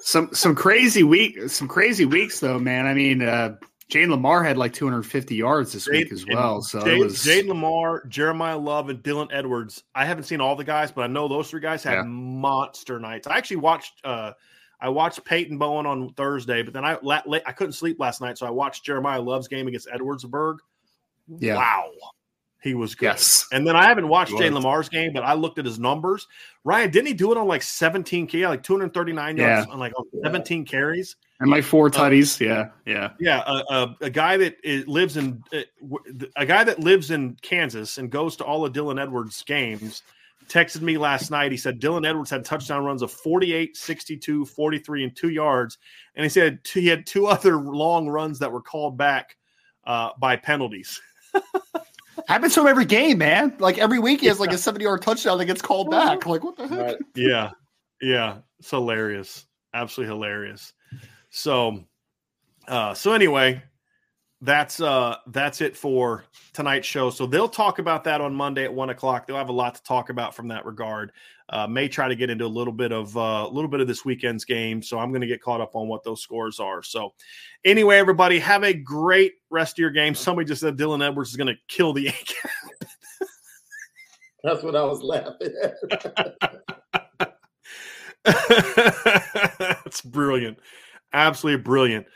[0.01, 3.55] some some crazy week some crazy weeks though man i mean uh
[3.89, 8.03] jade lamar had like 250 yards this week as well so Jade, was Jade Lamar,
[8.07, 9.85] Jeremiyah Love, and Dylan Edwards.
[9.95, 12.03] I haven't seen all the guys, but I know those three guys had Yeah.
[12.05, 13.27] monster nights.
[13.27, 14.01] I actually watched.
[14.05, 14.33] uh
[14.81, 18.37] I watched Peyton Bowen on Thursday, but then I la- I couldn't sleep last night,
[18.39, 20.57] so I watched Jeremiyah Love's game against Edwardsburg.
[21.39, 21.57] Yeah.
[21.57, 21.91] Wow,
[22.63, 23.07] he was good.
[23.07, 24.51] yes And then I haven't watched was.
[24.51, 26.27] Lamar's game, but I looked at his numbers.
[26.65, 29.73] Ryan, didn't he do it on like 17 K, like 239 yards Yeah.
[29.73, 31.17] on like on 17 carries?
[31.45, 33.11] And like four tutties yeah yeah.
[33.19, 37.11] Yeah, a, a, a guy that is, lives in uh, w- a guy that lives
[37.11, 40.03] in Kansas and goes to all of Dylan Edwards' games
[40.49, 41.51] texted me last night.
[41.51, 45.79] He said Dylan Edwards had touchdown runs of 48, 62, 43, and two yards.
[46.15, 49.37] And he said t- he had two other long runs that were called back
[49.85, 51.01] uh, by penalties.
[52.29, 53.55] happens to him every game man.
[53.59, 56.27] Like every week he has like a 70 yard touchdown that gets called back.
[56.27, 56.79] Like what the heck?
[56.79, 56.97] Right.
[57.15, 57.51] yeah.
[58.01, 58.39] Yeah.
[58.61, 59.47] It's hilarious.
[59.73, 60.73] Absolutely hilarious
[61.35, 61.85] so
[62.69, 63.61] uh so anyway
[64.41, 68.73] that's uh that's it for tonight's show so they'll talk about that on monday at
[68.73, 71.11] one o'clock they'll have a lot to talk about from that regard
[71.49, 73.89] uh may try to get into a little bit of uh, a little bit of
[73.89, 76.85] this weekend's game so i'm going to get caught up on what those scores are
[76.85, 77.13] so
[77.65, 81.37] anyway everybody have a great rest of your game somebody just said dylan edwards is
[81.37, 82.35] going to kill the ink.
[84.45, 85.75] That's what I was laughing at.
[89.85, 90.59] That's brilliant.
[91.15, 92.07] Absolutely brilliant.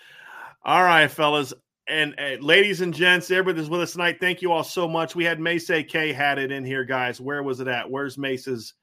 [0.64, 1.54] All right, fellas.
[1.86, 5.14] And uh, ladies and gents, everybody that's with us tonight, thank you all so much.
[5.14, 7.20] We had Mace K had it in here, guys.
[7.20, 7.88] Where was it at?
[7.88, 8.74] Where's Mace's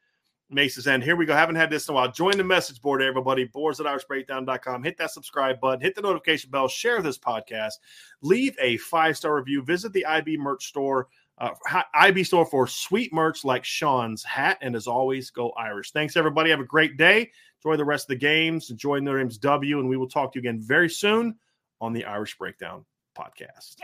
[0.49, 1.03] Mace's end?
[1.03, 1.35] Here we go.
[1.35, 2.11] Haven't had this in a while.
[2.11, 3.43] Join the message board, everybody.
[3.43, 4.83] Boards at irishbreakdown.com.
[4.83, 7.73] Hit that subscribe button, hit the notification bell, share this podcast,
[8.21, 11.51] leave a five-star review, visit the IB merch store uh,
[11.93, 14.57] IB store for sweet merch like Sean's hat.
[14.61, 15.91] And as always, go Irish.
[15.91, 16.49] Thanks, everybody.
[16.49, 17.31] Have a great day.
[17.65, 18.69] Enjoy the rest of the games.
[18.69, 19.79] Enjoy Notre Dame's W.
[19.79, 21.35] And we will talk to you again very soon
[21.81, 22.85] on the Irish Breakdown
[23.17, 23.77] podcast.